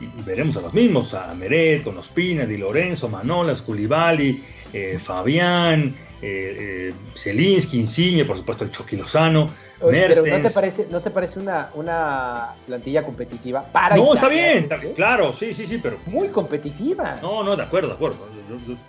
y, 0.00 0.06
veremos 0.22 0.56
a 0.56 0.60
los 0.60 0.74
mismos, 0.74 1.14
a 1.14 1.34
Meret, 1.34 1.82
con 1.82 1.96
Ospina, 1.98 2.46
Di 2.46 2.56
Lorenzo, 2.56 3.08
Manolas, 3.08 3.62
Culibali, 3.62 4.42
eh, 4.72 4.98
Fabián, 5.02 5.94
eh, 6.22 6.92
Zelinsky, 7.16 7.78
Insigne, 7.78 8.24
por 8.24 8.36
supuesto 8.36 8.64
el 8.64 8.70
Chucky 8.70 8.96
Lozano. 8.96 9.50
pero 9.80 10.24
¿no 10.24 10.42
te 10.42 10.50
parece, 10.50 10.86
¿no 10.90 11.00
te 11.00 11.10
parece 11.10 11.38
una, 11.38 11.70
una 11.74 12.48
plantilla 12.66 13.02
competitiva? 13.02 13.64
Para 13.64 13.96
no, 13.96 14.14
está 14.14 14.28
bien, 14.28 14.68
claro, 14.94 15.32
sí, 15.32 15.54
sí, 15.54 15.66
sí, 15.66 15.78
pero... 15.82 15.98
Muy 16.06 16.28
competitiva. 16.28 17.18
No, 17.22 17.42
no, 17.42 17.56
de 17.56 17.62
acuerdo, 17.62 17.88
de 17.88 17.94
acuerdo. 17.94 18.18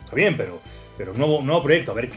Está 0.06 0.16
bien, 0.16 0.36
pero, 0.38 0.60
pero 1.00 1.14
nuevo, 1.14 1.42
nuevo 1.42 1.64
proyecto. 1.64 1.94
A 1.94 1.96
ver, 1.96 2.10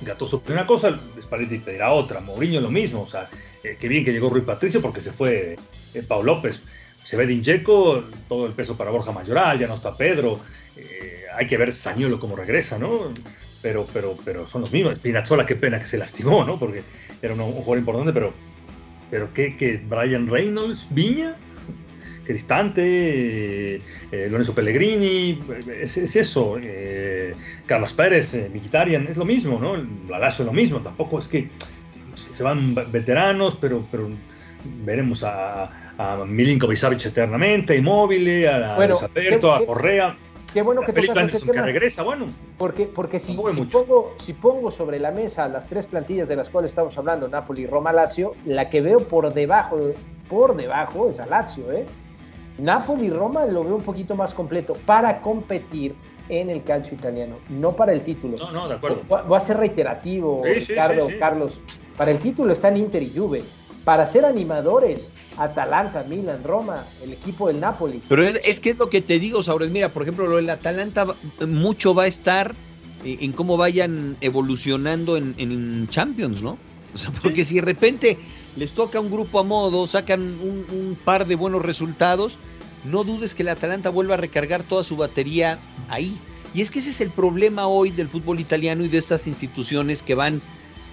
Gatoso 0.00 0.40
una 0.48 0.64
cosa, 0.64 0.96
Spalletti 1.20 1.58
pedirá 1.58 1.92
otra. 1.92 2.20
Mourinho 2.20 2.60
lo 2.60 2.70
mismo, 2.70 3.02
o 3.02 3.08
sea, 3.08 3.28
eh, 3.64 3.76
qué 3.80 3.88
bien 3.88 4.04
que 4.04 4.12
llegó 4.12 4.30
Rui 4.30 4.42
Patricio 4.42 4.80
porque 4.80 5.00
se 5.00 5.12
fue 5.12 5.58
eh, 5.92 6.02
Pau 6.06 6.22
López. 6.22 6.62
Se 7.02 7.16
ve 7.16 7.26
Dincheco, 7.26 8.04
todo 8.28 8.46
el 8.46 8.52
peso 8.52 8.76
para 8.76 8.92
Borja 8.92 9.10
Mayoral, 9.10 9.58
ya 9.58 9.66
no 9.66 9.74
está 9.74 9.96
Pedro. 9.96 10.38
Eh, 10.76 11.24
hay 11.36 11.48
que 11.48 11.56
ver 11.56 11.72
Sañuelo 11.72 12.20
cómo 12.20 12.36
regresa, 12.36 12.78
¿no? 12.78 13.12
Pero, 13.60 13.88
pero, 13.92 14.16
pero 14.24 14.46
son 14.46 14.60
los 14.60 14.72
mismos. 14.72 14.98
Spinazzola, 14.98 15.44
qué 15.44 15.56
pena 15.56 15.80
que 15.80 15.86
se 15.86 15.98
lastimó, 15.98 16.44
¿no? 16.44 16.60
Porque 16.60 16.84
era 17.20 17.34
un, 17.34 17.40
jugador 17.40 17.78
importante, 17.78 18.12
pero, 18.12 18.32
pero 19.10 19.34
¿qué, 19.34 19.56
que 19.56 19.78
Brian 19.78 20.28
Reynolds, 20.28 20.86
Viña, 20.90 21.34
Cristante, 22.28 23.76
eh, 23.76 24.28
Lorenzo 24.28 24.54
Pellegrini, 24.54 25.40
es, 25.80 25.96
eso, 25.96 26.58
eh, 26.62 27.34
Carlos 27.64 27.94
Pérez, 27.94 28.34
eh, 28.34 28.50
es 28.52 29.16
lo 29.16 29.24
mismo, 29.24 29.58
¿no? 29.58 29.78
La 30.10 30.18
Lazio 30.18 30.42
es 30.42 30.46
lo 30.46 30.52
mismo, 30.52 30.80
tampoco 30.80 31.20
es 31.20 31.26
que 31.26 31.48
se 32.14 32.42
van 32.42 32.74
veteranos, 32.74 33.56
pero, 33.56 33.82
pero 33.90 34.10
veremos 34.84 35.24
a, 35.24 35.94
a 35.96 36.22
Milinkovic 36.26 37.06
eternamente, 37.06 37.74
Inmóvil, 37.74 38.46
a, 38.46 38.76
bueno, 38.76 38.98
a, 39.00 39.56
a 39.56 39.64
Correa. 39.64 40.16
Qué 40.52 40.60
bueno 40.60 40.82
que 40.82 40.92
Felipe 40.92 41.18
Anderson 41.18 41.48
que 41.48 41.62
regresa, 41.62 42.02
bueno. 42.02 42.26
Porque, 42.58 42.84
porque 42.86 43.18
si, 43.18 43.32
si, 43.32 43.38
pongo, 43.64 44.14
si, 44.20 44.34
pongo, 44.34 44.70
sobre 44.70 44.98
la 44.98 45.12
mesa 45.12 45.48
las 45.48 45.66
tres 45.66 45.86
plantillas 45.86 46.28
de 46.28 46.36
las 46.36 46.50
cuales 46.50 46.72
estamos 46.72 46.96
hablando, 46.98 47.26
Napoli, 47.26 47.66
Roma, 47.66 47.90
Lazio, 47.90 48.34
la 48.44 48.68
que 48.68 48.82
veo 48.82 48.98
por 48.98 49.32
debajo, 49.32 49.78
por 50.28 50.56
debajo 50.56 51.08
es 51.08 51.20
a 51.20 51.26
Lazio, 51.26 51.72
¿eh? 51.72 51.86
Napoli 52.58 53.06
y 53.06 53.10
Roma 53.10 53.46
lo 53.46 53.64
veo 53.64 53.76
un 53.76 53.82
poquito 53.82 54.14
más 54.14 54.34
completo 54.34 54.74
para 54.84 55.20
competir 55.20 55.94
en 56.28 56.50
el 56.50 56.62
calcio 56.62 56.96
italiano, 56.96 57.36
no 57.48 57.74
para 57.74 57.92
el 57.92 58.02
título. 58.02 58.36
No, 58.36 58.52
no, 58.52 58.68
de 58.68 58.74
acuerdo. 58.74 59.02
Voy 59.08 59.36
a 59.36 59.40
ser 59.40 59.56
reiterativo, 59.56 60.42
Ricardo, 60.44 61.08
Carlos. 61.18 61.60
Para 61.96 62.10
el 62.10 62.18
título 62.18 62.52
están 62.52 62.76
Inter 62.76 63.02
y 63.02 63.12
Juve. 63.16 63.42
Para 63.84 64.06
ser 64.06 64.26
animadores, 64.26 65.12
Atalanta, 65.38 66.04
Milan, 66.08 66.44
Roma, 66.44 66.84
el 67.02 67.14
equipo 67.14 67.48
del 67.48 67.60
Napoli. 67.60 68.02
Pero 68.08 68.22
es, 68.22 68.60
que 68.60 68.70
es 68.70 68.78
lo 68.78 68.90
que 68.90 69.00
te 69.00 69.18
digo, 69.18 69.42
Saúl. 69.42 69.70
Mira, 69.70 69.88
por 69.88 70.02
ejemplo, 70.02 70.26
lo 70.26 70.36
del 70.36 70.50
Atalanta 70.50 71.06
mucho 71.46 71.94
va 71.94 72.02
a 72.02 72.06
estar 72.06 72.54
en 73.04 73.32
cómo 73.32 73.56
vayan 73.56 74.16
evolucionando 74.20 75.16
en, 75.16 75.88
Champions, 75.88 76.42
¿no? 76.42 76.58
O 76.92 76.96
sea, 76.96 77.10
porque 77.22 77.44
si 77.44 77.56
de 77.56 77.60
repente 77.62 78.18
les 78.58 78.72
toca 78.72 79.00
un 79.00 79.10
grupo 79.10 79.38
a 79.38 79.44
modo, 79.44 79.86
sacan 79.86 80.20
un, 80.20 80.98
par 81.04 81.26
de 81.26 81.36
buenos 81.36 81.62
resultados, 81.62 82.36
no 82.84 83.04
dudes 83.04 83.34
que 83.34 83.42
el 83.42 83.48
Atalanta 83.48 83.90
vuelva 83.90 84.14
a 84.14 84.18
recargar 84.18 84.64
toda 84.64 84.82
su 84.82 84.96
batería 84.96 85.58
ahí. 85.88 86.18
Y 86.54 86.62
es 86.62 86.70
que 86.70 86.80
ese 86.80 86.90
es 86.90 87.00
el 87.00 87.10
problema 87.10 87.68
hoy 87.68 87.90
del 87.90 88.08
fútbol 88.08 88.40
italiano 88.40 88.84
y 88.84 88.88
de 88.88 88.98
estas 88.98 89.26
instituciones 89.26 90.02
que 90.02 90.14
van, 90.14 90.42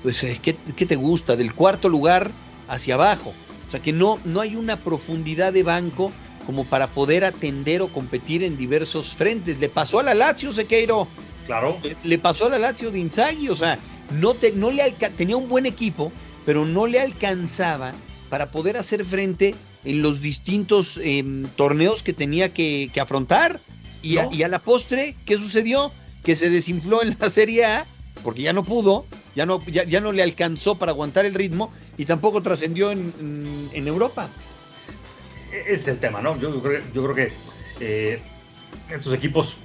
pues, 0.03 0.23
eh, 0.23 0.39
¿qué, 0.41 0.53
te 0.85 0.95
gusta? 0.95 1.35
Del 1.35 1.53
cuarto 1.53 1.89
lugar 1.89 2.29
hacia 2.67 2.95
abajo. 2.95 3.33
O 3.67 3.71
sea 3.71 3.79
que 3.79 3.93
no, 3.93 4.19
no 4.25 4.41
hay 4.41 4.55
una 4.55 4.77
profundidad 4.77 5.53
de 5.53 5.63
banco 5.63 6.11
como 6.45 6.65
para 6.65 6.87
poder 6.87 7.25
atender 7.25 7.81
o 7.81 7.87
competir 7.87 8.43
en 8.43 8.57
diversos 8.57 9.15
frentes. 9.15 9.59
Le 9.59 9.69
pasó 9.69 9.99
a 9.99 10.03
la 10.03 10.13
Lazio, 10.13 10.53
Sequeiro. 10.53 11.07
Claro. 11.47 11.77
Le, 12.03 12.19
pasó 12.19 12.45
a 12.45 12.49
la 12.49 12.59
Lazio 12.59 12.91
de 12.91 12.99
Inzaghi, 12.99 13.49
o 13.49 13.55
sea, 13.55 13.79
no, 14.11 14.33
te, 14.33 14.51
no 14.51 14.69
le 14.71 14.91
tenía 15.15 15.37
un 15.37 15.47
buen 15.47 15.65
equipo, 15.65 16.11
pero 16.45 16.65
no 16.65 16.87
le 16.87 16.99
alcanzaba 16.99 17.93
para 18.29 18.51
poder 18.51 18.77
hacer 18.77 19.05
frente 19.05 19.55
en 19.83 20.01
los 20.01 20.21
distintos 20.21 20.99
em, 21.01 21.45
torneos 21.55 22.03
que 22.03 22.13
tenía 22.13 22.53
que, 22.53 22.91
afrontar. 22.99 23.59
Y, 24.01 24.17
a, 24.17 24.47
la 24.47 24.59
postre, 24.59 25.15
¿qué 25.25 25.37
sucedió? 25.37 25.91
Que 26.23 26.35
se 26.35 26.49
desinfló 26.49 27.01
en 27.01 27.17
la 27.19 27.29
Serie 27.31 27.65
A, 27.65 27.85
porque 28.23 28.43
ya 28.43 28.53
no 28.53 28.63
pudo, 28.63 29.05
ya 29.35 29.45
no, 29.45 29.63
ya, 29.65 29.99
no 29.99 30.11
le 30.11 30.21
alcanzó 30.21 30.75
para 30.75 30.91
aguantar 30.91 31.25
el 31.25 31.33
ritmo 31.33 31.71
y 31.97 32.05
tampoco 32.05 32.41
trascendió 32.41 32.91
en, 32.91 33.69
Europa. 33.73 34.29
E-, 35.51 35.61
ese 35.61 35.73
es 35.73 35.87
el 35.87 35.99
tema, 35.99 36.21
¿no? 36.21 36.39
Yo 36.39 36.61
creo, 36.61 36.81
yo 36.93 37.03
creo 37.03 37.15
que 37.15 37.33
eh, 37.79 38.19
estos 38.89 39.13
equipos 39.13 39.57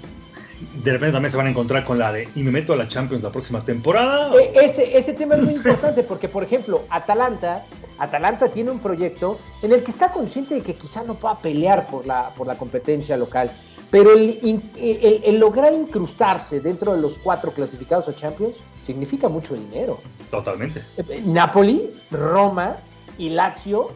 de 0.83 0.93
repente 0.93 1.13
también 1.13 1.31
se 1.31 1.37
van 1.37 1.47
a 1.47 1.51
encontrar 1.51 1.85
con 1.85 1.99
la 1.99 2.13
de 2.13 2.29
y 2.35 2.43
me 2.43 2.51
meto 2.51 2.73
a 2.73 2.77
la 2.77 2.89
Champions 2.89 3.23
la 3.23 3.31
próxima 3.31 3.61
temporada. 3.65 4.33
E, 4.35 4.65
ese, 4.65 4.97
ese 4.97 5.15
tema 5.15 5.37
es 5.37 5.43
muy 5.43 5.55
importante 5.55 6.03
porque, 6.03 6.29
por 6.29 6.43
ejemplo, 6.43 6.83
Atalanta, 6.91 7.65
Atalanta 7.99 8.49
tiene 8.49 8.71
un 8.71 8.79
proyecto 8.79 9.39
en 9.63 9.73
el 9.73 9.83
que 9.83 9.91
está 9.91 10.11
consciente 10.11 10.55
de 10.55 10.63
que 10.63 10.75
quizá 10.75 11.03
no 11.03 11.15
pueda 11.15 11.39
pelear 11.39 11.87
por 11.89 12.07
la, 12.07 12.31
por 12.31 12.47
la 12.47 12.57
competencia 12.57 13.17
local, 13.17 13.51
pero 13.91 14.13
el, 14.13 14.39
el, 14.77 15.39
lograr 15.39 15.73
incrustarse 15.73 16.61
dentro 16.61 16.95
de 16.95 17.01
los 17.01 17.19
cuatro 17.19 17.53
clasificados 17.53 18.09
a 18.09 18.15
Champions 18.15 18.57
significa 18.87 19.29
mucho 19.29 19.55
dinero. 19.55 19.99
Totalmente. 20.31 20.81
Eh, 20.97 21.05
eh, 21.09 21.23
Napoli, 21.25 21.91
Roma 22.11 22.77
y 23.19 23.31
Lazio, 23.31 23.91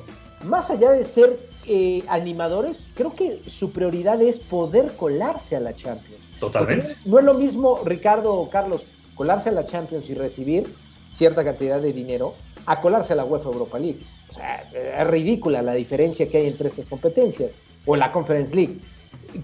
más 0.45 0.71
allá 0.71 0.91
de 0.91 1.05
ser 1.05 1.39
eh, 1.67 2.03
animadores, 2.09 2.89
creo 2.95 3.15
que 3.15 3.41
su 3.49 3.73
prioridad 3.73 4.21
es 4.21 4.39
poder 4.39 4.95
colarse 4.97 5.57
a 5.57 5.61
la 5.61 5.75
Champions. 5.75 6.21
Totalmente. 6.45 6.95
No 7.07 7.19
es 7.19 7.25
lo 7.25 7.35
mismo, 7.35 7.81
Ricardo 7.87 8.35
o 8.35 8.51
Carlos, 8.51 8.85
colarse 9.15 9.49
a 9.49 9.53
la 9.53 9.65
Champions 9.65 10.11
y 10.11 10.15
recibir 10.15 10.67
cierta 11.11 11.43
cantidad 11.43 11.81
de 11.81 11.93
dinero 11.93 12.35
a 12.67 12.81
colarse 12.83 13.15
a 13.15 13.17
la 13.17 13.25
UEFA 13.25 13.49
Europa 13.49 13.79
League. 13.79 14.01
O 14.31 14.35
sea, 14.35 14.63
es 14.73 15.07
ridícula 15.07 15.63
la 15.63 15.73
diferencia 15.73 16.29
que 16.29 16.39
hay 16.39 16.47
entre 16.49 16.69
estas 16.69 16.89
competencias. 16.89 17.55
O 17.87 17.97
la 17.97 18.13
Conference 18.13 18.55
League. 18.55 18.77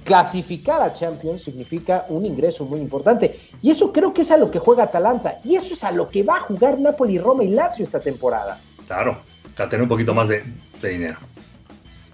Clasificar 0.05 0.83
a 0.83 0.93
Champions 0.93 1.43
significa 1.43 2.05
un 2.11 2.27
ingreso 2.27 2.67
muy 2.67 2.81
importante. 2.81 3.39
Y 3.63 3.71
eso 3.71 3.93
creo 3.93 4.13
que 4.13 4.23
es 4.23 4.31
a 4.31 4.37
lo 4.37 4.51
que 4.51 4.59
juega 4.59 4.85
Atalanta. 4.85 5.41
Y 5.43 5.57
eso 5.57 5.73
es 5.73 5.85
a 5.85 5.91
lo 5.91 6.09
que 6.09 6.23
va 6.23 6.37
a 6.37 6.41
jugar 6.41 6.79
Napoli, 6.79 7.19
Roma 7.19 7.45
y 7.45 7.49
Lazio 7.49 7.83
esta 7.83 8.01
temporada. 8.01 8.61
Claro, 8.87 9.17
para 9.57 9.71
tener 9.71 9.85
un 9.85 9.89
poquito 9.89 10.13
más 10.13 10.29
de, 10.29 10.43
de 10.83 10.89
dinero. 10.91 11.17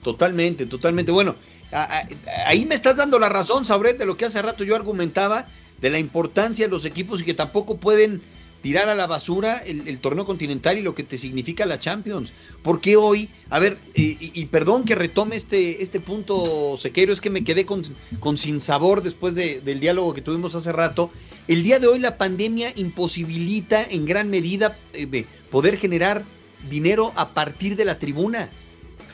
Totalmente, 0.03 0.67
totalmente. 0.67 1.11
Bueno, 1.11 1.35
ahí 1.73 2.67
me 2.67 2.75
estás 2.75 2.97
dando 2.97 3.19
la 3.19 3.29
razón, 3.29 3.65
Sabret, 3.65 3.99
de 3.99 4.07
lo 4.07 4.17
que 4.17 4.25
hace 4.25 4.43
rato 4.43 4.65
yo 4.65 4.77
argumentaba, 4.77 5.47
de 5.81 5.91
la 5.91 5.99
importancia 5.99 6.67
de 6.67 6.71
los 6.71 6.85
equipos 6.85 7.21
y 7.21 7.25
que 7.25 7.35
tampoco 7.35 7.77
pueden 7.77 8.23
tirar 8.63 8.89
a 8.89 8.95
la 8.95 9.07
basura 9.07 9.63
el, 9.65 9.99
torneo 9.99 10.25
continental 10.25 10.77
y 10.77 10.83
lo 10.83 10.95
que 10.95 11.05
te 11.05 11.19
significa 11.19 11.67
la 11.67 11.79
Champions. 11.79 12.33
Porque 12.63 12.97
hoy, 12.97 13.29
a 13.49 13.61
ver, 13.61 13.79
y, 13.95 14.45
perdón 14.47 14.85
que 14.85 14.97
retome 14.97 15.37
este, 15.37 15.85
este 15.85 16.01
punto, 16.01 16.77
Sequeiro, 16.77 17.13
es 17.13 17.21
que 17.21 17.31
me 17.31 17.45
quedé 17.45 17.65
con, 17.65 17.85
con 18.19 18.37
sin 18.37 18.61
sabor 18.61 19.05
después 19.05 19.35
del 19.37 19.79
diálogo 19.79 20.15
que 20.15 20.21
tuvimos 20.21 20.55
hace 20.57 20.73
rato. 20.73 21.13
El 21.47 21.63
día 21.63 21.79
de 21.79 21.87
hoy 21.87 22.01
la 22.01 22.17
pandemia 22.17 22.73
imposibilita 22.75 23.85
en 23.85 24.05
gran 24.05 24.31
medida 24.31 24.77
eh, 24.95 25.27
poder 25.51 25.79
generar 25.79 26.25
dinero 26.69 27.13
a 27.15 27.29
partir 27.29 27.77
de 27.77 27.85
la 27.85 28.01
tribuna. 28.01 28.49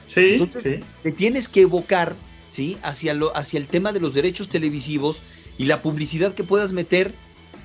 Sí, 0.07 0.33
Entonces, 0.33 0.81
te 1.03 1.13
tienes 1.13 1.49
que 1.49 1.63
evocar 1.63 2.15
¿sí? 2.53 2.79
hacia, 2.83 3.15
lo, 3.15 3.37
hacia 3.37 3.59
el 3.59 3.67
tema 3.67 3.93
de 3.93 4.01
los 4.01 4.15
derechos 4.15 4.49
televisivos 4.49 5.23
y 5.59 5.65
la 5.65 5.83
publicidad 5.83 6.35
que 6.35 6.45
puedas 6.45 6.73
meter 6.73 7.13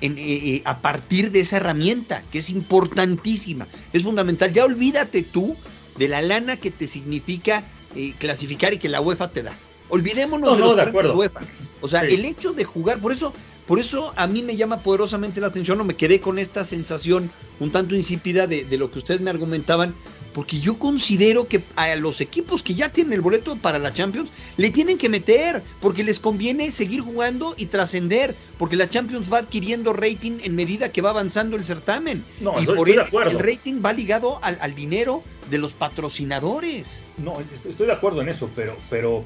en, 0.00 0.18
eh, 0.18 0.22
eh, 0.22 0.62
a 0.64 0.78
partir 0.78 1.30
de 1.30 1.40
esa 1.40 1.58
herramienta, 1.58 2.22
que 2.32 2.38
es 2.38 2.50
importantísima, 2.50 3.66
es 3.92 4.02
fundamental. 4.02 4.52
Ya 4.52 4.64
olvídate 4.64 5.22
tú 5.22 5.56
de 5.98 6.08
la 6.08 6.22
lana 6.22 6.56
que 6.56 6.70
te 6.70 6.86
significa 6.86 7.64
eh, 7.94 8.14
clasificar 8.18 8.72
y 8.72 8.78
que 8.78 8.88
la 8.88 9.00
UEFA 9.00 9.30
te 9.30 9.42
da. 9.42 9.52
Olvidémonos 9.90 10.56
de, 10.56 10.64
los 10.64 10.76
de 10.76 10.82
acuerdo. 10.82 11.14
UEFA. 11.16 11.40
O 11.80 11.88
sea, 11.88 12.02
el 12.02 12.24
hecho 12.24 12.52
de 12.52 12.64
jugar, 12.64 13.00
por 13.00 13.12
eso, 13.12 13.32
por 13.66 13.78
eso 13.78 14.12
a 14.16 14.26
mí 14.26 14.42
me 14.42 14.56
llama 14.56 14.78
poderosamente 14.80 15.40
la 15.40 15.46
atención, 15.48 15.80
o 15.80 15.84
me 15.84 15.94
quedé 15.94 16.20
con 16.20 16.38
esta 16.38 16.64
sensación 16.64 17.30
un 17.58 17.70
tanto 17.70 17.94
insípida 17.96 18.46
de, 18.46 18.64
de 18.64 18.78
lo 18.78 18.90
que 18.90 18.98
ustedes 18.98 19.20
me 19.20 19.30
argumentaban, 19.30 19.94
porque 20.38 20.60
yo 20.60 20.78
considero 20.78 21.48
que 21.48 21.64
a 21.74 21.96
los 21.96 22.20
equipos 22.20 22.62
que 22.62 22.76
ya 22.76 22.90
tienen 22.90 23.14
el 23.14 23.22
boleto 23.22 23.56
para 23.56 23.80
la 23.80 23.92
Champions 23.92 24.30
le 24.56 24.70
tienen 24.70 24.96
que 24.96 25.08
meter, 25.08 25.64
porque 25.80 26.04
les 26.04 26.20
conviene 26.20 26.70
seguir 26.70 27.00
jugando 27.00 27.54
y 27.56 27.66
trascender, 27.66 28.36
porque 28.56 28.76
la 28.76 28.88
Champions 28.88 29.32
va 29.32 29.38
adquiriendo 29.38 29.92
rating 29.92 30.38
en 30.44 30.54
medida 30.54 30.92
que 30.92 31.02
va 31.02 31.10
avanzando 31.10 31.56
el 31.56 31.64
certamen. 31.64 32.22
No, 32.38 32.62
y 32.62 32.66
por 32.66 32.88
eso 32.88 33.20
el 33.20 33.36
rating 33.36 33.82
va 33.84 33.92
ligado 33.92 34.38
al, 34.40 34.76
dinero 34.76 35.24
de 35.50 35.58
los 35.58 35.72
patrocinadores. 35.72 37.00
No, 37.16 37.38
estoy 37.68 37.88
de 37.88 37.92
acuerdo 37.92 38.22
en 38.22 38.28
eso, 38.28 38.48
pero, 38.54 38.76
pero 38.88 39.24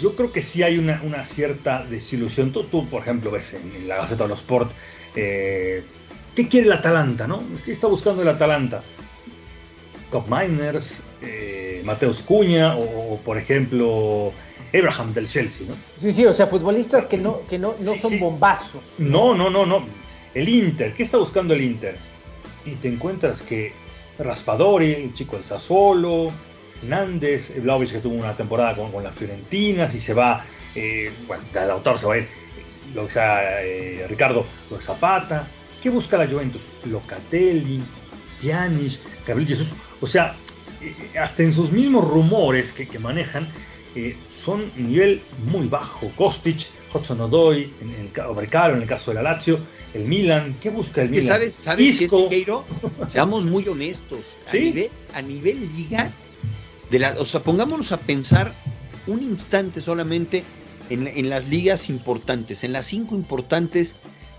yo 0.00 0.16
creo 0.16 0.32
que 0.32 0.42
sí 0.42 0.64
hay 0.64 0.78
una, 0.78 1.00
una 1.04 1.24
cierta 1.24 1.84
desilusión. 1.84 2.50
Tú, 2.50 2.64
tú, 2.64 2.88
por 2.88 3.02
ejemplo, 3.02 3.30
ves 3.30 3.54
en, 3.54 3.86
la 3.86 3.98
Gaceta 3.98 4.24
de 4.24 4.30
los 4.30 4.40
Sport, 4.40 4.72
eh, 5.14 5.84
¿qué 6.34 6.48
quiere 6.48 6.66
el 6.66 6.72
Atalanta? 6.72 7.28
¿no? 7.28 7.40
¿Qué 7.64 7.70
está 7.70 7.86
buscando 7.86 8.22
el 8.22 8.28
Atalanta? 8.28 8.82
Cop 10.10 10.26
Miners, 10.28 11.02
eh, 11.22 11.82
Mateus 11.84 12.22
Cuña 12.22 12.76
o, 12.76 13.18
por 13.24 13.38
ejemplo, 13.38 14.32
Abraham 14.74 15.14
del 15.14 15.28
Chelsea, 15.28 15.66
¿no? 15.68 15.74
Sí, 16.00 16.12
sí, 16.12 16.26
o 16.26 16.34
sea, 16.34 16.46
futbolistas 16.46 17.06
que 17.06 17.16
no, 17.16 17.40
que 17.48 17.58
no, 17.58 17.74
no 17.80 17.94
son 17.96 18.18
bombazos. 18.18 18.82
No, 18.98 19.34
no, 19.34 19.50
no, 19.50 19.66
no. 19.66 19.84
El 20.34 20.48
Inter, 20.48 20.92
¿qué 20.94 21.02
está 21.02 21.18
buscando 21.18 21.54
el 21.54 21.62
Inter? 21.62 21.96
Y 22.64 22.72
te 22.72 22.88
encuentras 22.88 23.42
que 23.42 23.72
Raspadori, 24.18 24.92
el 24.94 25.14
chico 25.14 25.36
del 25.36 25.44
Sassuolo, 25.44 26.30
Nández, 26.82 27.60
Vlaovic 27.62 27.92
que 27.92 27.98
tuvo 27.98 28.14
una 28.14 28.34
temporada 28.34 28.76
con, 28.76 28.92
con 28.92 29.02
la 29.02 29.12
Fiorentina, 29.12 29.88
si 29.88 30.00
se 30.00 30.14
va, 30.14 30.44
eh, 30.74 31.10
bueno, 31.26 31.42
el 31.54 31.70
autor 31.70 31.98
se 31.98 32.06
va 32.06 32.14
a 32.14 32.18
ir, 32.18 32.28
lo 32.94 33.06
que 33.06 33.12
sea 33.12 33.62
eh, 33.62 34.06
Ricardo 34.08 34.44
Zapata. 34.80 35.46
¿Qué 35.82 35.90
busca 35.90 36.16
la 36.18 36.26
Juventus? 36.26 36.60
Locatelli, 36.84 37.82
Pjanic, 38.40 39.00
Gabriel 39.26 39.48
Jesús. 39.48 39.72
O 40.00 40.06
sea, 40.06 40.36
eh, 40.80 41.18
hasta 41.18 41.42
en 41.42 41.52
sus 41.52 41.72
mismos 41.72 42.08
rumores 42.08 42.72
que, 42.72 42.86
que 42.86 42.98
manejan, 42.98 43.48
eh, 43.94 44.16
son 44.32 44.64
nivel 44.76 45.20
muy 45.50 45.66
bajo. 45.68 46.10
Kostic, 46.16 46.66
Hudson 46.92 47.20
Odoi, 47.20 47.72
en 47.80 47.90
el, 47.90 48.10
en 48.14 48.82
el 48.82 48.86
caso 48.86 49.10
de 49.10 49.16
la 49.16 49.22
Lazio, 49.22 49.58
el 49.94 50.04
Milan. 50.04 50.54
¿Qué 50.60 50.70
busca 50.70 51.02
el 51.02 51.10
Milan? 51.10 51.26
¿Sabes, 51.26 51.54
sabes 51.54 51.98
Seamos 53.08 53.44
muy 53.44 53.66
honestos. 53.68 54.36
A, 54.48 54.52
nivel, 54.52 54.90
a 55.14 55.22
nivel 55.22 55.68
liga, 55.76 56.10
de 56.90 56.98
la, 56.98 57.16
o 57.18 57.24
sea, 57.24 57.40
pongámonos 57.40 57.92
a 57.92 57.98
pensar 57.98 58.52
un 59.06 59.22
instante 59.22 59.80
solamente 59.80 60.44
en, 60.88 61.06
en 61.06 61.28
las 61.28 61.48
ligas 61.48 61.88
importantes, 61.88 62.64
en 62.64 62.72
las 62.72 62.86
cinco 62.86 63.14
importantes 63.14 63.96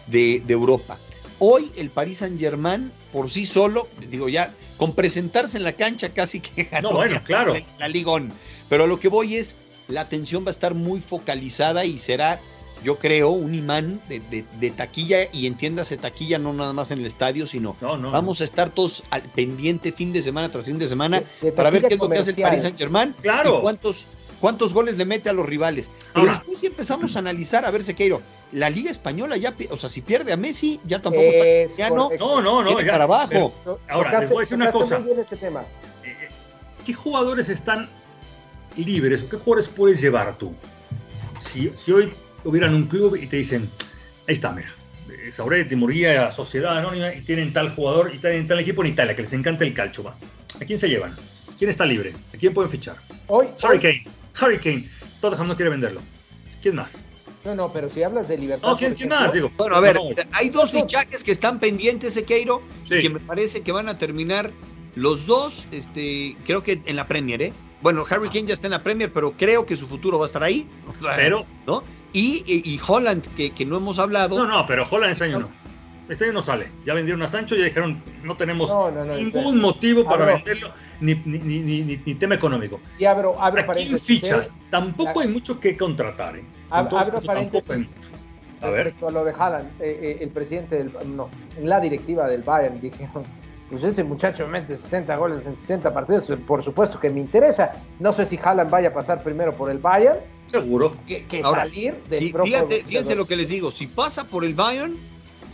de, 0.07 0.41
de 0.45 0.53
Europa. 0.53 0.97
Hoy 1.43 1.71
el 1.75 1.89
Paris 1.89 2.19
Saint 2.19 2.39
Germain 2.39 2.91
por 3.11 3.31
sí 3.31 3.47
solo, 3.47 3.87
digo 4.11 4.29
ya, 4.29 4.53
con 4.77 4.93
presentarse 4.93 5.57
en 5.57 5.63
la 5.63 5.73
cancha 5.73 6.09
casi 6.09 6.39
que 6.39 6.63
ganó 6.71 6.91
no, 6.91 6.97
bueno, 6.97 7.19
claro. 7.25 7.55
la, 7.55 7.63
la 7.79 7.87
Ligón. 7.87 8.31
Pero 8.69 8.83
a 8.83 8.87
lo 8.87 8.99
que 8.99 9.07
voy 9.07 9.37
es, 9.37 9.55
la 9.87 10.01
atención 10.01 10.45
va 10.45 10.49
a 10.49 10.51
estar 10.51 10.75
muy 10.75 11.01
focalizada 11.01 11.83
y 11.83 11.97
será, 11.97 12.39
yo 12.83 12.99
creo, 12.99 13.29
un 13.29 13.55
imán 13.55 13.99
de, 14.07 14.69
taquilla 14.69 15.21
y 15.33 15.47
entiéndase 15.47 15.97
taquilla 15.97 16.37
no 16.37 16.53
nada 16.53 16.73
más 16.73 16.91
en 16.91 16.99
el 16.99 17.07
estadio, 17.07 17.47
sino 17.47 17.75
vamos 17.81 18.41
a 18.41 18.43
estar 18.43 18.69
todos 18.69 19.01
al 19.09 19.23
pendiente 19.23 19.91
fin 19.91 20.13
de 20.13 20.21
semana 20.21 20.49
tras 20.49 20.65
fin 20.65 20.77
de 20.77 20.87
semana 20.87 21.23
para 21.55 21.71
ver 21.71 21.87
qué 21.87 21.95
es 21.95 21.99
lo 21.99 22.07
que 22.07 22.19
hace 22.19 22.29
el 22.29 22.37
Paris 22.37 22.61
Saint 22.61 22.77
Germain 22.77 23.15
claro. 23.19 23.57
y 23.57 23.61
cuántos 23.61 24.05
cuántos 24.41 24.73
goles 24.73 24.97
le 24.97 25.05
mete 25.05 25.29
a 25.29 25.33
los 25.33 25.45
rivales. 25.45 25.89
Pero 26.13 26.25
después 26.25 26.59
si 26.59 26.65
empezamos 26.65 27.15
a 27.15 27.19
analizar, 27.19 27.63
a 27.63 27.71
ver, 27.71 27.83
Sequeiro, 27.83 28.21
la 28.51 28.69
Liga 28.69 28.91
Española 28.91 29.37
ya, 29.37 29.53
o 29.69 29.77
sea, 29.77 29.87
si 29.87 30.01
pierde 30.01 30.33
a 30.33 30.37
Messi, 30.37 30.79
ya 30.83 31.01
tampoco 31.01 31.23
está 31.23 31.89
no, 31.89 32.09
no, 32.17 32.63
no, 32.63 32.81
ya, 32.81 32.91
para 32.91 33.03
abajo. 33.05 33.53
ahora, 33.87 34.19
les 34.19 34.29
voy 34.29 34.37
a 34.37 34.41
decir 34.41 34.57
una 34.57 34.71
cosa. 34.71 34.97
Eh, 34.97 35.15
eh, 36.03 36.15
¿Qué 36.85 36.93
jugadores 36.93 37.47
están 37.47 37.87
libres 38.75 39.23
o 39.23 39.29
qué 39.29 39.37
jugadores 39.37 39.69
puedes 39.69 40.01
llevar 40.01 40.35
tú? 40.37 40.53
Si, 41.39 41.71
si 41.77 41.91
hoy 41.91 42.11
hubieran 42.43 42.73
un 42.73 42.87
club 42.87 43.15
y 43.15 43.27
te 43.27 43.37
dicen, 43.37 43.69
ahí 44.27 44.33
está, 44.33 44.51
mira, 44.51 44.71
eh, 45.09 45.31
Sauretti, 45.31 45.75
Murguía, 45.75 46.31
Sociedad 46.31 46.77
Anónima, 46.77 47.13
y 47.13 47.21
tienen 47.21 47.53
tal 47.53 47.75
jugador 47.75 48.11
y 48.13 48.17
tienen 48.17 48.47
tal 48.47 48.59
equipo 48.59 48.83
en 48.83 48.91
Italia, 48.91 49.15
que 49.15 49.21
les 49.21 49.33
encanta 49.33 49.63
el 49.63 49.73
calcio, 49.73 50.03
va. 50.03 50.15
¿A 50.59 50.65
quién 50.65 50.77
se 50.77 50.89
llevan? 50.89 51.15
¿Quién 51.57 51.69
está 51.69 51.85
libre? 51.85 52.13
¿A 52.33 52.37
quién 52.37 52.53
pueden 52.53 52.71
fichar? 52.71 52.95
Hoy, 53.27 53.47
Harry 53.61 53.79
Kane. 53.79 54.20
Harry 54.39 54.57
Kane. 54.57 54.89
Tottenham 55.19 55.47
no 55.47 55.55
quiere 55.55 55.71
venderlo. 55.71 56.01
¿Quién 56.61 56.75
más? 56.75 56.97
No, 57.43 57.55
no, 57.55 57.73
pero 57.73 57.89
si 57.89 58.03
hablas 58.03 58.27
de 58.27 58.37
libertad. 58.37 58.67
No, 58.67 58.77
¿quién, 58.77 58.95
más? 59.09 59.33
Digo, 59.33 59.51
bueno, 59.57 59.75
a 59.75 59.79
ver, 59.79 59.97
hay 60.31 60.49
dos 60.49 60.71
fichajes 60.71 61.23
que 61.23 61.31
están 61.31 61.59
pendientes, 61.59 62.13
Sequeiro, 62.13 62.61
que 62.87 63.09
me 63.09 63.19
parece 63.19 63.61
que 63.61 63.71
van 63.71 63.89
a 63.89 63.97
terminar 63.97 64.51
los 64.95 65.25
dos, 65.25 65.65
este, 65.71 66.35
creo 66.45 66.63
que 66.63 66.81
en 66.85 66.95
la 66.95 67.07
Premier, 67.07 67.41
¿eh? 67.41 67.53
Bueno, 67.81 68.05
Harry 68.07 68.29
Kane 68.29 68.45
ya 68.45 68.53
está 68.53 68.67
en 68.67 68.71
la 68.71 68.83
Premier, 68.83 69.11
pero 69.11 69.31
creo 69.31 69.65
que 69.65 69.75
su 69.75 69.87
futuro 69.87 70.19
va 70.19 70.25
a 70.25 70.27
estar 70.27 70.43
ahí. 70.43 70.69
pero, 71.15 71.45
¿no? 71.65 71.83
Y, 72.13 72.43
y, 72.45 72.79
Holland, 72.85 73.25
que, 73.35 73.51
que, 73.51 73.65
no 73.65 73.77
hemos 73.77 73.97
hablado. 73.97 74.37
No, 74.37 74.45
no, 74.45 74.65
pero 74.67 74.85
Holland 74.89 75.13
este 75.13 75.25
año 75.25 75.39
no. 75.39 75.49
Este 76.11 76.25
año 76.25 76.33
no 76.33 76.41
sale. 76.41 76.67
Ya 76.83 76.93
vendieron 76.93 77.21
a 77.23 77.27
Sancho 77.29 77.55
y 77.55 77.59
ya 77.59 77.65
dijeron, 77.65 78.03
no 78.21 78.35
tenemos 78.35 78.69
ningún 79.17 79.61
motivo 79.61 80.03
para 80.03 80.25
venderlo, 80.25 80.73
ni, 80.99 81.15
ni, 81.15 81.39
ni, 81.39 81.81
ni, 81.83 82.15
tema 82.15 82.35
económico. 82.35 82.81
Y 82.99 83.05
abro, 83.05 83.41
abro 83.41 83.61
¿A 83.61 83.73
quién 83.73 83.97
fichas? 83.97 84.49
¿eh? 84.49 84.65
Tampoco 84.69 85.21
hay 85.21 85.29
mucho 85.29 85.57
que 85.57 85.77
contratar. 85.77 86.35
¿eh? 86.35 86.43
abro 86.69 87.21
paréntesis. 87.21 88.11
Respecto 88.59 89.07
a 89.07 89.11
lo 89.11 89.23
de 89.23 89.31
Haaland, 89.31 89.69
eh, 89.79 89.99
eh, 90.01 90.17
el 90.19 90.29
presidente 90.31 90.75
del, 90.75 90.91
no, 91.15 91.29
en 91.57 91.69
la 91.69 91.79
directiva 91.79 92.27
del 92.27 92.43
Bayern 92.43 92.81
dijeron, 92.81 93.23
pues 93.69 93.81
ese 93.85 94.03
muchacho 94.03 94.45
mete 94.49 94.75
60 94.75 95.15
goles 95.15 95.45
en 95.45 95.55
60 95.55 95.93
partidos, 95.93 96.29
por 96.45 96.61
supuesto 96.61 96.99
que 96.99 97.09
me 97.09 97.21
interesa. 97.21 97.71
No 97.99 98.11
sé 98.11 98.25
si 98.25 98.37
Haaland 98.37 98.69
vaya 98.69 98.89
a 98.89 98.93
pasar 98.93 99.23
primero 99.23 99.55
por 99.55 99.71
el 99.71 99.77
Bayern. 99.77 100.19
Seguro. 100.47 100.93
Que, 101.07 101.25
salir 101.41 102.03
del 102.09 102.19
sí, 102.19 102.33
fíjate, 102.43 102.83
fíjense 102.83 103.15
lo 103.15 103.25
que 103.25 103.37
les 103.37 103.47
digo, 103.47 103.71
si 103.71 103.87
pasa 103.87 104.25
por 104.25 104.43
el 104.43 104.53
Bayern, 104.53 104.93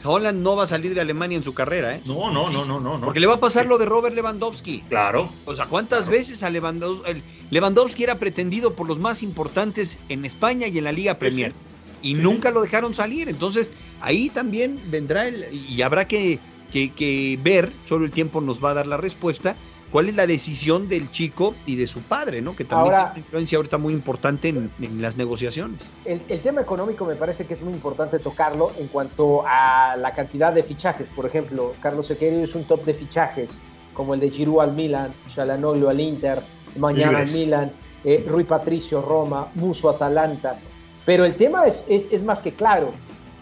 Holland 0.04 0.42
no 0.42 0.56
va 0.56 0.64
a 0.64 0.68
salir 0.68 0.94
de 0.94 1.02
Alemania 1.02 1.38
en 1.38 1.44
su 1.44 1.54
carrera, 1.54 1.96
¿eh? 1.96 2.02
No, 2.06 2.32
no, 2.32 2.50
no, 2.50 2.66
no, 2.66 2.80
no. 2.80 3.02
Porque 3.02 3.20
le 3.20 3.28
va 3.28 3.36
a 3.36 3.40
pasar 3.40 3.66
lo 3.66 3.78
de 3.78 3.86
Robert 3.86 4.16
Lewandowski. 4.16 4.82
Claro. 4.90 5.30
O 5.46 5.56
sea, 5.56 5.66
¿cuántas 5.66 6.10
veces 6.10 6.44
a 6.44 6.50
Lewandowski, 6.50 7.22
Lewandowski 7.50 8.04
era 8.04 8.16
pretendido 8.16 8.74
por 8.74 8.88
los 8.88 9.00
más 9.00 9.24
importantes 9.24 10.00
en 10.10 10.26
España 10.26 10.68
y 10.68 10.78
en 10.78 10.84
la 10.84 10.92
Liga 10.92 11.16
Premier? 11.16 11.54
Y 12.02 12.14
nunca 12.14 12.52
lo 12.52 12.62
dejaron 12.62 12.94
salir. 12.94 13.28
Entonces, 13.28 13.72
ahí 14.02 14.30
también 14.30 14.80
vendrá 14.86 15.28
el, 15.28 15.46
y 15.52 15.82
habrá 15.82 16.08
que, 16.08 16.40
que, 16.72 16.92
que 16.92 17.40
ver, 17.42 17.72
solo 17.88 18.06
el 18.06 18.12
tiempo 18.12 18.40
nos 18.42 18.64
va 18.64 18.72
a 18.72 18.76
dar 18.76 18.88
la 18.88 18.98
respuesta, 18.98 19.56
cuál 19.92 20.10
es 20.10 20.16
la 20.16 20.28
decisión 20.28 20.88
del 20.88 21.12
chico 21.12 21.56
y 21.66 21.76
de 21.76 21.88
su 21.88 22.02
padre, 22.02 22.42
¿no? 22.42 22.56
Que 22.56 22.66
también 22.66 22.94
tiene 22.94 23.10
una 23.10 23.18
influencia 23.18 23.58
ahorita 23.58 23.78
muy 23.78 23.94
importante 23.94 24.50
en, 24.50 24.72
las 25.02 25.18
negociaciones. 25.18 25.82
El, 26.06 26.20
tema 26.42 26.62
económico 26.62 27.06
me 27.06 27.16
parece 27.16 27.46
que 27.46 27.54
es 27.54 27.62
muy 27.62 27.74
importante 27.74 28.20
tocarlo 28.20 28.72
en 28.78 28.88
cuanto 28.88 29.44
a 29.46 29.96
la 29.98 30.12
cantidad 30.12 30.54
de 30.54 30.64
fichajes. 30.64 31.08
Por 31.16 31.26
ejemplo, 31.26 31.74
Carlos 31.82 32.08
Sequeiro 32.08 32.44
es 32.44 32.56
un 32.56 32.64
top 32.64 32.84
de 32.86 32.94
fichajes, 32.94 33.52
como 33.94 34.14
el 34.14 34.20
de 34.20 34.30
Giroud 34.30 34.62
al 34.62 34.74
Milan, 34.74 35.12
Chalanoglu 35.34 35.90
al 35.90 36.00
Inter, 36.00 36.42
Mañana 36.78 37.20
al 37.20 37.32
Milan, 37.32 37.72
eh, 38.04 38.24
Rui 38.28 38.44
Patricio 38.44 39.02
Roma, 39.02 39.48
Muso 39.56 39.90
Atalanta. 39.90 40.58
Pero 41.06 41.26
el 41.26 41.36
tema 41.36 41.66
es, 41.66 41.86
es, 41.88 42.24
más 42.24 42.42
que 42.42 42.52
claro. 42.52 42.92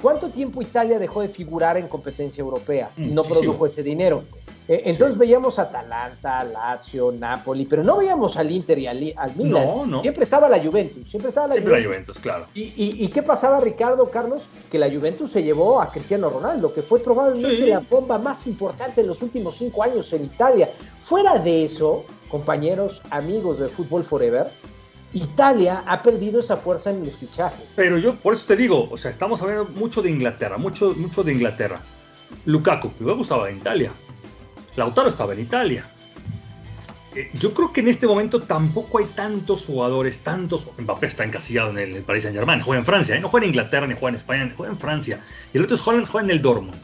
¿Cuánto 0.01 0.29
tiempo 0.29 0.61
Italia 0.61 0.99
dejó 0.99 1.21
de 1.21 1.29
figurar 1.29 1.77
en 1.77 1.87
competencia 1.87 2.41
europea? 2.41 2.91
y 2.95 3.07
No 3.07 3.23
produjo 3.23 3.65
ese 3.65 3.81
dinero. 3.81 4.23
Eh, 4.67 4.83
entonces 4.85 5.17
veíamos 5.17 5.59
Atalanta, 5.59 6.43
Lazio, 6.43 7.11
Napoli, 7.11 7.65
pero 7.65 7.83
no 7.83 7.97
veíamos 7.97 8.35
al 8.35 8.49
Inter 8.49 8.79
y 8.79 8.87
al, 8.87 8.99
Milan. 9.35 9.51
No, 9.51 9.85
no. 9.85 10.01
Siempre 10.01 10.23
estaba 10.23 10.49
la 10.49 10.59
Juventus, 10.59 11.07
siempre 11.07 11.29
estaba 11.29 11.47
la 11.47 11.53
siempre 11.53 11.73
Juventus. 11.83 11.85
la 11.85 11.93
Juventus, 11.93 12.17
claro. 12.19 12.45
¿Y, 12.55 13.07
qué 13.09 13.21
pasaba, 13.21 13.59
Ricardo, 13.59 14.09
Carlos? 14.09 14.47
Que 14.71 14.79
la 14.79 14.89
Juventus 14.89 15.31
se 15.31 15.43
llevó 15.43 15.81
a 15.81 15.91
Cristiano 15.91 16.29
Ronaldo, 16.29 16.73
que 16.73 16.81
fue 16.81 16.99
probablemente 16.99 17.67
la 17.67 17.79
bomba 17.79 18.17
más 18.17 18.47
importante 18.47 19.01
en 19.01 19.07
los 19.07 19.21
últimos 19.21 19.57
cinco 19.57 19.83
años 19.83 20.11
en 20.13 20.25
Italia. 20.25 20.69
Fuera 21.03 21.37
de 21.37 21.63
eso, 21.63 22.03
compañeros, 22.29 23.03
amigos 23.11 23.59
de 23.59 23.69
Fútbol 23.69 24.03
Forever, 24.03 24.47
Italia 25.13 25.83
ha 25.85 26.01
perdido 26.01 26.39
esa 26.39 26.57
fuerza 26.57 26.89
en 26.89 27.05
los 27.05 27.15
fichajes. 27.15 27.71
Pero 27.75 27.97
yo, 27.97 28.15
por 28.15 28.33
eso 28.33 28.45
te 28.47 28.55
digo, 28.55 28.87
o 28.91 28.97
sea, 28.97 29.11
estamos 29.11 29.41
hablando 29.41 29.65
mucho 29.75 30.01
de 30.01 30.09
Inglaterra, 30.09 30.57
mucho, 30.57 30.93
mucho 30.95 31.23
de 31.23 31.33
Inglaterra. 31.33 31.79
Lukaku, 32.45 32.91
que 32.97 33.03
me 33.03 33.13
gustaba 33.13 33.49
en 33.49 33.57
Italia. 33.57 33.91
Lautaro 34.75 35.09
estaba 35.09 35.33
en 35.33 35.39
Italia. 35.39 35.85
Eh, 37.15 37.29
yo 37.39 37.53
creo 37.53 37.71
que 37.71 37.79
en 37.79 37.87
este 37.87 38.07
momento 38.07 38.41
tampoco 38.41 38.99
hay 38.99 39.05
tantos 39.05 39.63
jugadores, 39.63 40.19
tantos. 40.19 40.67
Mbappé 40.77 41.07
está 41.07 41.23
encasillado 41.23 41.71
en 41.71 41.95
el, 41.95 42.03
Paris 42.03 42.23
Saint 42.23 42.37
Germain, 42.37 42.61
juega 42.61 42.79
en 42.79 42.85
Francia, 42.85 43.15
¿eh? 43.15 43.21
no 43.21 43.29
juega 43.29 43.45
en 43.45 43.51
Inglaterra 43.51 43.87
ni 43.87 43.93
juega 43.93 44.09
en 44.09 44.15
España, 44.15 44.51
juega 44.55 44.73
en 44.73 44.79
Francia. 44.79 45.19
Y 45.53 45.57
el 45.57 45.63
otro 45.63 45.77
es 45.77 45.87
Holland, 45.87 46.07
juega 46.07 46.25
en 46.25 46.31
el 46.31 46.41
Dortmund. 46.41 46.81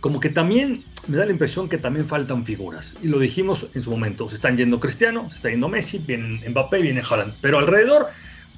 Como 0.00 0.20
que 0.20 0.28
también 0.28 0.82
me 1.06 1.16
da 1.16 1.24
la 1.24 1.32
impresión 1.32 1.68
que 1.68 1.78
también 1.78 2.06
faltan 2.06 2.44
figuras. 2.44 2.96
Y 3.02 3.08
lo 3.08 3.18
dijimos 3.18 3.66
en 3.74 3.82
su 3.82 3.90
momento: 3.90 4.28
se 4.28 4.34
están 4.34 4.56
yendo 4.56 4.80
Cristiano, 4.80 5.28
se 5.30 5.36
está 5.36 5.50
yendo 5.50 5.68
Messi, 5.68 5.98
viene 5.98 6.40
Mbappé, 6.48 6.82
viene 6.82 7.02
Holland. 7.08 7.32
Pero 7.40 7.58
alrededor, 7.58 8.08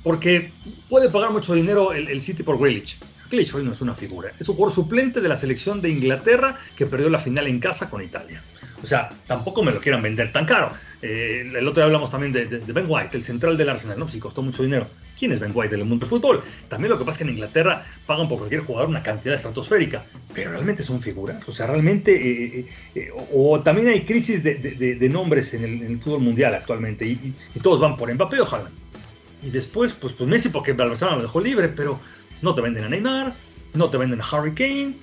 porque 0.03 0.51
puede 0.89 1.11
pagar 1.11 1.31
mucho 1.31 1.55
dinero 1.55 1.93
el, 1.93 2.09
el 2.09 2.23
City 2.23 2.43
por 2.43 2.59
Grealish. 2.59 2.99
Hoy 3.31 3.64
no 3.64 3.72
es 3.72 3.81
una 3.81 3.95
figura, 3.95 4.31
es 4.39 4.49
un 4.49 4.55
jugador 4.55 4.74
suplente 4.74 5.20
de 5.20 5.29
la 5.29 5.37
selección 5.37 5.81
de 5.81 5.91
Inglaterra 5.91 6.57
que 6.77 6.87
perdió 6.87 7.11
la 7.11 7.18
final 7.18 7.47
en 7.47 7.59
casa 7.61 7.91
con 7.91 8.03
Italia. 8.03 8.41
O 8.83 8.87
sea, 8.87 9.11
tampoco 9.27 9.62
me 9.62 9.72
lo 9.72 9.81
quieran 9.81 10.03
vender 10.03 10.33
tan 10.33 10.45
caro. 10.45 10.70
Eh, 11.03 11.51
el 11.55 11.66
otro 11.66 11.81
día 11.81 11.85
hablamos 11.85 12.11
también 12.11 12.33
de, 12.33 12.45
Ben 12.45 12.87
White, 12.89 13.16
el 13.16 13.24
central 13.24 13.57
del 13.57 13.68
Arsenal, 13.68 13.99
¿no? 13.99 14.09
Si 14.09 14.18
costó 14.18 14.43
mucho 14.43 14.62
dinero. 14.62 14.87
¿Quién 15.18 15.33
es 15.33 15.41
Ben 15.41 15.53
White 15.55 15.74
del 15.74 15.85
mundo 15.85 16.05
del 16.05 16.11
fútbol? 16.11 16.43
También 16.68 16.91
lo 16.91 16.99
que 16.99 17.05
pasa 17.05 17.14
es 17.14 17.18
que 17.18 17.24
en 17.24 17.31
Inglaterra 17.31 17.87
pagan 18.07 18.29
por 18.29 18.39
cualquier 18.39 18.61
jugador 18.61 18.89
una 18.89 19.03
cantidad 19.03 19.35
estratosférica, 19.35 20.05
pero 20.35 20.51
realmente 20.51 20.83
son 20.83 21.01
figuras. 21.01 21.47
O 21.49 21.53
sea, 21.53 21.66
realmente. 21.66 22.12
Eh, 22.12 22.66
eh, 22.95 23.11
o, 23.33 23.61
también 23.61 23.89
hay 23.89 24.05
crisis 24.05 24.43
de, 24.43 25.09
nombres 25.11 25.55
en 25.55 25.64
el, 25.64 25.99
fútbol 25.99 26.20
mundial 26.20 26.55
actualmente 26.55 27.07
y, 27.07 27.35
todos 27.62 27.81
van 27.81 27.97
por 27.97 28.12
Mbappé 28.12 28.41
ojalá. 28.41 28.70
Y 29.43 29.51
después, 29.51 29.93
pues, 29.93 30.12
pues 30.12 30.29
Messi 30.29 30.51
porque 30.51 30.72
Barcelona 30.72 31.16
lo 31.16 31.22
dejó 31.22 31.41
libre, 31.41 31.68
pero 31.68 31.99
no 32.43 32.55
te 32.55 32.61
venden 32.61 32.84
a 32.84 32.89
Neymar, 32.89 33.32
no 33.74 33.91
te 33.91 33.97
venden 33.97 34.20
a 34.20 34.24
Harry 34.24 34.53
Kane. 34.55 34.95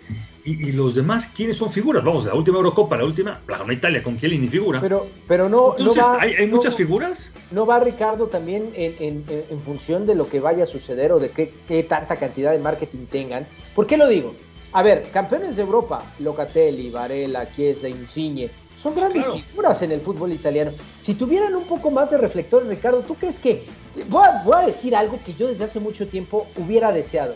y, 0.45 0.73
los 0.73 0.95
demás, 0.95 1.27
¿quiénes 1.33 1.57
son 1.57 1.69
figuras? 1.69 2.03
Vamos, 2.03 2.25
la 2.25 2.33
última 2.33 2.57
Eurocopa, 2.57 2.97
la 2.97 3.05
última, 3.05 3.39
la 3.47 3.59
ganó 3.59 3.71
Italia 3.71 4.03
con 4.03 4.19
Chiellini 4.19 4.49
figura. 4.49 4.81
Pero, 4.81 5.07
pero 5.27 5.47
no. 5.47 5.75
Entonces, 5.77 6.03
no 6.03 6.19
¿hay, 6.19 6.47
muchas 6.47 6.75
figuras? 6.75 7.31
No 7.51 7.65
va 7.65 7.79
Ricardo 7.79 8.27
también 8.27 8.71
en, 8.75 9.23
función 9.63 10.05
de 10.05 10.15
lo 10.15 10.27
que 10.27 10.39
vaya 10.41 10.63
a 10.63 10.67
suceder 10.67 11.13
o 11.13 11.19
de 11.19 11.29
qué, 11.29 11.83
tanta 11.83 12.17
cantidad 12.17 12.51
de 12.51 12.59
marketing 12.59 13.05
tengan. 13.09 13.47
¿Por 13.73 13.87
qué 13.87 13.95
lo 13.95 14.07
digo? 14.07 14.35
A 14.73 14.81
ver, 14.81 15.07
campeones 15.13 15.55
de 15.55 15.61
Europa, 15.61 16.03
Locatelli, 16.19 16.89
Varela, 16.89 17.47
Chiesa, 17.55 17.87
Insigne, 17.87 18.49
son 18.83 18.95
grandes 18.95 19.25
figuras 19.25 19.81
en 19.81 19.93
el 19.93 20.01
fútbol 20.01 20.33
italiano. 20.33 20.71
Si 20.99 21.13
tuvieran 21.13 21.55
un 21.55 21.63
poco 21.63 21.89
más 21.89 22.11
de 22.11 22.17
reflectores, 22.17 22.67
Ricardo, 22.67 22.99
¿tú 22.99 23.15
crees 23.15 23.39
que.? 23.39 23.63
Voy 24.09 24.25
a, 24.53 24.65
decir 24.65 24.93
algo 24.93 25.17
que 25.25 25.33
yo 25.33 25.47
desde 25.47 25.63
hace 25.63 25.79
mucho 25.79 26.05
tiempo 26.05 26.47
hubiera 26.57 26.91
deseado. 26.91 27.33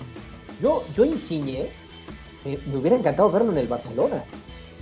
Yo, 0.61 0.83
yo 0.95 1.05
Insigne 1.05 1.67
me 2.43 2.77
hubiera 2.77 2.97
encantado 2.97 3.31
verlo 3.31 3.51
en 3.53 3.59
el 3.59 3.67
Barcelona. 3.67 4.23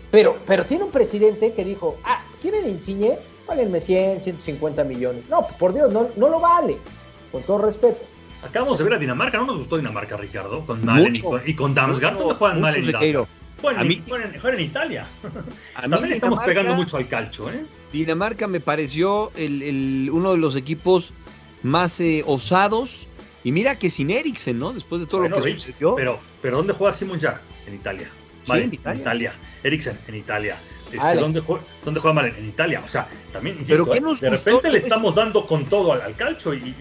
Pero, 0.10 0.38
pero 0.48 0.66
tiene 0.66 0.86
un 0.86 0.92
presidente 0.92 1.54
que 1.54 1.64
dijo, 1.64 1.98
ah, 2.04 2.24
¿quieren 2.42 2.68
Insigne? 2.68 3.18
Páguenme 3.46 3.80
100, 3.80 4.22
150 4.22 4.84
millones. 4.86 5.24
No, 5.30 5.46
por 5.60 5.74
Dios, 5.74 5.92
no, 5.92 6.08
no 6.16 6.30
lo 6.30 6.40
vale. 6.40 6.78
Con 7.32 7.44
todo 7.44 7.60
respeto. 7.60 8.04
Acabamos 8.44 8.78
de 8.78 8.84
ver 8.86 8.94
a 8.94 8.98
Dinamarca, 8.98 9.38
no 9.38 9.46
nos 9.46 9.58
gustó 9.60 9.78
Dinamarca, 9.78 10.18
Ricardo, 10.18 10.66
con 10.66 10.84
Malen 10.84 11.16
y 11.16 11.20
con, 11.20 11.42
y 11.46 11.56
con 11.56 11.76
Damsgaard. 11.76 12.18
¿Dónde 12.18 12.34
juegan 12.36 12.62
Malen 12.62 12.84
y 12.84 12.92
Damsgaard? 12.92 13.28
Bueno, 13.62 13.80
a 13.80 13.84
mí, 13.84 14.02
juegan, 14.08 14.60
en 14.60 14.60
Italia. 14.60 15.06
A 15.76 15.82
También 15.82 16.14
estamos 16.14 16.40
pegando 16.44 16.76
mucho 16.76 16.98
al 16.98 17.08
calcho, 17.08 17.50
¿eh? 17.50 17.64
Dinamarca 17.92 18.48
me 18.48 18.60
pareció 18.60 19.32
el, 19.36 19.62
el, 19.62 20.10
uno 20.12 20.32
de 20.32 20.38
los 20.38 20.56
equipos 20.56 21.14
más 21.64 22.00
eh, 22.00 22.24
osados. 22.26 23.08
Y 23.44 23.52
mira 23.52 23.78
que 23.78 23.90
sin 23.90 24.10
Eriksen, 24.10 24.58
¿no? 24.58 24.74
Después 24.74 25.02
de 25.02 25.08
todo 25.08 25.28
lo 25.28 25.42
que 25.42 25.54
sucedió. 25.54 25.96
Pero, 25.96 26.20
pero 26.42 26.58
¿dónde 26.58 26.74
juega 26.74 26.94
Simon 26.94 27.20
Jack? 27.20 27.42
En 27.68 27.76
Italia. 27.76 28.10
Vale, 28.48 28.64
en 28.64 28.74
Italia. 28.74 29.34
Eriksen, 29.64 29.98
en 30.08 30.16
Italia. 30.16 30.58
Este, 30.92 31.16
¿dónde, 31.16 31.40
juega, 31.40 31.64
¿Dónde 31.84 32.00
juega 32.00 32.14
Malen? 32.14 32.36
En 32.38 32.48
Italia. 32.48 32.82
O 32.84 32.88
sea, 32.88 33.08
también, 33.32 33.58
insisto, 33.60 33.86
¿Pero 33.86 34.14
¿eh? 34.14 34.18
de 34.22 34.30
repente 34.30 34.70
le 34.72 34.78
estamos 34.78 35.16
dando 35.16 35.46
con 35.46 35.66
todo 35.66 35.94
al, 35.94 36.02
al 36.02 36.16
calcho 36.16 36.54
y, 36.54 36.74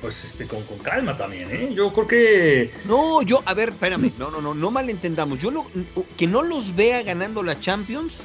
pues 0.00 0.24
este, 0.24 0.46
con, 0.46 0.62
con, 0.64 0.78
calma 0.78 1.16
también, 1.16 1.50
¿eh? 1.50 1.72
Yo 1.74 1.92
creo 1.92 2.06
que. 2.06 2.70
No, 2.84 3.22
yo, 3.22 3.42
a 3.46 3.54
ver, 3.54 3.70
espérame, 3.70 4.12
no, 4.18 4.30
no, 4.30 4.40
no, 4.40 4.54
no 4.54 4.70
malentendamos. 4.70 5.40
Yo 5.40 5.50
lo, 5.50 5.66
que 6.16 6.26
no 6.26 6.42
los 6.42 6.76
vea 6.76 7.02
ganando 7.02 7.42
la 7.42 7.58
Champions, 7.60 8.20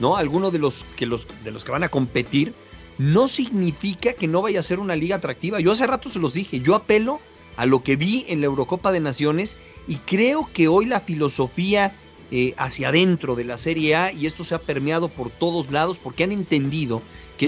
¿no? 0.00 0.16
Alguno 0.16 0.50
de 0.50 0.58
los 0.58 0.84
que 0.96 1.06
los 1.06 1.26
de 1.44 1.50
los 1.50 1.64
que 1.64 1.72
van 1.72 1.84
a 1.84 1.88
competir, 1.88 2.52
no 2.98 3.28
significa 3.28 4.12
que 4.12 4.26
no 4.26 4.42
vaya 4.42 4.60
a 4.60 4.64
ser 4.64 4.78
una 4.78 4.96
liga 4.96 5.16
atractiva. 5.16 5.60
Yo 5.60 5.72
hace 5.72 5.86
rato 5.86 6.10
se 6.10 6.18
los 6.18 6.34
dije, 6.34 6.60
yo 6.60 6.74
apelo 6.74 7.20
a 7.56 7.66
lo 7.66 7.82
que 7.82 7.96
vi 7.96 8.24
en 8.28 8.40
la 8.40 8.46
Eurocopa 8.46 8.92
de 8.92 9.00
Naciones 9.00 9.56
y 9.86 9.96
creo 9.96 10.48
que 10.52 10.68
hoy 10.68 10.86
la 10.86 11.00
filosofía 11.00 11.92
eh, 12.30 12.54
hacia 12.58 12.90
adentro 12.90 13.36
de 13.36 13.44
la 13.44 13.56
Serie 13.56 13.96
A, 13.96 14.12
y 14.12 14.26
esto 14.26 14.44
se 14.44 14.54
ha 14.54 14.58
permeado 14.58 15.08
por 15.08 15.30
todos 15.30 15.70
lados 15.70 15.96
porque 15.96 16.24
han 16.24 16.32
entendido 16.32 17.00
que 17.38 17.46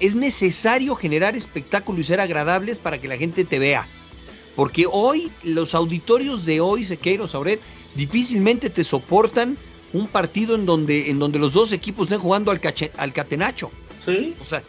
es 0.00 0.14
necesario 0.14 0.94
generar 0.94 1.36
espectáculo 1.36 2.00
y 2.00 2.04
ser 2.04 2.20
agradables 2.20 2.78
para 2.78 2.98
que 2.98 3.08
la 3.08 3.16
gente 3.16 3.44
te 3.44 3.58
vea. 3.58 3.86
Porque 4.54 4.86
hoy, 4.90 5.30
los 5.42 5.74
auditorios 5.74 6.46
de 6.46 6.60
hoy, 6.60 6.86
Sequeiro, 6.86 7.28
Sauret, 7.28 7.60
difícilmente 7.94 8.70
te 8.70 8.84
soportan 8.84 9.58
un 9.92 10.06
partido 10.06 10.54
en 10.54 10.64
donde, 10.64 11.10
en 11.10 11.18
donde 11.18 11.38
los 11.38 11.52
dos 11.52 11.72
equipos 11.72 12.06
estén 12.06 12.20
jugando 12.20 12.50
al, 12.50 12.60
al 12.96 13.12
catenacho. 13.12 13.70
Sí. 14.04 14.34
O 14.40 14.44
sea, 14.44 14.62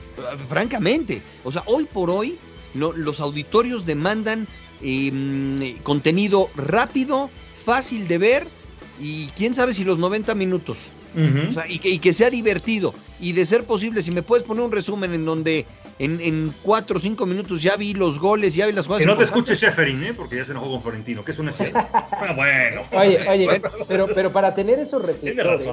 francamente, 0.49 1.21
o 1.43 1.51
sea, 1.51 1.63
hoy 1.67 1.85
por 1.85 2.09
hoy 2.09 2.37
los 2.73 3.19
auditorios 3.19 3.85
demandan 3.85 4.47
em, 4.81 5.77
contenido 5.83 6.49
rápido, 6.55 7.29
fácil 7.65 8.07
de 8.07 8.17
ver 8.17 8.47
y 8.99 9.27
quién 9.37 9.53
sabe 9.53 9.73
si 9.73 9.83
los 9.83 9.99
90 9.99 10.35
minutos 10.35 10.77
y, 11.67 11.99
que, 11.99 12.13
sea 12.13 12.29
divertido. 12.29 12.93
Y 13.19 13.33
de 13.33 13.45
ser 13.45 13.63
posible, 13.63 14.01
si 14.03 14.11
me 14.11 14.21
puedes 14.21 14.45
poner 14.45 14.63
un 14.63 14.71
resumen 14.71 15.13
en 15.13 15.25
donde 15.25 15.65
en, 15.99 16.21
en 16.21 16.53
cuatro 16.61 16.97
o 16.97 16.99
cinco 16.99 17.25
minutos 17.25 17.61
ya 17.61 17.75
vi 17.75 17.93
los 17.93 18.19
goles, 18.19 18.53
ya 18.53 18.67
vi 18.67 18.73
las 18.73 18.85
jugadas. 18.85 19.01
Que 19.03 19.11
no 19.11 19.17
te 19.17 19.23
escuche 19.23 19.55
Shefferin, 19.55 20.03
¿eh? 20.03 20.13
porque 20.13 20.35
ya 20.35 20.45
se 20.45 20.51
enojó 20.51 20.69
con 20.69 20.81
Florentino, 20.81 21.25
que 21.25 21.31
es 21.31 21.39
una 21.39 21.51
serie. 21.51 21.73
Ah, 22.19 22.33
bueno. 22.35 22.81
Oye, 22.91 23.19
oye, 23.29 23.61
pero, 23.87 24.07
pero 24.13 24.31
para 24.31 24.53
tener 24.53 24.79
esos 24.79 25.01
reflectores, 25.01 25.67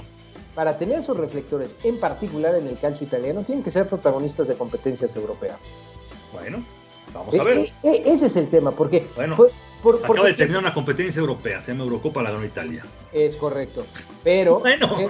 para 0.55 0.77
tener 0.79 0.99
esos 0.99 1.17
reflectores, 1.17 1.75
en 1.83 1.99
particular 1.99 2.55
en 2.55 2.69
el 2.69 2.79
calcio 2.79 3.07
italiano, 3.07 3.43
tienen 3.43 3.65
que 3.65 3.71
ser 3.71 3.87
protagonistas 3.87 4.47
de 4.49 4.55
competencias 4.55 5.17
europeas. 5.17 5.63
Bueno, 6.33 6.63
vamos 7.13 7.39
a 7.39 7.45
ver. 7.45 7.59
Eh, 7.59 7.73
eh, 7.83 8.03
ese 8.07 8.27
es 8.27 8.37
el 8.37 8.49
tema, 8.49 8.73
porque 8.73 9.07
bueno. 9.17 9.37
Acaba 9.91 10.27
de 10.27 10.35
terminar 10.35 10.63
una 10.63 10.75
competencia 10.75 11.21
europea, 11.21 11.61
se 11.61 11.73
llama 11.73 11.85
Eurocopa, 11.85 12.23
la 12.23 12.31
ganó 12.31 12.45
Italia. 12.45 12.85
Es 13.13 13.37
correcto. 13.37 13.85
Pero. 14.23 14.61
Bueno. 14.65 14.99
Eh, 14.99 15.09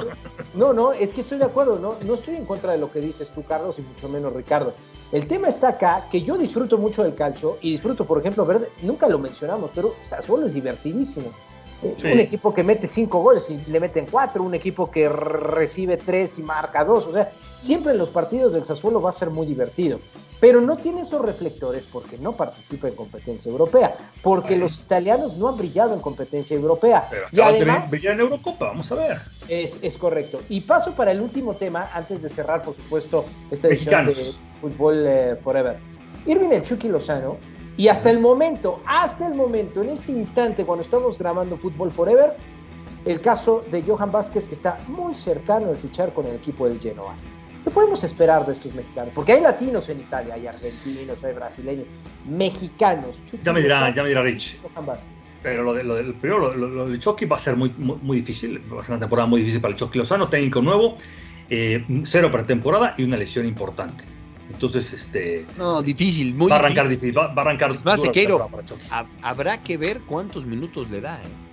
no, 0.55 0.73
no, 0.73 0.93
es 0.93 1.13
que 1.13 1.21
estoy 1.21 1.39
de 1.39 1.45
acuerdo, 1.45 1.79
no, 1.79 1.97
no 2.05 2.15
estoy 2.15 2.37
en 2.37 2.45
contra 2.45 2.73
de 2.73 2.79
lo 2.79 2.91
que 2.91 3.01
dices 3.01 3.29
tú, 3.31 3.45
Carlos, 3.45 3.77
y 3.79 3.83
mucho 3.83 4.09
menos 4.09 4.33
Ricardo. 4.33 4.75
El 5.13 5.29
tema 5.29 5.49
está 5.49 5.69
acá, 5.69 6.07
que 6.11 6.23
yo 6.23 6.37
disfruto 6.37 6.77
mucho 6.77 7.05
del 7.05 7.15
calcio 7.15 7.59
y 7.61 7.73
disfruto, 7.73 8.05
por 8.05 8.19
ejemplo, 8.19 8.45
ver, 8.45 8.69
nunca 8.83 9.07
lo 9.09 9.19
mencionamos, 9.19 9.71
pero 9.75 9.95
Sassuolo 10.05 10.47
es 10.47 10.55
divertidísimo. 10.55 11.33
Eh, 11.83 12.13
un 12.13 12.21
equipo 12.21 12.53
que 12.55 12.63
mete 12.63 12.89
cinco 12.89 13.21
goles 13.21 13.49
y 13.51 13.61
le 13.71 13.79
meten 13.79 14.07
cuatro, 14.11 14.43
un 14.43 14.55
equipo 14.55 14.91
que 14.91 15.09
recibe 15.09 15.99
tres 15.99 16.39
y 16.39 16.43
marca 16.43 16.85
dos. 16.85 17.07
O 17.07 17.13
sea, 17.13 17.31
siempre 17.65 17.93
en 17.93 17.99
los 17.99 18.11
partidos 18.11 18.53
del 18.53 18.65
Sassuolo 18.65 19.01
va 19.01 19.11
a 19.11 19.13
ser 19.13 19.31
muy 19.31 19.47
divertido 19.47 19.99
pero 20.45 20.61
no 20.61 20.77
tiene 20.77 21.01
esos 21.01 21.23
reflectores 21.23 21.87
porque 21.91 22.19
no 22.19 22.33
participa 22.33 22.89
en 22.89 22.95
competencia 22.95 23.51
europea, 23.51 23.95
porque 24.23 24.57
los 24.57 24.79
italianos 24.79 25.39
no 25.39 25.49
han 25.49 25.57
brillado 25.57 25.95
en 25.95 26.01
competencia 26.01 26.55
europea. 26.55 27.07
Pero 27.09 27.27
y 27.33 27.41
además, 27.41 27.91
de 27.91 27.97
en 27.97 28.21
Eurocopa, 28.21 28.67
vamos 28.67 28.93
a 28.93 28.97
ver. 28.97 29.21
Es, 29.49 29.79
es, 29.81 29.97
correcto. 29.97 30.43
Y 30.51 30.61
paso 30.61 30.93
para 30.93 31.13
el 31.13 31.23
último 31.23 31.55
tema, 31.55 31.89
antes 31.95 32.21
de 32.21 32.29
cerrar, 32.29 32.63
por 32.63 32.77
supuesto, 32.77 33.25
esta 33.51 33.69
edición 33.69 34.09
de 34.09 34.35
Fútbol 34.61 35.07
eh, 35.07 35.37
Forever. 35.43 35.79
Irving 36.27 36.51
el 36.51 36.63
Chucky 36.63 36.89
Lozano, 36.89 37.39
y 37.79 37.89
hasta 37.89 38.11
el 38.11 38.21
momento, 38.21 38.83
hasta 38.87 39.27
el 39.27 39.35
momento, 39.35 39.81
en 39.81 39.89
este 39.89 40.13
instante, 40.13 40.67
cuando 40.67 40.85
estamos 40.85 41.19
grabando 41.19 41.57
Fútbol 41.57 41.91
Forever, 41.91 42.37
el 43.07 43.23
caso 43.23 43.65
de 43.71 43.83
Johan 43.83 44.13
Vázquez, 44.13 44.47
que 44.47 44.55
está 44.55 44.79
muy 44.89 45.15
cercano 45.15 45.69
de 45.69 45.77
fichar 45.77 46.13
con 46.13 46.27
el 46.27 46.37
equipo 46.37 46.69
del 46.69 46.79
Genoa. 46.79 47.15
¿Qué 47.65 47.71
podemos 47.71 48.05
esperar 48.05 48.45
de 48.45 48.53
estos 48.53 48.75
mexicanos? 48.75 49.11
Porque 49.15 49.33
hay 49.33 49.41
latinos 49.41 49.89
en 49.89 50.01
Italia, 50.01 50.35
hay 50.35 50.47
argentinos, 50.47 51.17
hay 51.25 51.33
brasileños, 51.33 51.87
mexicanos. 52.29 53.23
ya 53.43 53.55
me 53.55 53.63
dirá, 53.63 53.93
ya 53.95 54.03
me 54.03 54.11
dirá 54.11 54.23
Rich. 54.23 54.61
Pero 55.43 55.63
lo, 55.63 55.73
de, 55.73 55.83
lo, 55.83 55.95
del, 55.95 56.15
primero, 56.15 56.55
lo, 56.55 56.87
del 56.87 56.99
Chucky 56.99 57.25
va 57.25 57.37
a 57.37 57.39
ser 57.39 57.57
muy, 57.57 57.71
muy, 57.79 58.19
difícil. 58.19 58.61
Va 58.71 58.81
a 58.81 58.83
ser 58.83 58.93
una 58.93 59.01
temporada 59.01 59.27
muy 59.27 59.41
difícil 59.41 59.63
para 59.63 59.73
el 59.73 59.79
Chucky 59.79 59.99
Lozano, 59.99 60.29
técnico 60.29 60.61
nuevo, 60.61 60.99
eh, 61.49 61.83
cero 62.03 62.31
pretemporada 62.31 62.95
y 62.99 63.05
una 63.05 63.17
lesión 63.17 63.47
importante. 63.47 64.05
Entonces, 64.51 64.93
este. 64.93 65.47
No, 65.57 65.83
difícil, 65.83 66.35
muy 66.35 66.51
va 66.51 66.57
a 66.57 66.59
arrancar 66.59 66.87
difícil. 66.87 67.17
va, 67.17 67.33
a 67.35 67.41
arrancar. 67.41 67.75
Es 67.75 67.83
más, 67.83 68.03
Sequeiro, 68.03 68.47
habrá 69.23 69.63
que 69.63 69.79
ver 69.79 70.01
cuántos 70.03 70.45
minutos 70.45 70.91
le 70.91 71.01
da. 71.01 71.17
¿eh? 71.17 71.44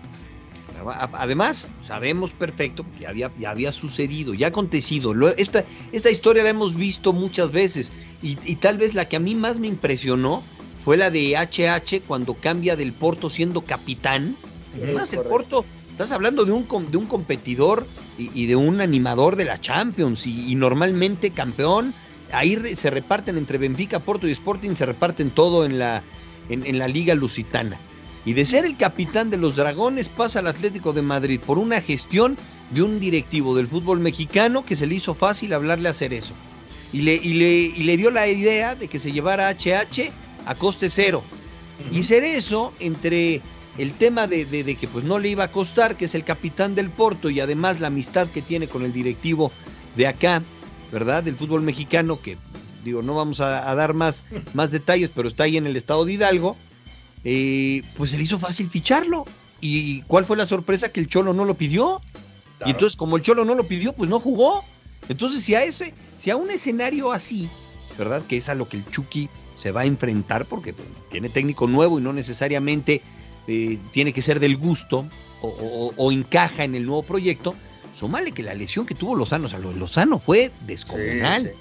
Además, 0.90 1.70
sabemos 1.80 2.32
perfecto 2.32 2.86
que 2.98 3.08
había, 3.08 3.32
ya 3.40 3.52
había 3.52 3.72
sucedido, 3.72 4.34
ya 4.34 4.48
ha 4.48 4.50
acontecido. 4.50 5.14
Esta, 5.30 5.66
esta 5.92 6.10
historia 6.10 6.44
la 6.44 6.50
hemos 6.50 6.76
visto 6.76 7.14
muchas 7.14 7.52
veces 7.52 7.92
y, 8.22 8.36
tal 8.56 8.78
vez 8.78 8.94
la 8.94 9.06
que 9.06 9.16
a 9.16 9.20
mí 9.20 9.36
más 9.36 9.60
me 9.60 9.68
impresionó 9.68 10.44
fue 10.84 10.98
la 10.98 11.10
de 11.12 11.36
HH 11.36 12.02
cuando 12.08 12.34
cambia 12.34 12.76
del 12.76 12.94
Porto 12.94 13.30
siendo 13.30 13.62
capitán. 13.62 14.36
Además, 14.76 15.14
el 15.14 15.22
Porto, 15.22 15.66
estás 15.92 16.12
hablando 16.12 16.46
de 16.46 16.52
un, 16.52 16.68
de 16.90 16.98
un 16.98 17.06
competidor 17.06 17.86
y, 18.18 18.46
de 18.46 18.56
un 18.56 18.82
animador 18.82 19.36
de 19.36 19.46
la 19.46 19.60
Champions 19.60 20.26
y, 20.26 20.56
normalmente 20.56 21.32
campeón. 21.32 21.94
Ahí 22.32 22.56
se 22.76 22.90
reparten 22.90 23.38
entre 23.38 23.58
Benfica, 23.58 24.00
Porto 24.00 24.28
y 24.28 24.32
Sporting, 24.32 24.76
se 24.76 24.86
reparten 24.86 25.32
todo 25.32 25.66
en 25.66 25.78
la, 25.80 26.02
en 26.50 26.80
la 26.80 26.88
Liga 26.88 27.14
Lusitana. 27.14 27.78
Y 28.26 28.34
de 28.34 28.46
ser 28.46 28.66
el 28.66 28.78
capitán 28.78 29.30
de 29.30 29.38
los 29.38 29.56
Dragones 29.56 30.10
pasa 30.10 30.40
al 30.40 30.48
Atlético 30.48 30.94
de 30.94 31.02
Madrid 31.02 31.40
por 31.40 31.58
una 31.58 31.82
gestión 31.82 32.38
de 32.70 32.84
un 32.84 33.00
directivo 33.00 33.56
del 33.56 33.68
fútbol 33.68 34.00
mexicano 34.00 34.64
que 34.64 34.76
se 34.76 34.86
le 34.86 34.96
hizo 34.96 35.16
fácil 35.16 35.54
hablarle 35.54 35.88
a 35.88 35.92
hacer 35.92 36.14
eso. 36.14 36.34
Y 36.94 37.02
le, 37.02 37.16
y 37.16 37.34
le, 37.34 37.84
le 37.84 37.98
dio 37.98 38.12
la 38.12 38.28
idea 38.28 38.76
de 38.76 38.88
que 38.88 39.00
se 39.00 39.12
llevara 39.12 39.50
HH 39.50 40.12
a 40.46 40.56
coste 40.56 40.90
cero. 40.90 41.24
Y 41.92 42.04
ser 42.04 42.24
eso 42.24 42.74
entre 42.80 43.42
el 43.78 43.94
tema 43.94 44.28
de, 44.28 44.46
de, 44.46 44.76
que 44.76 44.88
pues 44.88 45.04
no 45.06 45.18
le 45.18 45.30
iba 45.30 45.46
a 45.46 45.52
costar, 45.52 45.96
que 45.96 46.06
es 46.06 46.14
el 46.14 46.24
capitán 46.24 46.76
del 46.76 46.90
Porto 46.90 47.30
y 47.30 47.40
además 47.40 47.80
la 47.80 47.88
amistad 47.88 48.28
que 48.28 48.42
tiene 48.42 48.68
con 48.68 48.84
el 48.84 48.94
directivo 48.94 49.52
de 49.96 50.08
acá, 50.08 50.44
¿verdad? 50.92 51.24
Del 51.24 51.36
fútbol 51.36 51.64
mexicano, 51.64 52.20
que 52.22 52.38
digo, 52.84 53.02
no 53.02 53.16
vamos 53.16 53.42
a, 53.42 53.70
a 53.70 53.74
dar 53.74 53.94
más, 53.96 54.24
más 54.54 54.70
detalles, 54.70 55.10
pero 55.16 55.28
está 55.28 55.46
ahí 55.46 55.58
en 55.58 55.66
el 55.66 55.76
estado 55.76 56.06
de 56.06 56.14
Hidalgo 56.14 56.56
eh, 57.24 57.84
pues 57.98 58.12
se 58.12 58.18
le 58.18 58.24
hizo 58.24 58.40
fácil 58.40 58.70
ficharlo. 58.70 59.26
¿Y 59.60 60.02
cuál 60.04 60.26
fue 60.26 60.38
la 60.38 60.46
sorpresa? 60.46 60.92
Que 60.92 61.00
el 61.00 61.08
Cholo 61.08 61.34
no 61.34 61.46
lo 61.46 61.56
pidió. 61.56 62.02
Y 62.66 62.72
entonces, 62.72 62.96
como 62.96 63.18
el 63.18 63.24
Cholo 63.24 63.46
no 63.46 63.56
lo 63.56 63.68
pidió, 63.68 63.94
pues 63.94 64.10
no 64.10 64.20
jugó. 64.20 64.64
Entonces, 65.10 65.44
si 65.44 65.56
a 65.56 65.64
ese, 65.64 65.94
si 66.18 66.30
a 66.30 66.36
un 66.36 66.52
escenario 66.52 67.12
así, 67.12 67.50
¿verdad? 67.98 68.24
Que 68.28 68.38
es 68.38 68.50
a 68.50 68.56
lo 68.56 68.68
que 68.68 68.78
el 68.78 68.86
Chucky 68.90 69.30
se 69.56 69.72
va 69.72 69.82
a 69.82 69.86
enfrentar, 69.86 70.46
porque 70.46 70.74
tiene 71.12 71.30
técnico 71.30 71.68
nuevo 71.68 72.00
y 72.00 72.02
no 72.02 72.14
necesariamente 72.14 73.02
eh, 73.48 73.78
tiene 73.92 74.14
que 74.14 74.22
ser 74.22 74.40
del 74.40 74.58
gusto 74.58 75.08
o, 75.42 76.12
encaja 76.12 76.64
en 76.64 76.76
el 76.76 76.86
nuevo 76.86 77.04
proyecto, 77.04 77.56
sumale 77.96 78.32
que 78.32 78.44
la 78.44 78.54
lesión 78.54 78.86
que 78.86 78.94
tuvo 78.94 79.16
Lozano, 79.16 79.48
o 79.48 79.50
sea, 79.50 79.60
Lozano 79.60 80.20
fue 80.20 80.52
descomunal. 80.68 81.52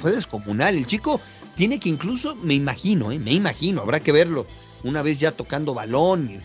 fue 0.00 0.12
descomunal. 0.12 0.76
El 0.76 0.86
chico 0.86 1.20
tiene 1.56 1.80
que 1.80 1.88
incluso, 1.88 2.36
me 2.36 2.54
imagino, 2.54 3.10
eh, 3.10 3.18
me 3.18 3.32
imagino, 3.32 3.82
habrá 3.82 4.00
que 4.00 4.12
verlo, 4.12 4.46
una 4.86 5.02
vez 5.02 5.18
ya 5.18 5.32
tocando 5.32 5.74
balón. 5.74 6.40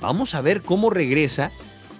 Vamos 0.00 0.34
a 0.34 0.40
ver 0.40 0.62
cómo 0.62 0.90
regresa 0.90 1.50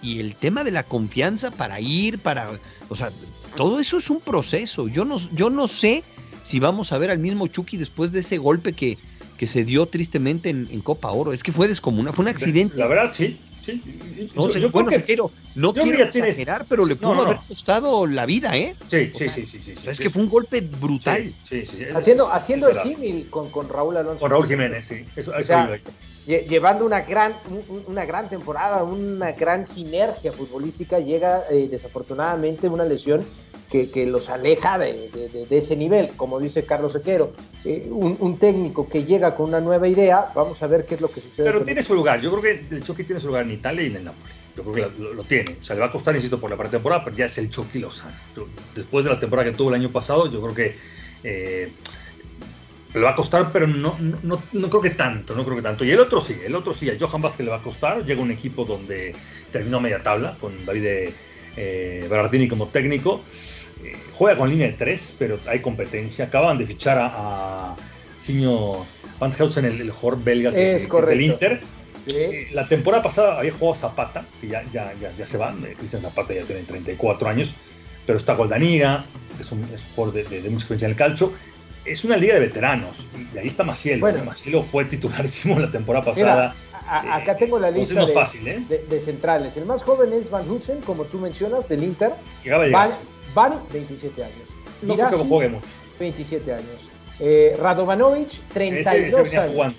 y 0.02 0.20
el 0.20 0.36
tema 0.36 0.64
de 0.64 0.70
la 0.70 0.82
confianza 0.82 1.50
para 1.50 1.80
ir, 1.80 2.18
para, 2.18 2.50
o 2.88 2.94
sea, 2.94 3.10
todo 3.56 3.80
eso 3.80 3.98
es 3.98 4.10
un 4.10 4.20
proceso. 4.20 4.88
Yo 4.88 5.04
no, 5.04 5.18
yo 5.32 5.50
no 5.50 5.66
sé 5.68 6.04
si 6.44 6.60
vamos 6.60 6.92
a 6.92 6.98
ver 6.98 7.10
al 7.10 7.18
mismo 7.18 7.48
Chucky 7.48 7.76
después 7.76 8.12
de 8.12 8.20
ese 8.20 8.38
golpe 8.38 8.72
que, 8.72 8.98
que 9.36 9.46
se 9.46 9.64
dio 9.64 9.86
tristemente 9.86 10.50
en, 10.50 10.80
Copa 10.80 11.10
Oro. 11.10 11.32
Es 11.32 11.42
que 11.42 11.52
fue 11.52 11.66
descomunal, 11.68 12.14
fue 12.14 12.24
un 12.24 12.28
accidente. 12.28 12.76
La 12.76 12.86
verdad, 12.86 13.12
sí. 13.12 13.38
Sí. 13.66 14.30
No, 14.36 14.48
yo, 14.48 14.70
bueno, 14.70 14.90
quiero, 15.04 15.30
no 15.56 15.74
quiero 15.74 16.04
exagerar, 16.04 16.64
pero 16.68 16.86
le 16.86 16.94
pudo 16.94 17.22
haber 17.22 17.38
costado 17.48 18.06
la 18.06 18.24
vida, 18.24 18.56
¿eh? 18.56 18.76
Sí, 18.88 19.10
sí, 19.18 19.28
sí, 19.28 19.46
sí, 19.46 19.74
Es 19.84 19.98
que 19.98 20.08
fue 20.08 20.22
un 20.22 20.28
golpe 20.28 20.60
brutal. 20.60 21.32
haciendo 21.94 22.32
haciendo 22.32 22.68
el 22.68 22.78
símil 22.78 23.28
con, 23.28 23.50
con 23.50 23.68
Raúl 23.68 23.96
Alonso. 23.96 24.20
Con 24.20 24.30
Raúl 24.30 24.46
Jiménez, 24.46 24.84
sí. 24.84 25.04
Eso, 25.16 25.32
llevando 26.26 26.84
una 26.84 27.00
gran, 27.00 27.34
una 27.86 28.04
gran 28.04 28.28
temporada, 28.28 28.82
una 28.84 29.32
gran 29.32 29.66
sinergia 29.66 30.32
futbolística, 30.32 30.98
llega 30.98 31.44
eh, 31.50 31.68
desafortunadamente 31.70 32.68
una 32.68 32.84
lesión 32.84 33.24
que, 33.70 34.06
los 34.06 34.28
aleja 34.28 34.78
de, 34.78 35.10
ese 35.50 35.76
nivel, 35.76 36.10
como 36.16 36.40
dice 36.40 36.64
Carlos 36.64 36.92
Sequero. 36.92 37.32
Eh, 37.64 37.88
un, 37.90 38.38
técnico 38.38 38.88
que 38.88 39.04
llega 39.04 39.34
con 39.34 39.48
una 39.48 39.60
nueva 39.60 39.88
idea, 39.88 40.26
vamos 40.34 40.62
a 40.62 40.66
ver 40.66 40.84
qué 40.84 40.94
es 40.94 41.00
lo 41.00 41.10
que 41.10 41.20
sucede. 41.20 41.46
Pero 41.46 41.62
tiene 41.62 41.82
su 41.82 41.94
lugar, 41.94 42.20
yo 42.20 42.30
creo 42.30 42.42
que 42.42 42.74
el 42.74 42.82
Chucky 42.82 43.04
tiene 43.04 43.20
su 43.20 43.26
lugar 43.28 43.42
en 43.44 43.52
Italia 43.52 43.82
y 43.82 43.86
en 43.86 43.96
el 43.96 44.04
Napoli. 44.04 44.32
Yo 44.56 44.62
creo 44.62 44.74
que 44.74 45.02
lo, 45.02 45.22
tiene. 45.24 45.56
O 45.60 45.64
sea, 45.64 45.74
le 45.74 45.80
va 45.80 45.88
a 45.88 45.92
costar, 45.92 46.14
insisto, 46.14 46.40
por 46.40 46.48
la 46.48 46.56
pretemporada, 46.56 47.04
pero 47.04 47.16
ya 47.16 47.26
es 47.26 47.36
el 47.38 47.50
Chucky 47.50 47.78
Lozano. 47.78 48.14
después 48.74 49.04
de 49.04 49.10
la 49.10 49.20
temporada 49.20 49.50
que 49.50 49.56
tuvo 49.56 49.68
el 49.70 49.74
año 49.74 49.90
pasado, 49.90 50.30
yo 50.30 50.40
creo 50.40 50.54
que 50.54 50.76
eh, 51.24 51.70
le 52.94 53.00
va 53.00 53.10
a 53.10 53.16
costar, 53.16 53.50
pero 53.52 53.66
no, 53.66 53.96
no, 53.98 54.40
no, 54.52 54.70
creo 54.70 54.80
que 54.80 54.90
tanto, 54.90 55.34
no 55.34 55.44
creo 55.44 55.56
que 55.56 55.62
tanto. 55.62 55.84
Y 55.84 55.90
el 55.90 56.00
otro 56.00 56.20
sí, 56.20 56.36
el 56.44 56.54
otro 56.54 56.72
sí, 56.72 56.88
a 56.88 56.96
Johan 56.98 57.20
Vázquez 57.20 57.44
le 57.44 57.50
va 57.50 57.58
a 57.58 57.62
costar. 57.62 58.04
Llega 58.06 58.22
un 58.22 58.30
equipo 58.30 58.64
donde 58.64 59.14
terminó 59.52 59.80
media 59.80 60.02
tabla, 60.02 60.36
con 60.40 60.64
David 60.64 61.10
eh, 61.56 62.06
Berardini 62.08 62.48
como 62.48 62.68
técnico 62.68 63.22
juega 64.14 64.38
con 64.38 64.50
línea 64.50 64.66
de 64.68 64.74
tres, 64.74 65.14
pero 65.18 65.38
hay 65.46 65.60
competencia. 65.60 66.26
Acaban 66.26 66.58
de 66.58 66.66
fichar 66.66 66.98
a, 66.98 67.06
a 67.14 67.76
Van 69.18 69.32
el, 69.38 69.80
el 69.80 69.90
jugador 69.90 70.24
belga 70.24 70.50
que, 70.50 70.76
es, 70.76 70.88
del 70.90 71.20
Inter. 71.20 71.60
Eh, 72.06 72.48
la 72.52 72.68
temporada 72.68 73.02
pasada 73.02 73.38
había 73.38 73.52
jugado 73.52 73.74
Zapata, 73.74 74.24
que 74.40 74.48
ya, 74.48 74.62
ya, 74.72 74.92
ya, 75.00 75.26
se 75.26 75.38
va. 75.38 75.54
Eh, 75.64 75.74
Cristian 75.76 76.02
Zapata 76.02 76.34
ya 76.34 76.44
tiene 76.44 76.62
34 76.62 77.28
años, 77.28 77.54
pero 78.04 78.18
está 78.18 78.34
Goldaniga, 78.34 79.04
que 79.36 79.42
es 79.42 79.52
un, 79.52 79.66
jugador 79.94 80.14
de, 80.14 80.40
mucha 80.50 80.54
experiencia 80.54 80.86
en 80.86 80.92
el 80.92 80.96
calcio. 80.96 81.32
Es 81.84 82.04
una 82.04 82.16
liga 82.16 82.34
de 82.34 82.40
veteranos, 82.40 83.06
y 83.34 83.38
ahí 83.38 83.48
está 83.48 83.64
Maciel. 83.64 84.00
Bueno, 84.00 84.24
Maciel 84.24 84.62
fue 84.64 84.84
titularísimo 84.84 85.58
la 85.58 85.70
temporada 85.70 86.04
pasada. 86.04 86.54
acá 86.88 87.32
eh, 87.32 87.36
tengo 87.38 87.58
la 87.58 87.70
lista 87.70 88.04
de, 88.04 88.12
fácil, 88.12 88.44
de, 88.44 89.00
centrales. 89.00 89.56
El 89.56 89.66
más 89.66 89.82
joven 89.82 90.12
es 90.12 90.30
Van 90.30 90.48
Hutsen, 90.48 90.80
como 90.80 91.04
tú 91.04 91.18
mencionas, 91.18 91.68
del 91.68 91.84
Inter. 91.84 92.12
Llegaba 92.44 92.64
a 92.64 92.66
llegar. 92.66 92.90
Bani, 93.36 93.56
27 93.70 94.24
años. 94.24 94.34
No 94.80 94.96
que 94.96 95.48
mucho. 95.48 95.66
27 96.00 96.52
años. 96.54 96.88
Eh, 97.20 97.54
Radovanovic, 97.60 98.30
32 98.54 99.34
años. 99.34 99.74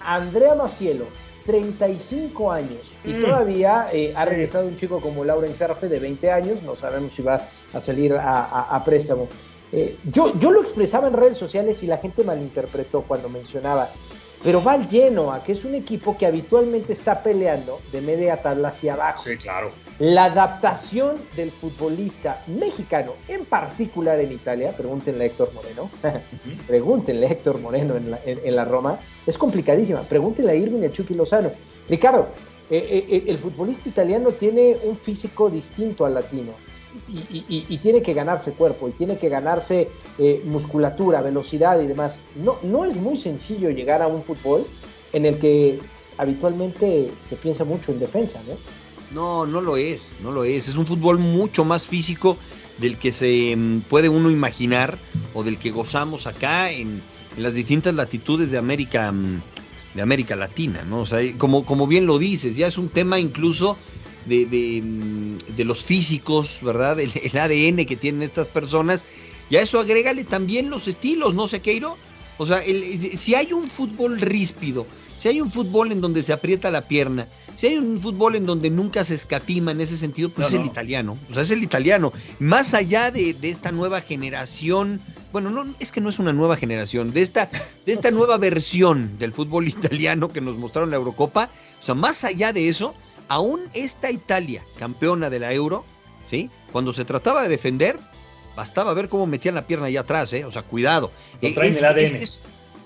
Andrea 0.00 0.54
Macielo, 0.54 1.04
35 1.44 2.50
años. 2.50 2.94
Y 3.04 3.12
mm. 3.12 3.20
todavía 3.20 3.88
eh, 3.92 4.14
ha 4.16 4.24
regresado 4.24 4.66
un 4.66 4.78
chico 4.78 4.98
como 5.00 5.26
Lauren 5.26 5.54
Serfe 5.54 5.88
de 5.90 5.98
20 5.98 6.32
años. 6.32 6.62
No 6.62 6.74
sabemos 6.74 7.12
si 7.12 7.20
va 7.20 7.46
a 7.74 7.80
salir 7.82 8.14
a, 8.18 8.82
préstamo. 8.82 9.28
Eh, 9.70 9.96
yo, 10.10 10.32
yo 10.38 10.50
lo 10.50 10.62
expresaba 10.62 11.08
en 11.08 11.12
redes 11.12 11.36
sociales 11.36 11.82
y 11.82 11.86
la 11.86 11.98
gente 11.98 12.24
malinterpretó 12.24 13.02
cuando 13.02 13.28
mencionaba. 13.28 13.90
Pero 14.42 14.62
va 14.62 14.72
al 14.72 14.88
Genoa, 14.88 15.42
que 15.44 15.52
es 15.52 15.66
un 15.66 15.74
equipo 15.74 16.16
que 16.16 16.24
habitualmente 16.24 16.94
está 16.94 17.22
peleando 17.22 17.78
de 17.92 18.00
media 18.00 18.38
tabla 18.40 18.68
hacia 18.68 18.94
abajo. 18.94 19.22
Sí, 19.22 19.36
claro. 19.36 19.70
La 20.00 20.24
adaptación 20.24 21.18
del 21.36 21.52
futbolista 21.52 22.42
mexicano, 22.48 23.12
en 23.28 23.44
particular 23.44 24.18
en 24.18 24.32
Italia, 24.32 24.72
pregúntenle 24.76 25.22
a 25.22 25.26
Héctor 25.28 25.52
Moreno, 25.54 25.88
pregúntenle 26.66 27.28
a 27.28 27.30
Héctor 27.30 27.60
Moreno 27.60 27.94
en 27.96 28.56
la, 28.56 28.64
Roma, 28.64 28.98
es 29.24 29.38
complicadísima. 29.38 30.02
Pregúntenle 30.02 30.50
a 30.50 30.54
Irving 30.56 30.82
el 30.82 30.92
Chucky 30.92 31.14
Lozano. 31.14 31.52
Ricardo, 31.88 32.26
eh, 32.70 32.88
eh, 32.90 33.06
eh, 33.08 33.24
el 33.28 33.38
futbolista 33.38 33.88
italiano 33.88 34.32
tiene 34.32 34.76
un 34.82 34.96
físico 34.96 35.48
distinto 35.48 36.04
al 36.04 36.14
latino 36.14 36.52
y, 37.08 37.78
tiene 37.78 38.02
que 38.02 38.14
ganarse 38.14 38.52
cuerpo 38.52 38.88
y 38.88 38.92
tiene 38.92 39.16
que 39.16 39.28
ganarse 39.28 39.88
musculatura, 40.44 41.20
velocidad 41.20 41.80
y 41.80 41.86
demás. 41.86 42.18
No, 42.42 42.56
no 42.62 42.84
es 42.84 42.96
muy 42.96 43.16
sencillo 43.16 43.70
llegar 43.70 44.02
a 44.02 44.08
un 44.08 44.22
fútbol 44.22 44.66
en 45.12 45.26
el 45.26 45.38
que 45.38 45.78
habitualmente 46.18 47.10
se 47.28 47.36
piensa 47.36 47.64
mucho 47.64 47.92
en 47.92 48.00
defensa, 48.00 48.40
¿no? 48.48 48.54
No, 49.14 49.46
no 49.46 49.60
lo 49.60 49.76
es, 49.76 50.10
no 50.22 50.32
lo 50.32 50.42
es. 50.42 50.68
Es 50.68 50.76
un 50.76 50.86
fútbol 50.86 51.18
mucho 51.18 51.64
más 51.64 51.86
físico 51.86 52.36
del 52.78 52.98
que 52.98 53.12
se 53.12 53.54
mm, 53.56 53.82
puede 53.82 54.08
uno 54.08 54.28
imaginar 54.28 54.98
o 55.34 55.44
del 55.44 55.56
que 55.56 55.70
gozamos 55.70 56.26
acá 56.26 56.72
en, 56.72 57.00
las 57.36 57.54
distintas 57.54 57.94
latitudes 57.94 58.50
de 58.50 58.58
América, 58.58 59.12
mm, 59.12 59.40
de 59.94 60.02
América 60.02 60.34
Latina, 60.34 60.84
¿no? 60.88 61.00
O 61.00 61.06
sea, 61.06 61.20
como, 61.38 61.64
como 61.64 61.86
bien 61.86 62.06
lo 62.06 62.18
dices, 62.18 62.56
ya 62.56 62.66
es 62.66 62.76
un 62.76 62.88
tema 62.88 63.20
incluso 63.20 63.76
de, 64.26 64.46
de, 64.46 64.82
mm, 64.82 65.62
los 65.64 65.84
físicos, 65.84 66.58
¿verdad? 66.62 66.98
El, 66.98 67.12
ADN 67.38 67.86
que 67.86 67.96
tienen 67.96 68.22
estas 68.22 68.48
personas. 68.48 69.04
Y 69.48 69.56
a 69.56 69.62
eso 69.62 69.78
agrégale 69.78 70.24
también 70.24 70.70
los 70.70 70.88
estilos, 70.88 71.34
¿no, 71.34 71.46
Sequeiro? 71.46 71.96
O 72.38 72.46
sea, 72.46 72.64
si 73.16 73.36
hay 73.36 73.52
un 73.52 73.68
fútbol 73.68 74.20
ríspido, 74.20 74.86
si 75.22 75.28
hay 75.28 75.40
un 75.40 75.52
fútbol 75.52 75.92
en 75.92 76.00
donde 76.00 76.24
se 76.24 76.32
aprieta 76.32 76.70
la 76.72 76.82
pierna, 76.82 77.28
si 77.56 77.68
hay 77.68 77.78
un 77.78 78.00
fútbol 78.00 78.36
en 78.36 78.46
donde 78.46 78.70
nunca 78.70 79.04
se 79.04 79.14
escatima 79.14 79.70
en 79.70 79.80
ese 79.80 79.96
sentido, 79.96 80.28
pues 80.28 80.48
es 80.48 80.54
el 80.54 80.66
italiano. 80.66 81.16
O 81.30 81.34
sea, 81.34 81.42
es 81.42 81.50
el 81.50 81.62
italiano. 81.62 82.12
Más 82.38 82.74
allá 82.74 83.10
de, 83.10 83.36
esta 83.42 83.72
nueva 83.72 84.00
generación, 84.00 85.00
bueno, 85.32 85.50
no, 85.50 85.74
es 85.78 85.92
que 85.92 86.00
no 86.00 86.08
es 86.08 86.18
una 86.18 86.32
nueva 86.32 86.56
generación, 86.56 87.12
de 87.12 87.22
esta, 87.22 87.50
de 87.86 87.92
esta 87.92 88.10
nueva 88.12 88.38
versión 88.38 89.18
del 89.18 89.32
fútbol 89.32 89.68
italiano 89.68 90.32
que 90.32 90.40
nos 90.40 90.56
mostraron 90.56 90.90
la 90.90 90.96
Eurocopa, 90.96 91.50
o 91.80 91.84
sea, 91.84 91.94
más 91.94 92.24
allá 92.24 92.52
de 92.52 92.68
eso, 92.68 92.94
aún 93.28 93.62
esta 93.72 94.10
Italia, 94.10 94.62
campeona 94.78 95.30
de 95.30 95.38
la 95.38 95.52
Euro, 95.52 95.84
¿sí? 96.30 96.50
Cuando 96.72 96.92
se 96.92 97.04
trataba 97.04 97.42
de 97.42 97.48
defender, 97.48 97.98
bastaba 98.56 98.94
ver 98.94 99.08
cómo 99.08 99.26
metían 99.26 99.54
la 99.54 99.66
pierna 99.66 99.86
allá 99.86 100.00
atrás, 100.00 100.32
¿eh? 100.32 100.44
O 100.44 100.52
sea, 100.52 100.62
cuidado. 100.62 101.10
el 101.40 101.84
ADN 101.84 102.24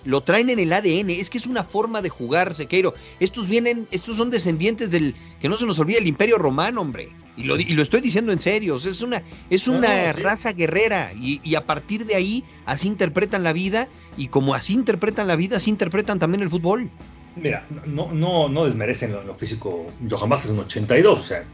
lo 0.09 0.23
traen 0.23 0.49
en 0.49 0.59
el 0.59 0.73
ADN, 0.73 1.11
es 1.11 1.29
que 1.29 1.37
es 1.37 1.47
una 1.47 1.65
forma 1.65 2.01
de 2.01 2.09
jugar, 2.09 2.55
Sequeiro. 2.55 2.95
Estos 3.21 3.47
vienen, 3.47 3.87
estos 3.91 4.17
son 4.17 4.31
descendientes 4.31 4.91
del, 4.91 5.15
que 5.39 5.51
no 5.51 5.57
se 5.59 5.67
nos 5.67 5.79
olvide, 5.79 5.99
el 5.99 6.07
Imperio 6.07 6.39
Romano, 6.39 6.81
hombre. 6.81 7.11
Y 7.37 7.45
lo, 7.45 7.59
y 7.59 7.67
lo 7.67 7.83
estoy 7.83 8.01
diciendo 8.01 8.33
en 8.33 8.41
serio, 8.41 8.77
es 8.77 9.03
una, 9.03 9.23
es 9.51 9.69
una 9.69 10.15
raza 10.15 10.53
guerrera 10.53 11.13
y, 11.13 11.43
y, 11.45 11.57
a 11.57 11.67
partir 11.67 12.07
de 12.07 12.15
ahí 12.15 12.43
así 12.65 12.89
interpretan 12.89 13.45
la 13.45 13.53
vida 13.53 13.87
y 14.17 14.29
como 14.29 14.55
así 14.55 14.73
interpretan 14.73 15.29
la 15.29 15.37
vida, 15.37 15.59
así 15.59 15.69
interpretan 15.69 16.19
también 16.19 16.43
el 16.43 16.49
fútbol. 16.49 16.89
Mira, 17.37 17.67
no, 17.85 18.11
no, 18.11 18.49
no 18.49 18.65
desmerecen 18.65 19.13
lo, 19.13 19.35
físico. 19.35 19.89
Yo 20.01 20.17
jamás 20.17 20.43
es 20.47 20.51
un 20.51 20.61
82, 20.61 21.19
o 21.19 21.23
sea, 21.23 21.45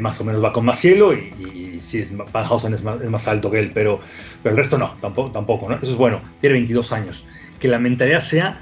más 0.00 0.18
o 0.22 0.24
menos 0.24 0.42
va 0.42 0.52
con 0.52 0.64
más 0.64 0.78
cielo 0.80 1.12
y, 1.12 1.34
y 1.54 1.80
sí, 1.82 2.02
Van 2.32 2.44
Hausen 2.46 2.72
es 2.72 2.82
más, 2.82 2.98
es 3.00 3.10
más, 3.10 3.28
alto 3.28 3.50
que 3.50 3.58
él, 3.58 3.72
pero, 3.74 4.00
pero 4.42 4.54
el 4.54 4.56
resto 4.56 4.78
no, 4.78 4.96
tampoco, 5.02 5.30
tampoco, 5.30 5.68
¿no? 5.68 5.76
Eso 5.76 5.92
es 5.92 5.98
bueno, 5.98 6.22
tiene 6.40 6.54
22 6.54 6.92
años 6.92 7.26
que 7.58 7.68
la 7.68 7.78
mentalidad 7.78 8.20
sea 8.20 8.60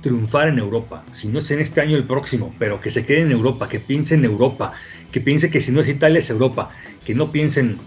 triunfar 0.00 0.48
en 0.48 0.58
Europa. 0.58 1.04
Si 1.10 1.28
no 1.28 1.38
es 1.38 1.50
en 1.50 1.60
este 1.60 1.80
año, 1.80 1.96
el 1.96 2.04
próximo, 2.04 2.54
pero 2.58 2.80
que 2.80 2.90
se 2.90 3.04
quede 3.04 3.22
en 3.22 3.32
Europa, 3.32 3.68
que 3.68 3.80
piense 3.80 4.14
en 4.14 4.24
Europa, 4.24 4.72
que 5.10 5.20
piense 5.20 5.50
que 5.50 5.60
si 5.60 5.72
no 5.72 5.80
es 5.80 5.88
Italia, 5.88 6.18
es 6.18 6.30
Europa, 6.30 6.70
que 7.04 7.14
no 7.14 7.32
piensen, 7.32 7.78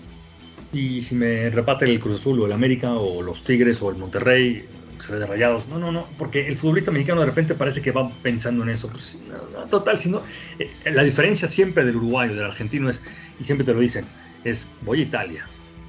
y 0.74 1.02
si 1.02 1.16
me 1.16 1.49
repate 1.49 1.86
el 1.86 1.99
Cruz 1.99 2.20
Azul 2.20 2.39
o 2.41 2.45
el 2.45 2.52
América 2.52 2.93
o 2.93 3.22
los 3.22 3.43
Tigres 3.43 3.82
o 3.82 3.89
el 3.89 3.97
Monterrey, 3.97 4.66
se 4.99 5.16
de 5.16 5.26
rayados. 5.26 5.68
No, 5.68 5.80
no, 5.80 5.91
no, 5.91 6.06
porque 6.18 6.47
el 6.47 6.58
futbolista 6.58 6.91
mexicano 6.91 7.22
de 7.22 7.28
repente 7.28 7.56
parece 7.56 7.82
que 7.82 7.91
va 7.91 8.10
pensando 8.22 8.64
en 8.64 8.70
eso. 8.70 8.88
Pues, 8.88 9.22
total, 9.70 9.97
sino, 9.97 10.22
eh, 10.60 10.70
la 10.91 11.04
diferencia 11.04 11.47
siempre 11.47 11.84
del 11.86 11.95
uruguayo, 11.95 12.36
del 12.36 12.45
argentino 12.45 12.89
es, 12.89 13.02
y 13.39 13.43
siempre 13.43 13.66
te 13.66 13.74
lo 13.74 13.80
dicen, 13.80 14.06
es 14.43 14.68
voy 14.82 14.99
a 14.99 15.04
Italia, 15.04 15.45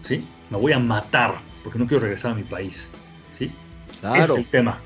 ¿sí? 0.06 0.24
Me 0.50 0.56
voy 0.56 0.72
a 0.72 0.78
matar 0.78 1.34
porque 1.62 1.78
no 1.78 1.86
quiero 1.86 2.02
regresar 2.02 2.32
a 2.32 2.34
mi 2.34 2.42
país. 2.42 2.88
Es 4.02 4.30
el 4.30 4.46
tema. 4.46 4.80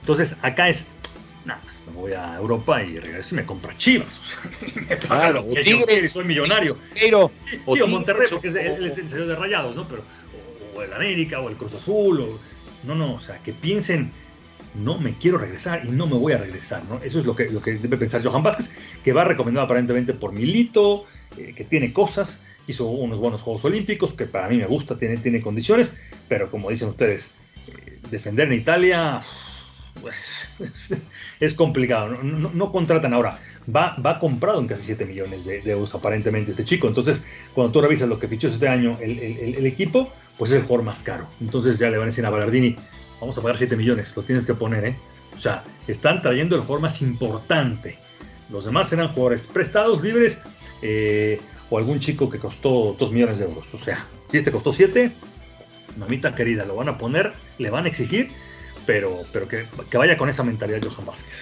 Entonces, 0.00 0.36
acá 0.42 0.68
es, 0.68 0.86
no, 1.44 1.54
pues 1.62 1.80
me 1.86 1.92
voy 2.00 2.12
a 2.12 2.36
Europa 2.36 2.82
y 2.82 2.96
regreso 2.96 3.34
y 3.34 3.36
me 3.36 3.44
compro 3.44 3.72
Chivas. 3.76 4.20
me 4.88 4.98
claro, 4.98 5.44
que 5.52 5.64
yo 5.64 6.08
soy 6.08 6.24
millonario. 6.24 6.74
Pero, 6.94 7.30
sí, 7.50 7.80
o, 7.80 7.86
Monterrey, 7.86 8.28
porque 8.30 8.48
es, 8.48 8.56
el, 8.56 8.86
es 8.86 9.10
de 9.10 9.34
Rayados, 9.34 9.76
¿no? 9.76 9.86
Pero, 9.86 10.02
o, 10.74 10.82
el 10.82 10.92
América, 10.92 11.40
o 11.40 11.48
el 11.50 11.56
Cruz 11.56 11.74
Azul, 11.74 12.20
o, 12.20 12.38
no, 12.84 12.94
no, 12.94 13.14
o 13.14 13.20
sea, 13.20 13.38
que 13.38 13.52
piensen 13.52 14.10
no 14.74 14.98
me 14.98 15.14
quiero 15.14 15.38
regresar 15.38 15.84
y 15.84 15.90
no 15.90 16.06
me 16.06 16.14
voy 16.14 16.32
a 16.32 16.38
regresar, 16.38 16.84
¿no? 16.84 17.00
Eso 17.02 17.18
es 17.18 17.26
lo 17.26 17.34
que, 17.34 17.50
lo 17.50 17.60
que 17.60 17.72
debe 17.72 17.96
pensar 17.96 18.22
Johan 18.22 18.42
Vázquez, 18.42 18.72
que 19.02 19.12
va 19.12 19.24
recomendado 19.24 19.64
aparentemente 19.64 20.14
por 20.14 20.32
Milito, 20.32 21.06
eh, 21.36 21.52
que 21.56 21.64
tiene 21.64 21.92
cosas, 21.92 22.40
hizo 22.68 22.86
unos 22.86 23.18
buenos 23.18 23.42
Juegos 23.42 23.64
Olímpicos, 23.64 24.14
que 24.14 24.26
para 24.26 24.48
mí 24.48 24.58
me 24.58 24.66
gusta, 24.66 24.96
tiene, 24.96 25.16
tiene 25.16 25.40
condiciones, 25.40 25.92
pero 26.28 26.50
como 26.50 26.70
dicen 26.70 26.88
ustedes, 26.88 27.32
defender 28.10 28.48
en 28.48 28.54
Italia 28.60 29.22
pues, 30.00 30.48
es, 31.40 31.54
complicado, 31.54 32.18
no, 32.22 32.72
contratan 32.72 33.12
ahora, 33.12 33.38
va, 33.74 33.96
va 34.04 34.18
comprado 34.18 34.60
en 34.60 34.66
casi 34.66 34.86
7 34.86 35.04
millones 35.04 35.44
de, 35.44 35.62
euros 35.70 35.94
aparentemente 35.94 36.52
este 36.52 36.64
chico, 36.64 36.88
entonces 36.88 37.24
cuando 37.54 37.72
tú 37.72 37.80
revisas 37.80 38.08
lo 38.08 38.18
que 38.18 38.28
fichó 38.28 38.48
este 38.48 38.68
año 38.68 38.96
el, 39.00 39.66
equipo, 39.66 40.12
pues 40.38 40.52
es 40.52 40.58
el 40.58 40.62
jugador 40.62 40.86
más 40.86 41.02
caro, 41.02 41.26
entonces 41.40 41.78
ya 41.78 41.90
le 41.90 41.96
van 41.96 42.04
a 42.04 42.06
decir 42.06 42.24
a 42.24 42.30
Ballardini, 42.30 42.76
vamos 43.20 43.36
a 43.36 43.42
pagar 43.42 43.58
7 43.58 43.76
millones, 43.76 44.16
lo 44.16 44.22
tienes 44.22 44.46
que 44.46 44.54
poner, 44.54 44.84
¿eh? 44.84 44.94
O 45.34 45.38
sea, 45.38 45.62
están 45.86 46.22
trayendo 46.22 46.56
el 46.56 46.62
jugador 46.62 46.82
más 46.82 47.00
importante. 47.02 47.98
Los 48.50 48.64
demás 48.64 48.92
eran 48.92 49.08
jugadores 49.08 49.46
prestados, 49.46 50.02
libres, 50.02 50.38
eh, 50.82 51.40
o 51.70 51.78
algún 51.78 52.00
chico 52.00 52.28
que 52.28 52.38
costó 52.38 52.96
2 52.98 53.12
millones 53.12 53.38
de 53.38 53.44
euros. 53.44 53.64
O 53.72 53.78
sea, 53.78 54.04
si 54.26 54.38
este 54.38 54.50
costó 54.50 54.72
7, 54.72 55.12
mamita 55.96 56.34
querida, 56.34 56.64
lo 56.64 56.76
van 56.76 56.88
a 56.88 56.98
poner, 56.98 57.32
le 57.58 57.70
van 57.70 57.84
a 57.84 57.88
exigir, 57.88 58.30
pero, 58.86 59.24
pero 59.32 59.48
que, 59.48 59.66
vaya 59.92 60.16
con 60.16 60.28
esa 60.28 60.42
mentalidad 60.42 60.80
Johan 60.82 61.06
Vázquez. 61.06 61.34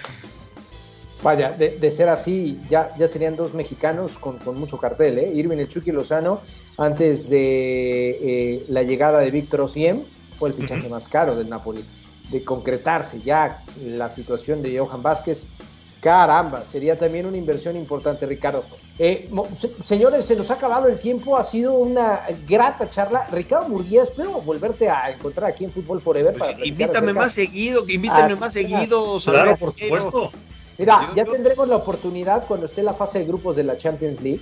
Vaya, 1.21 1.51
de, 1.51 1.91
ser 1.91 2.07
así, 2.07 2.59
ya, 2.69 2.95
ya 2.97 3.07
serían 3.07 3.35
dos 3.35 3.53
mexicanos 3.53 4.13
con, 4.19 4.39
mucho 4.57 4.77
cartel, 4.77 5.19
¿eh? 5.19 5.31
Irving 5.33 5.57
El 5.57 5.67
Chucky 5.67 5.91
Lozano, 5.91 6.39
antes 6.77 7.29
de 7.29 8.09
eh, 8.21 8.65
la 8.69 8.83
llegada 8.83 9.19
de 9.19 9.29
Víctor 9.29 9.61
Osiem, 9.61 10.01
fue 10.37 10.49
el 10.49 10.55
fichaje 10.55 10.87
más 10.87 11.09
caro 11.09 11.35
del 11.35 11.49
Napoli. 11.49 11.83
De 12.31 12.43
concretarse 12.43 13.19
ya 13.19 13.61
la 13.83 14.09
situación 14.09 14.61
de 14.61 14.79
Johan 14.79 15.03
Vázquez, 15.03 15.45
caramba, 15.99 16.63
sería 16.63 16.97
también 16.97 17.25
una 17.25 17.35
inversión 17.35 17.75
importante, 17.75 18.25
Ricardo. 18.25 18.63
Eh, 19.01 19.29
señores, 19.85 20.25
se 20.25 20.35
nos 20.35 20.51
ha 20.51 20.55
acabado 20.55 20.87
el 20.87 20.99
tiempo, 20.99 21.37
ha 21.37 21.43
sido 21.45 21.71
una 21.73 22.19
grata 22.45 22.89
charla. 22.89 23.27
Ricardo 23.31 23.69
Murguía, 23.69 24.03
espero 24.03 24.41
volverte 24.41 24.89
a 24.89 25.09
encontrar 25.09 25.51
aquí 25.51 25.63
en 25.63 25.71
Fútbol 25.71 26.01
Forever. 26.01 26.35
Pues 26.37 26.57
invítame 26.65 27.13
más 27.13 27.31
seguido, 27.33 27.87
invítame 27.87 28.35
más 28.35 28.51
seguido. 28.51 29.17
Claro, 29.21 29.55
por 29.55 29.71
supuesto. 29.71 30.31
Mira, 30.77 31.11
ya 31.15 31.25
tendremos 31.25 31.67
la 31.69 31.77
oportunidad 31.77 32.45
cuando 32.45 32.65
esté 32.65 32.83
la 32.83 32.93
fase 32.93 33.19
de 33.19 33.25
grupos 33.25 33.55
de 33.55 33.63
la 33.63 33.77
Champions 33.77 34.21
League 34.21 34.41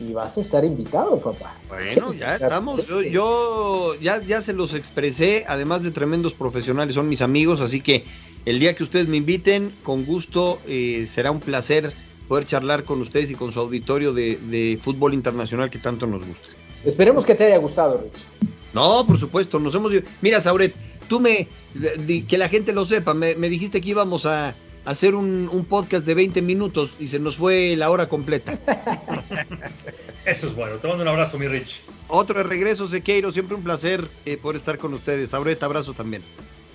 y 0.00 0.14
vas 0.14 0.38
a 0.38 0.40
estar 0.40 0.64
invitado, 0.64 1.18
papá. 1.18 1.54
Bueno, 1.68 2.12
ya 2.14 2.34
estamos. 2.34 2.86
Yo, 2.86 3.94
ya, 4.00 4.22
ya 4.22 4.40
se 4.40 4.54
los 4.54 4.72
expresé, 4.72 5.44
además 5.48 5.82
de 5.82 5.90
tremendos 5.90 6.32
profesionales, 6.32 6.94
son 6.94 7.10
mis 7.10 7.20
amigos, 7.20 7.60
así 7.60 7.82
que 7.82 8.04
el 8.46 8.58
día 8.58 8.74
que 8.74 8.84
ustedes 8.84 9.08
me 9.08 9.18
inviten, 9.18 9.72
con 9.82 10.06
gusto, 10.06 10.58
eh, 10.66 11.06
será 11.10 11.30
un 11.30 11.40
placer 11.40 11.92
poder 12.28 12.46
charlar 12.46 12.84
con 12.84 13.00
ustedes 13.00 13.30
y 13.30 13.34
con 13.34 13.52
su 13.52 13.60
auditorio 13.60 14.12
de, 14.12 14.78
fútbol 14.82 15.14
internacional 15.14 15.70
que 15.70 15.78
tanto 15.78 16.06
nos 16.06 16.24
gusta. 16.24 16.48
Esperemos 16.84 17.24
que 17.24 17.34
te 17.34 17.46
haya 17.46 17.56
gustado, 17.56 18.00
Rich. 18.02 18.50
No, 18.74 19.04
por 19.06 19.18
supuesto, 19.18 19.58
nos 19.58 19.74
hemos 19.74 19.92
Mira, 20.20 20.40
Sauret, 20.40 20.74
tú 21.08 21.18
me, 21.18 21.48
que 22.28 22.38
la 22.38 22.48
gente 22.48 22.72
lo 22.72 22.84
sepa, 22.84 23.14
me 23.14 23.34
dijiste 23.34 23.80
que 23.80 23.90
íbamos 23.90 24.26
a 24.26 24.54
hacer 24.88 25.14
un, 25.14 25.66
podcast 25.68 26.06
de 26.06 26.14
20 26.14 26.40
minutos 26.40 26.96
y 26.98 27.08
se 27.08 27.18
nos 27.18 27.36
fue 27.36 27.76
la 27.76 27.90
hora 27.90 28.08
completa. 28.08 28.58
Eso 30.24 30.46
es 30.46 30.54
bueno. 30.54 30.76
Te 30.76 30.88
mando 30.88 31.02
un 31.02 31.08
abrazo, 31.08 31.38
mi 31.38 31.46
Rich. 31.46 31.82
Otro 32.08 32.38
de 32.38 32.44
regreso, 32.44 32.86
Sequeiro. 32.86 33.30
Siempre 33.30 33.54
un 33.54 33.62
placer 33.62 34.06
eh, 34.24 34.38
poder 34.38 34.56
estar 34.56 34.78
con 34.78 34.94
ustedes. 34.94 35.34
Ahorita 35.34 35.66
abrazo 35.66 35.92
también. 35.92 36.22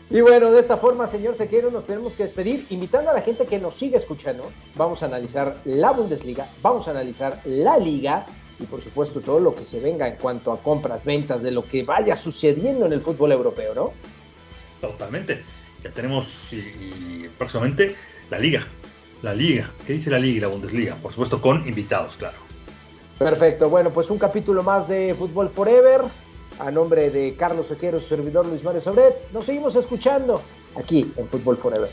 Y 0.10 0.22
bueno, 0.22 0.52
de 0.52 0.60
esta 0.60 0.78
forma, 0.78 1.08
señor 1.08 1.36
Sequeiro, 1.36 1.72
nos 1.72 1.86
tenemos 1.86 2.14
que 2.14 2.24
despedir, 2.24 2.68
invitando 2.70 3.10
a 3.10 3.14
la 3.14 3.22
gente 3.22 3.46
que 3.46 3.60
nos 3.60 3.76
sigue 3.76 3.98
escuchando. 3.98 4.52
Vamos 4.76 5.02
a 5.02 5.08
analizar 5.08 5.58
la 5.66 5.92
Bundesliga, 5.92 6.48
vamos 6.62 6.88
a 6.88 6.92
analizar 6.92 7.42
la 7.46 7.78
Liga 7.78 8.26
y, 8.60 8.66
por 8.66 8.82
supuesto, 8.82 9.22
todo 9.22 9.40
lo 9.40 9.56
que 9.56 9.66
se 9.66 9.80
venga 9.80 10.08
en 10.08 10.18
cuanto 10.18 10.52
a 10.52 10.60
compras, 10.60 11.04
ventas, 11.04 11.42
de 11.42 11.52
lo 11.52 11.64
que 11.64 11.84
vaya 11.84 12.16
sucediendo 12.16 12.86
en 12.86 12.94
el 12.94 13.02
fútbol 13.02 13.32
europeo, 13.32 13.74
¿no? 13.74 13.94
Totalmente 14.82 15.42
ya 15.84 15.92
tenemos 15.92 16.52
y, 16.52 17.28
próximamente 17.38 17.96
la 18.30 18.40
liga. 18.40 18.66
La 19.22 19.34
liga. 19.34 19.70
¿Qué 19.86 19.94
dice 19.94 20.10
la 20.10 20.20
liga 20.20 20.38
y 20.38 20.40
la 20.42 20.48
Bundesliga? 20.48 20.96
Por 20.96 21.12
supuesto 21.12 21.42
con 21.42 21.68
invitados, 21.68 22.18
claro. 22.18 22.38
Perfecto. 23.20 23.70
Bueno, 23.70 23.90
pues 23.90 24.10
un 24.10 24.18
capítulo 24.18 24.64
más 24.64 24.88
de 24.88 25.16
Fútbol 25.18 25.50
Forever. 25.50 26.02
A 26.60 26.72
nombre 26.72 27.10
de 27.10 27.36
Carlos 27.36 27.68
Sequero, 27.68 28.00
su 28.00 28.08
servidor 28.08 28.46
Luis 28.46 28.64
Mario 28.64 28.82
Sobret, 28.82 29.32
nos 29.32 29.46
seguimos 29.46 29.76
escuchando 29.76 30.42
aquí 30.76 31.12
en 31.18 31.28
Fútbol 31.28 31.58
Forever. 31.58 31.90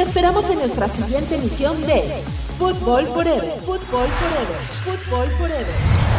te 0.00 0.06
esperamos 0.06 0.48
en 0.48 0.58
nuestra 0.58 0.88
siguiente 0.88 1.34
emisión 1.34 1.78
de 1.86 2.22
Fútbol 2.58 3.06
Forever. 3.08 3.60
Fútbol 3.66 4.08
Forever. 4.08 4.62
Fútbol 4.82 5.28
Forever. 5.36 6.09